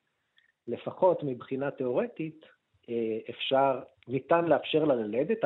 [0.69, 2.47] לפחות מבחינה תיאורטית,
[2.89, 5.45] אה, אפשר, ניתן לאפשר לה ללדת.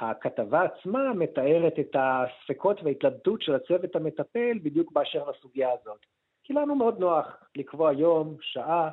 [0.00, 6.06] הכתבה עצמה מתארת את הספקות וההתלבטות של הצוות המטפל בדיוק באשר לסוגיה הזאת.
[6.44, 7.26] כי לנו מאוד נוח
[7.56, 8.90] לקבוע יום, שעה,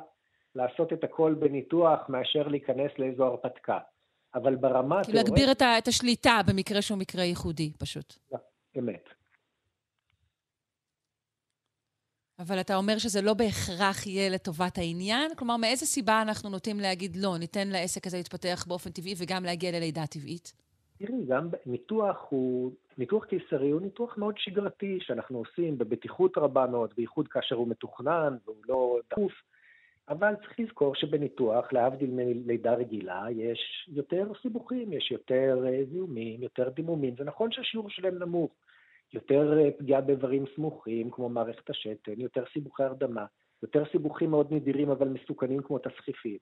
[0.54, 3.78] לעשות את הכל בניתוח, מאשר להיכנס לאיזו הרפתקה.
[4.34, 5.28] אבל ברמה התיאורטית...
[5.28, 8.14] להגביר את השליטה במקרה שהוא מקרה ייחודי, פשוט.
[8.78, 9.08] אמת.
[12.38, 15.34] אבל אתה אומר שזה לא בהכרח יהיה לטובת העניין?
[15.36, 19.70] כלומר, מאיזה סיבה אנחנו נוטים להגיד לא, ניתן לעסק הזה להתפתח באופן טבעי וגם להגיע
[19.72, 20.52] ללידה טבעית?
[20.98, 26.94] תראי, גם ניתוח הוא, ניתוח קיסרי הוא ניתוח מאוד שגרתי שאנחנו עושים בבטיחות רבה מאוד,
[26.96, 29.32] בייחוד כאשר הוא מתוכנן והוא לא דחוף,
[30.08, 36.68] אבל צריך לזכור שבניתוח, להבדיל מלידה רגילה, יש יותר סיבוכים, יש יותר אה, זיהומים, יותר
[36.68, 37.14] דימומים.
[37.18, 38.50] זה נכון שהשיעור שלהם נמוך.
[39.14, 43.26] יותר אה, פגיעה באיברים סמוכים, כמו מערכת השתן, יותר סיבוכי הרדמה,
[43.62, 46.38] יותר סיבוכים מאוד נדירים אבל מסוכנים כמו תסחיפים.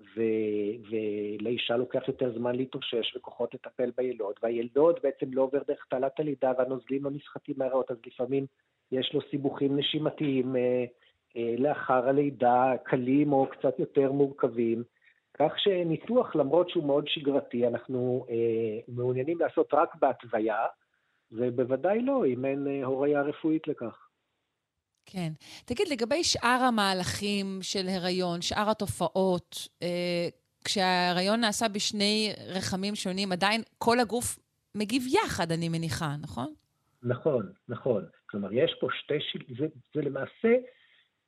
[0.00, 6.20] ו- ולאישה לוקח יותר זמן להתאושש וכוחות לטפל בילוד, והילוד בעצם לא עובר דרך תעלת
[6.20, 8.46] הלידה והנוזלים לא נסחטים מהריאות, אז לפעמים
[8.92, 10.84] יש לו סיבוכים נשימתיים אה,
[11.36, 14.82] אה, לאחר הלידה, קלים או קצת יותר מורכבים.
[15.38, 20.66] כך שניתוח, למרות שהוא מאוד שגרתי, אנחנו אה, מעוניינים לעשות רק בהתוויה,
[21.34, 24.08] ובוודאי לא, אם אין אה, הוריה רפואית לכך.
[25.06, 25.32] כן.
[25.64, 30.28] תגיד, לגבי שאר המהלכים של הריון, שאר התופעות, אה,
[30.64, 34.38] כשההריון נעשה בשני רחמים שונים, עדיין כל הגוף
[34.74, 36.54] מגיב יחד, אני מניחה, נכון?
[37.02, 38.04] נכון, נכון.
[38.26, 39.20] כלומר, יש פה שתי...
[39.20, 39.42] שיל...
[39.58, 40.54] זה, זה למעשה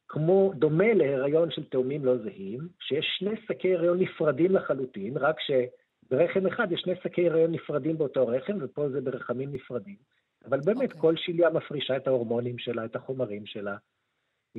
[0.09, 5.51] כמו, דומה להיריון של תאומים לא זהים, שיש שני שקי הריון נפרדים לחלוטין, רק ש...
[6.11, 9.97] ברחם אחד יש שני שקי הריון נפרדים באותו רחם, ופה זה ברחמים נפרדים.
[10.45, 10.85] אבל באמת, okay.
[10.85, 11.01] אוקיי.
[11.01, 13.77] כל שליה מפרישה את ההורמונים שלה, את החומרים שלה.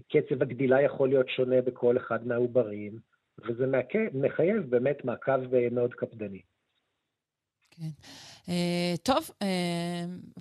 [0.09, 2.99] קצב הגדילה יכול להיות שונה בכל אחד מהעוברים,
[3.45, 3.65] וזה
[4.13, 6.41] מחייב באמת מעקב מאוד קפדני.
[7.77, 7.89] כן.
[8.45, 8.49] Uh,
[9.03, 9.45] טוב, uh,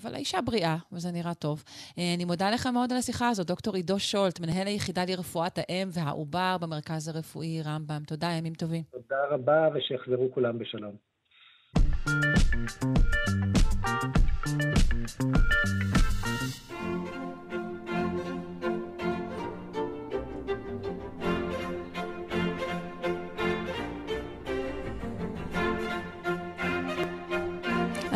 [0.02, 1.64] אבל האישה בריאה, וזה נראה טוב.
[1.66, 5.88] Uh, אני מודה לך מאוד על השיחה הזאת, דוקטור עידו שולט, מנהל היחידה לרפואת האם
[5.92, 8.02] והעובר במרכז הרפואי רמב"ם.
[8.06, 8.82] תודה, ימים טובים.
[8.90, 10.96] תודה רבה, ושיחזרו כולם בשלום.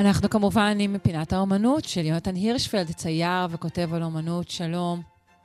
[0.01, 4.49] אנחנו כמובן עם פינת האומנות של יונתן הירשפלד, צייר וכותב על אומנות.
[4.49, 5.01] שלום.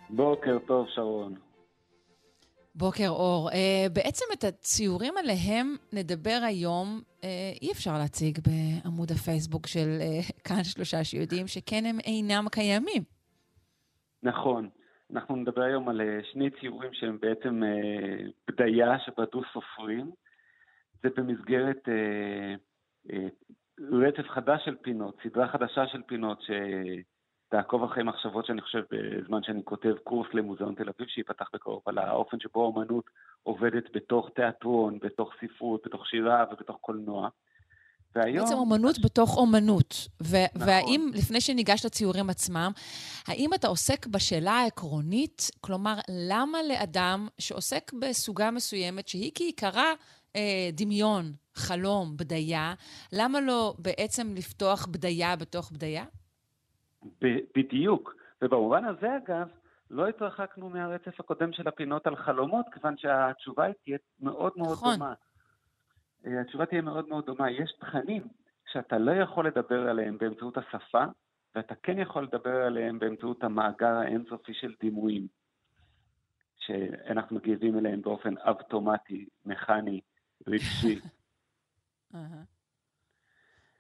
[0.10, 1.36] בוקר טוב, שרון.
[2.76, 3.50] בוקר אור.
[3.50, 3.54] Uh,
[3.94, 7.26] בעצם את הציורים עליהם נדבר היום, uh,
[7.62, 13.04] אי אפשר להציג בעמוד הפייסבוק של uh, כאן שלושה שיודעים שכן הם אינם קיימים.
[14.24, 14.70] נכון.
[15.14, 20.12] אנחנו נדבר היום על uh, שני ציורים שהם בעצם uh, בדיה שבדו סופרים.
[21.04, 23.14] זה במסגרת uh, uh,
[23.80, 29.62] רצף חדש של פינות, סדרה חדשה של פינות שתעקוב אחרי מחשבות שאני חושב בזמן שאני
[29.64, 33.10] כותב קורס למוזיאון תל אביב שייפתח בקרוב, על האופן שבו האומנות
[33.44, 37.30] עובדת בתוך תיאטרון, בתוך ספרות, בתוך שירה ובתוך קולנוע.
[38.16, 38.46] והיום...
[38.46, 40.08] בעצם אומנות בתוך אומנות.
[40.24, 40.68] ו- נכון.
[40.68, 42.72] והאם, לפני שניגש לציורים עצמם,
[43.28, 49.94] האם אתה עוסק בשאלה העקרונית, כלומר, למה לאדם שעוסק בסוגה מסוימת, שהיא כעיקרה
[50.36, 52.74] אה, דמיון, חלום, בדיה,
[53.14, 56.06] למה לא בעצם לפתוח בדיה בתוך בדיה?
[57.22, 58.16] ב- בדיוק.
[58.42, 59.48] ובמובן הזה, אגב,
[59.90, 64.94] לא התרחקנו מהרצף הקודם של הפינות על חלומות, כיוון שהתשובה תהיה מאוד מאוד נכון.
[64.94, 65.14] דומה.
[66.26, 67.52] אה, התשובה תהיה מאוד מאוד דומה.
[67.52, 68.28] יש תכנים
[68.72, 71.04] שאתה לא יכול לדבר עליהם באמצעות השפה,
[71.56, 75.28] ואתה כן יכול לדבר עליהם באמצעות המאגר האינסופי של דימויים,
[76.58, 80.02] שאנחנו מגיבים אליהם באופן אבטומטי, מכני,
[80.48, 81.00] רגשי.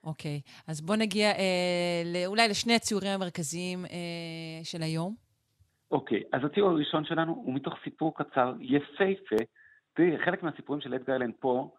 [0.03, 5.15] אוקיי, אז בוא נגיע אה, אולי לשני הציורים המרכזיים אה, של היום.
[5.91, 9.43] אוקיי, אז הציור הראשון שלנו הוא מתוך סיפור קצר יפהפה.
[9.93, 11.69] תראי, חלק מהסיפורים של אדגר אלן פה,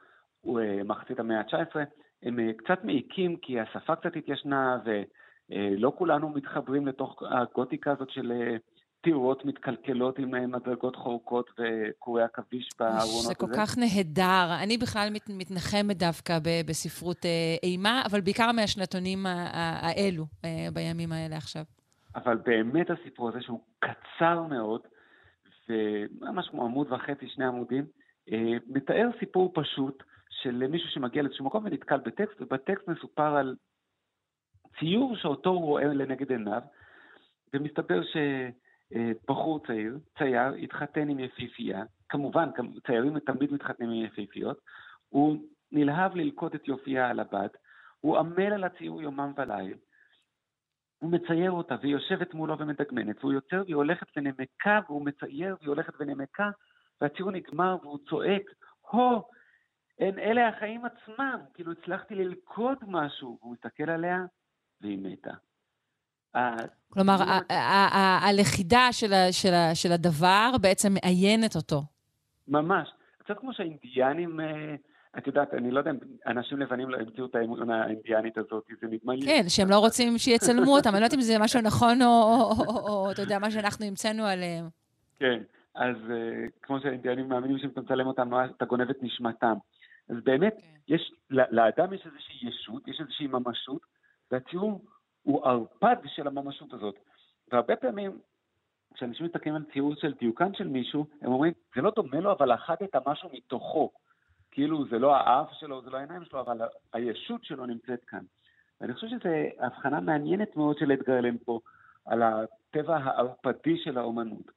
[0.41, 1.77] הוא אה, מחצית המאה ה-19,
[2.23, 8.11] הם אה, קצת מעיקים כי השפה קצת התיישנה ולא אה, כולנו מתחברים לתוך הגותיקה הזאת
[8.11, 8.57] של אה,
[9.07, 13.25] טירות מתקלקלות עם אה, מדרגות חורקות וקורי עכביש בארונות.
[13.25, 14.63] זה כל כך נהדר.
[14.63, 17.31] אני בכלל מת, מתנחמת דווקא ב, בספרות אה,
[17.63, 21.63] אימה, אבל בעיקר מהשנתונים האלו, אה, בימים האלה עכשיו.
[22.17, 24.81] אבל באמת הסיפור הזה, שהוא קצר מאוד,
[25.69, 27.85] וממש כמו עמוד וחצי, שני עמודים,
[28.69, 33.57] מתאר סיפור פשוט של מישהו שמגיע לאיזשהו מקום ונתקל בטקסט, ובטקסט מסופר על
[34.79, 36.63] ציור שאותו הוא רואה לנגד עיניו,
[37.55, 38.17] ומסתבר ש...
[38.95, 42.49] אה, בחור צעיר, צייר, התחתן עם יפיפייה, כמובן,
[42.87, 44.61] ציירים תמיד מתחתנים עם יפיפיות,
[45.09, 45.37] הוא
[45.73, 47.49] נלהב ללקוט את יופייה על הבד,
[48.01, 49.75] הוא עמל על הציור יומם וליל,
[50.99, 55.69] הוא מצייר אותה, והיא יושבת מולו ומדגמנת, והוא יוצר והיא הולכת ונמקה, והוא מצייר והיא
[55.69, 56.51] הולכת ונמקה,
[57.01, 58.43] והציור נגמר והוא צועק,
[58.91, 59.23] הו,
[59.99, 64.25] אין אלה החיים עצמם, כאילו הצלחתי ללכוד משהו, והוא מסתכל עליה
[64.81, 65.35] והיא מתה.
[66.89, 67.17] כלומר,
[68.23, 68.89] הלכידה
[69.75, 71.83] של הדבר בעצם מעיינת אותו.
[72.49, 72.89] ממש.
[73.19, 74.75] קצת כמו שהאינדיאנים, אה,
[75.19, 75.97] את יודעת, אני לא יודע אם
[76.27, 79.27] אנשים לבנים לא המציאו את האמונה האינדיאנית הזאת, זה נדמה לי...
[79.27, 83.23] כן, שהם לא רוצים שיצלמו אותם, אני לא יודעת אם זה משהו נכון או, אתה
[83.23, 84.69] יודע, מה שאנחנו המצאנו עליהם.
[85.19, 85.39] כן,
[85.75, 89.55] אז אה, כמו שהאינדיאנים מאמינים שאם אתה מצלם אותם, אתה גונב את נשמתם.
[90.09, 90.95] אז באמת, כן.
[90.95, 93.81] יש, לאדם יש איזושהי ישות, יש איזושהי ממשות,
[94.31, 94.85] והציור
[95.27, 96.99] הוא ערפד של הממשות הזאת.
[97.53, 98.19] והרבה פעמים,
[98.95, 102.55] כשאנשים מסתכלים על ציור של דיוקן של מישהו, הם אומרים, זה לא דומה לו, אבל
[102.55, 103.91] אחדת משהו מתוכו.
[104.51, 106.61] כאילו, זה לא האף שלו, זה לא העיניים שלו, אבל
[106.93, 108.25] הישות שלו נמצאת כאן.
[108.81, 109.29] ואני חושב שזו
[109.59, 111.61] הבחנה מעניינת מאוד של אדגר אלן פה,
[112.05, 114.51] על הטבע הערפדי של האומנות.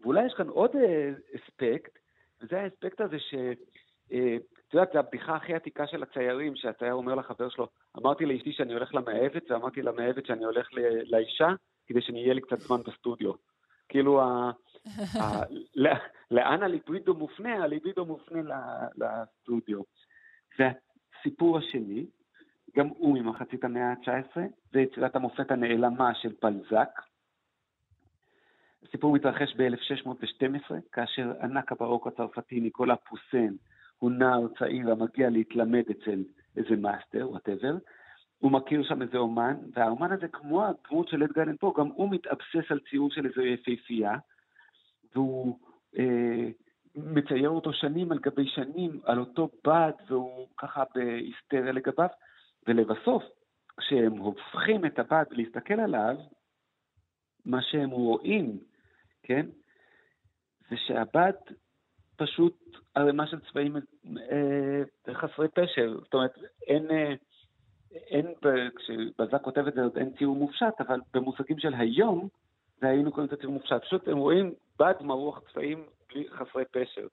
[0.00, 1.98] ואולי יש כאן עוד אה, אספקט,
[2.40, 3.34] וזה האספקט הזה ש...
[4.72, 7.68] את יודעת, זו הבדיחה הכי עתיקה של הציירים, שהצייר אומר לחבר שלו,
[7.98, 10.68] אמרתי לאשתי שאני הולך למאהבת, ואמרתי למאהבת שאני הולך
[11.04, 11.48] לאישה,
[11.86, 13.32] כדי שנהיה לי קצת זמן בסטודיו.
[13.88, 14.50] כאילו, ה,
[15.20, 15.42] ה,
[16.30, 17.64] לאן הליבידו מופנה?
[17.64, 18.40] הליבידו מופנה
[18.96, 19.82] לסטודיו.
[20.58, 22.06] והסיפור השני,
[22.76, 24.40] גם הוא ממחצית המאה ה-19,
[24.72, 27.00] זה יצירת המופת הנעלמה של בלזק.
[28.88, 33.54] הסיפור מתרחש ב-1612, כאשר ענק הבארוק הצרפתי ניקולה פוסן
[34.02, 36.24] הוא נער צעיר המגיע להתלמד אצל
[36.56, 37.76] איזה master, whatever,
[38.38, 42.10] הוא מכיר שם איזה אומן, והאומן הזה, כמו הדמות של אדגר אלן פה, גם הוא
[42.10, 44.18] מתאבסס על ציור של איזה יפהפייה,
[45.14, 45.58] והוא
[45.98, 46.48] אה,
[46.96, 52.08] מצייר אותו שנים על גבי שנים, על אותו בד, והוא ככה בהיסטריה לגביו,
[52.68, 53.22] ולבסוף,
[53.76, 56.16] כשהם הופכים את הבד להסתכל עליו,
[57.46, 58.58] מה שהם רואים,
[59.22, 59.46] כן,
[60.70, 61.32] זה שהבד
[62.22, 65.96] פשוט ערימה של צבעים אה, חסרי פשר.
[66.00, 67.14] זאת אומרת, אין, אה,
[67.92, 68.26] אין,
[68.76, 72.28] כשבזק כותב את זה, עוד אין ציור מופשט, אבל במושגים של היום,
[72.80, 73.82] זה היינו קוראים את הציור מופשט.
[73.82, 75.84] פשוט הם רואים בד מרוח צבעים
[76.30, 77.06] חסרי פשר.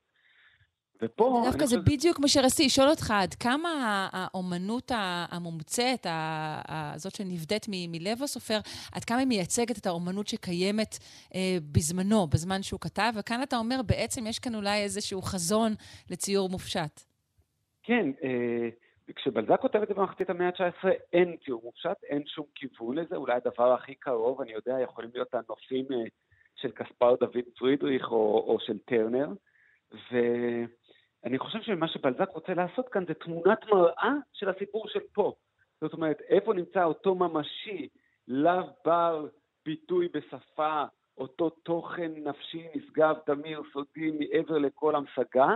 [1.02, 1.42] ופה...
[1.46, 1.92] דווקא זה חושב...
[1.92, 3.70] בדיוק מה שרציתי לשאול אותך, עד כמה
[4.12, 4.92] האומנות
[5.32, 6.06] המומצאת,
[6.68, 8.60] הזאת שנבדית מלב הסופר,
[8.96, 10.98] עד כמה היא מייצגת את האומנות שקיימת
[11.36, 15.72] אה, בזמנו, בזמן שהוא כתב, וכאן אתה אומר, בעצם יש כאן אולי איזשהו חזון
[16.10, 17.02] לציור מופשט.
[17.84, 18.70] כן, אה,
[19.16, 23.34] כשבלזק כותב את זה במחצית המאה ה-19, אין ציור מופשט, אין שום כיוון לזה, אולי
[23.34, 25.98] הדבר הכי קרוב, אני יודע, יכולים להיות הנופים אה,
[26.56, 29.28] של כספר דוד פרידריך או, או של טרנר,
[29.94, 30.18] ו...
[31.24, 35.34] אני חושב שמה שבלזק רוצה לעשות כאן זה תמונת מראה של הסיפור של פה.
[35.82, 37.90] זאת אומרת, איפה נמצא אותו ממשי,
[38.28, 39.28] לאו בר
[39.66, 40.84] ביטוי בשפה,
[41.18, 45.56] אותו תוכן נפשי נשגב, תמיר, סודי, מעבר לכל המשגה,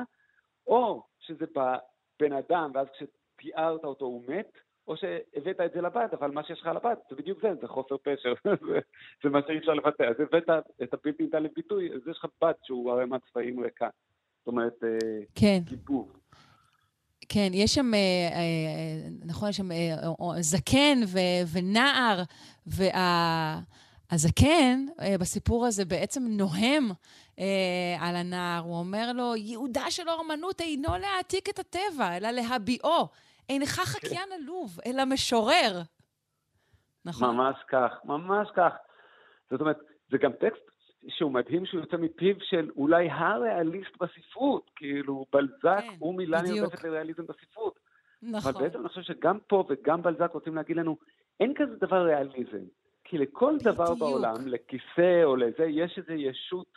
[0.68, 4.52] או שזה בבן אדם, ואז כשתיארת אותו הוא מת,
[4.88, 7.98] או שהבאת את זה לבד, אבל מה שיש לך לבד, זה בדיוק זה, זה חוסר
[7.98, 8.34] פשר,
[8.68, 8.80] זה,
[9.24, 10.04] זה מה שאי אפשר לבטא.
[10.04, 10.50] אז הבאת
[10.84, 13.90] את הבלתי ניתן לביטוי, אז יש לך בת שהוא ערימת צבעים ריקה.
[14.44, 14.90] זאת אומרת, אה,
[15.36, 15.60] כן.
[15.64, 16.12] גיבוב.
[17.30, 18.00] כן, יש שם, אה,
[18.34, 19.70] אה, נכון, יש שם
[20.40, 21.00] זקן
[21.52, 22.24] ונער,
[24.12, 24.86] והזקן
[25.20, 26.90] בסיפור הזה בעצם נוהם
[28.00, 28.64] על הנער.
[28.64, 33.08] הוא אומר לו, ייעודה של האומנות אינו להעתיק את הטבע, אלא להביאו.
[33.50, 35.82] אינך חקיין עלוב, אלא משורר.
[37.06, 37.36] נכון?
[37.36, 38.74] ממש כך, ממש כך.
[39.52, 39.78] זאת אומרת,
[40.12, 40.73] זה גם טקסט
[41.08, 46.84] שהוא מדהים שהוא יוצא מפיו של אולי הריאליסט בספרות, כאילו בלזק כן, הוא מילה נרדפת
[46.84, 47.80] לריאליזם בספרות.
[48.22, 48.52] נכון.
[48.52, 50.98] אבל בעצם אני חושב שגם פה וגם בלזק רוצים להגיד לנו,
[51.40, 52.66] אין כזה דבר ריאליזם.
[53.04, 53.76] כי לכל בדיוק.
[53.76, 56.68] דבר בעולם, לכיסא או לזה, יש איזו ישות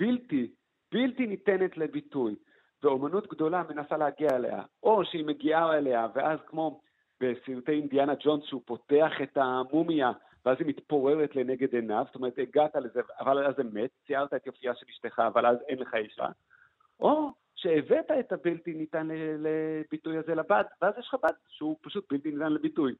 [0.00, 0.50] בלתי,
[0.92, 2.34] בלתי ניתנת לביטוי.
[2.82, 6.80] ואומנות גדולה מנסה להגיע אליה, או שהיא מגיעה אליה, ואז כמו
[7.20, 10.12] בסרטי אינדיאנה ג'ונס, שהוא פותח את המומיה
[10.44, 14.46] ואז היא מתפוררת לנגד עיניו, זאת אומרת, הגעת לזה, אבל אז זה מת, ציירת את
[14.46, 16.26] יופייה של אשתך, אבל אז אין לך אישה.
[17.00, 19.08] או שהבאת את הבלתי ניתן
[19.38, 22.94] לביטוי הזה לבת, ואז יש לך בת שהוא פשוט בלתי ניתן לביטוי.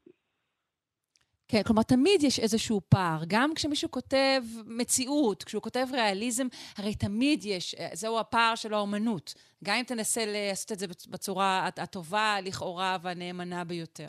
[1.49, 3.19] כן, כלומר, תמיד יש איזשהו פער.
[3.29, 6.47] גם כשמישהו כותב מציאות, כשהוא כותב ריאליזם,
[6.77, 9.35] הרי תמיד יש, זהו הפער של האומנות.
[9.65, 14.09] גם אם תנסה לעשות את זה בצורה הטובה, לכאורה, והנאמנה ביותר.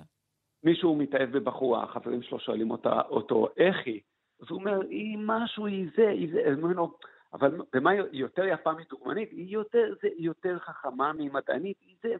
[0.64, 4.02] מישהו מתאהב בבחורה, החברים שלו שואלים אותה, אותו, איך היא?
[4.42, 6.98] אז הוא אומר, היא משהו, היא זה, היא זה, אומרים לו,
[7.34, 9.32] אבל במה היא יותר יפה מדוגמנית?
[9.32, 12.16] היא יותר, זה, יותר חכמה ממדענית, היא זה.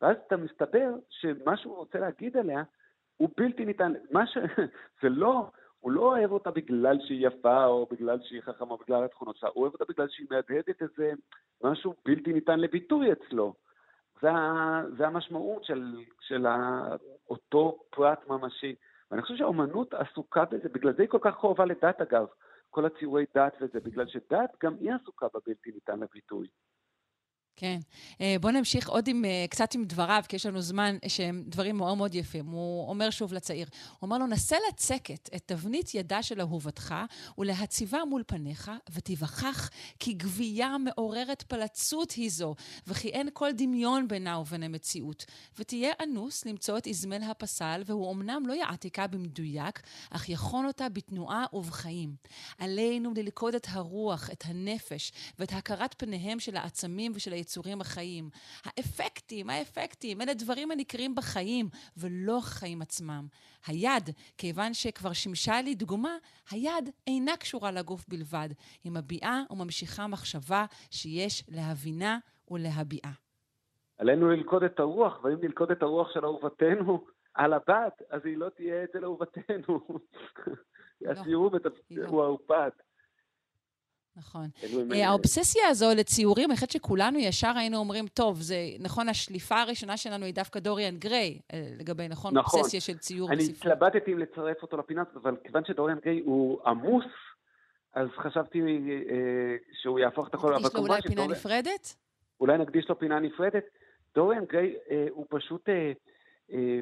[0.00, 2.62] ואז אתה מסתבר שמה שהוא רוצה להגיד עליה
[3.16, 4.38] הוא בלתי ניתן, מה ש...
[5.02, 5.50] זה לא,
[5.80, 9.50] הוא לא אוהב אותה בגלל שהיא יפה או בגלל שהיא חכמה או בגלל התכונות שלה,
[9.54, 11.12] הוא אוהב אותה בגלל שהיא מהדהדת איזה
[11.64, 13.54] משהו בלתי ניתן לביטוי אצלו.
[14.22, 14.28] זה,
[14.96, 16.46] זה המשמעות של, של
[17.30, 18.74] אותו פרט ממשי.
[19.10, 22.26] ואני חושב שהאומנות עסוקה בזה, בגלל זה היא כל כך קרובה לדת אגב,
[22.70, 26.48] כל הציורי דת וזה, בגלל שדת גם היא עסוקה בבלתי ניתן לביטוי.
[27.56, 27.80] כן.
[28.20, 31.76] אה, בואו נמשיך עוד עם, אה, קצת עם דבריו, כי יש לנו זמן שהם דברים
[31.76, 32.46] מאוד מאוד יפים.
[32.46, 36.94] הוא אומר שוב לצעיר, הוא אומר לו, נסה לצקת את תבנית ידה של אהובתך
[37.38, 42.54] ולהציבה מול פניך, ותיווכח כי גבייה מעוררת פלצות היא זו,
[42.86, 45.24] וכי אין כל דמיון בינה ובין המציאות.
[45.58, 51.44] ותהיה אנוס למצוא את אזמל הפסל, והוא אמנם לא יעתיקה במדויק, אך יכון אותה בתנועה
[51.52, 52.14] ובחיים.
[52.58, 58.30] עלינו ללכוד את הרוח, את הנפש, ואת הכרת פניהם של העצמים ושל היצורים החיים.
[58.64, 61.66] האפקטים, האפקטים, אלה דברים הנקרים בחיים,
[61.96, 63.26] ולא החיים עצמם.
[63.66, 66.16] היד, כיוון שכבר שימשה לי דוגמה,
[66.50, 68.48] היד אינה קשורה לגוף בלבד.
[68.84, 72.18] היא מביעה וממשיכה מחשבה שיש להבינה
[72.50, 73.12] ולהביעה.
[73.98, 77.04] עלינו ללכוד את הרוח, ואם נלכוד את הרוח של אהובתנו
[77.34, 79.80] על הבת, אז היא לא תהיה אצל אהובתנו.
[81.00, 81.10] לא.
[81.10, 81.50] הציור
[81.90, 82.06] לא.
[82.06, 82.72] הוא העופת.
[84.16, 84.46] נכון.
[84.92, 89.96] אה, האובססיה הזו לציורים, אני חושבת שכולנו ישר היינו אומרים, טוב, זה נכון, השליפה הראשונה
[89.96, 92.60] שלנו היא דווקא דוריאן גריי, אה, לגבי, נכון, נכון.
[92.60, 93.48] אובססיה של ציור בספרות.
[93.48, 97.04] אני התלבטתי אם לצרף אותו לפינה אבל כיוון שדוריאן גריי הוא עמוס,
[97.94, 98.66] אז חשבתי אה,
[99.82, 100.54] שהוא יהפוך את הכל...
[100.54, 101.96] נקדיש לו אולי פינה נפרדת?
[102.40, 103.64] אולי נקדיש לו פינה נפרדת.
[104.14, 105.68] דוריאן גריי אה, הוא פשוט...
[105.68, 105.92] אה,
[106.52, 106.78] אה,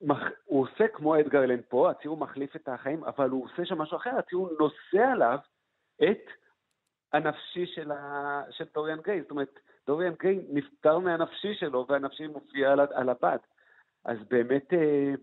[0.00, 0.18] מח...
[0.44, 3.96] הוא עושה כמו אדגר אלן פה, הציור מחליף את החיים, אבל הוא עושה שם משהו
[3.96, 5.38] אחר, הציור נושא עליו
[6.02, 6.30] את
[7.12, 8.42] הנפשי של, ה...
[8.50, 9.22] של דוריאן גיי.
[9.22, 13.46] זאת אומרת, דוריאן גיי נפטר מהנפשי שלו, והנפשי מופיע על, על הבת.
[14.04, 15.14] אז באמת אה,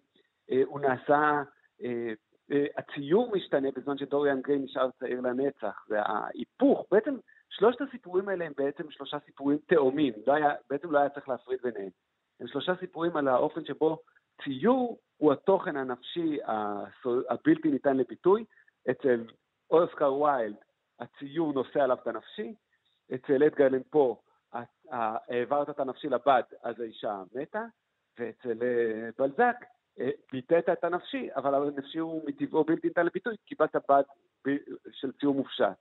[0.52, 1.44] אה, הוא נעשה,
[1.84, 2.14] אה,
[2.52, 5.86] אה, הציור משתנה בזמן שדוריאן גיי נשאר צעיר לנצח.
[5.90, 7.16] וההיפוך, בעצם
[7.50, 10.14] שלושת הסיפורים האלה הם בעצם שלושה סיפורים תאומים.
[10.28, 11.90] לא היה, בעצם לא היה צריך להפריד ביניהם.
[12.40, 14.00] הם שלושה סיפורים על האופן שבו
[14.44, 16.40] ציור הוא התוכן הנפשי
[17.30, 18.46] הבלתי ניתן לביטוי.
[18.92, 19.24] אצל
[19.72, 20.56] אוסקר ויילד
[21.00, 22.56] הציור נושא עליו את הנפשי,
[23.16, 24.22] אצל אדגר פה
[24.92, 27.66] העברת את הנפשי לבד, אז האישה מתה,
[28.20, 29.56] ואצל אה, בלזק
[30.00, 34.04] אה, ביטאת את הנפשי, אבל הנפשי הוא מטבעו בלתי ניתן לביטוי, קיבלת בד
[34.92, 35.78] של ציור מופשט.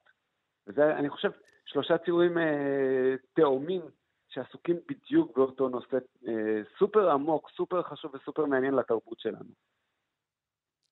[0.67, 1.31] וזה, אני חושב,
[1.67, 3.83] שלושה ציורים אה, תאומים
[4.29, 5.97] שעסוקים בדיוק באותו נושא
[6.29, 9.51] אה, סופר עמוק, סופר חשוב וסופר מעניין לתרבות שלנו.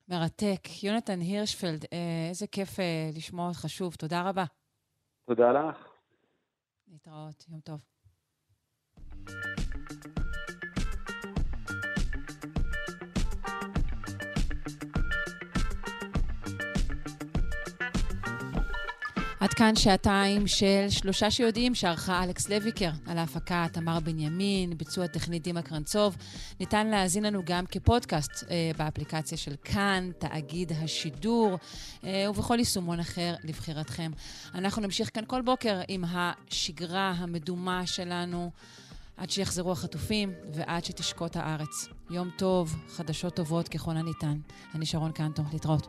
[0.08, 0.82] מרתק.
[0.82, 3.94] יונתן הירשפלד, אה, איזה כיף אה, לשמוע אותך שוב.
[3.94, 4.44] תודה רבה.
[5.24, 5.88] תודה לך.
[6.88, 7.91] להתראות, יום טוב.
[19.42, 25.42] עד כאן שעתיים של שלושה שיודעים שערכה אלכס לויקר על ההפקה תמר בנימין, ביצוע טכנית
[25.42, 26.16] דימה קרנצוב.
[26.60, 31.58] ניתן להאזין לנו גם כפודקאסט אה, באפליקציה של כאן, תאגיד השידור,
[32.04, 34.10] אה, ובכל יישומון אחר לבחירתכם.
[34.54, 38.50] אנחנו נמשיך כאן כל בוקר עם השגרה המדומה שלנו.
[39.16, 41.88] עד שיחזרו החטופים ועד שתשקוט הארץ.
[42.10, 44.38] יום טוב, חדשות טובות ככל הניתן.
[44.74, 45.88] אני שרון קנטו, להתראות.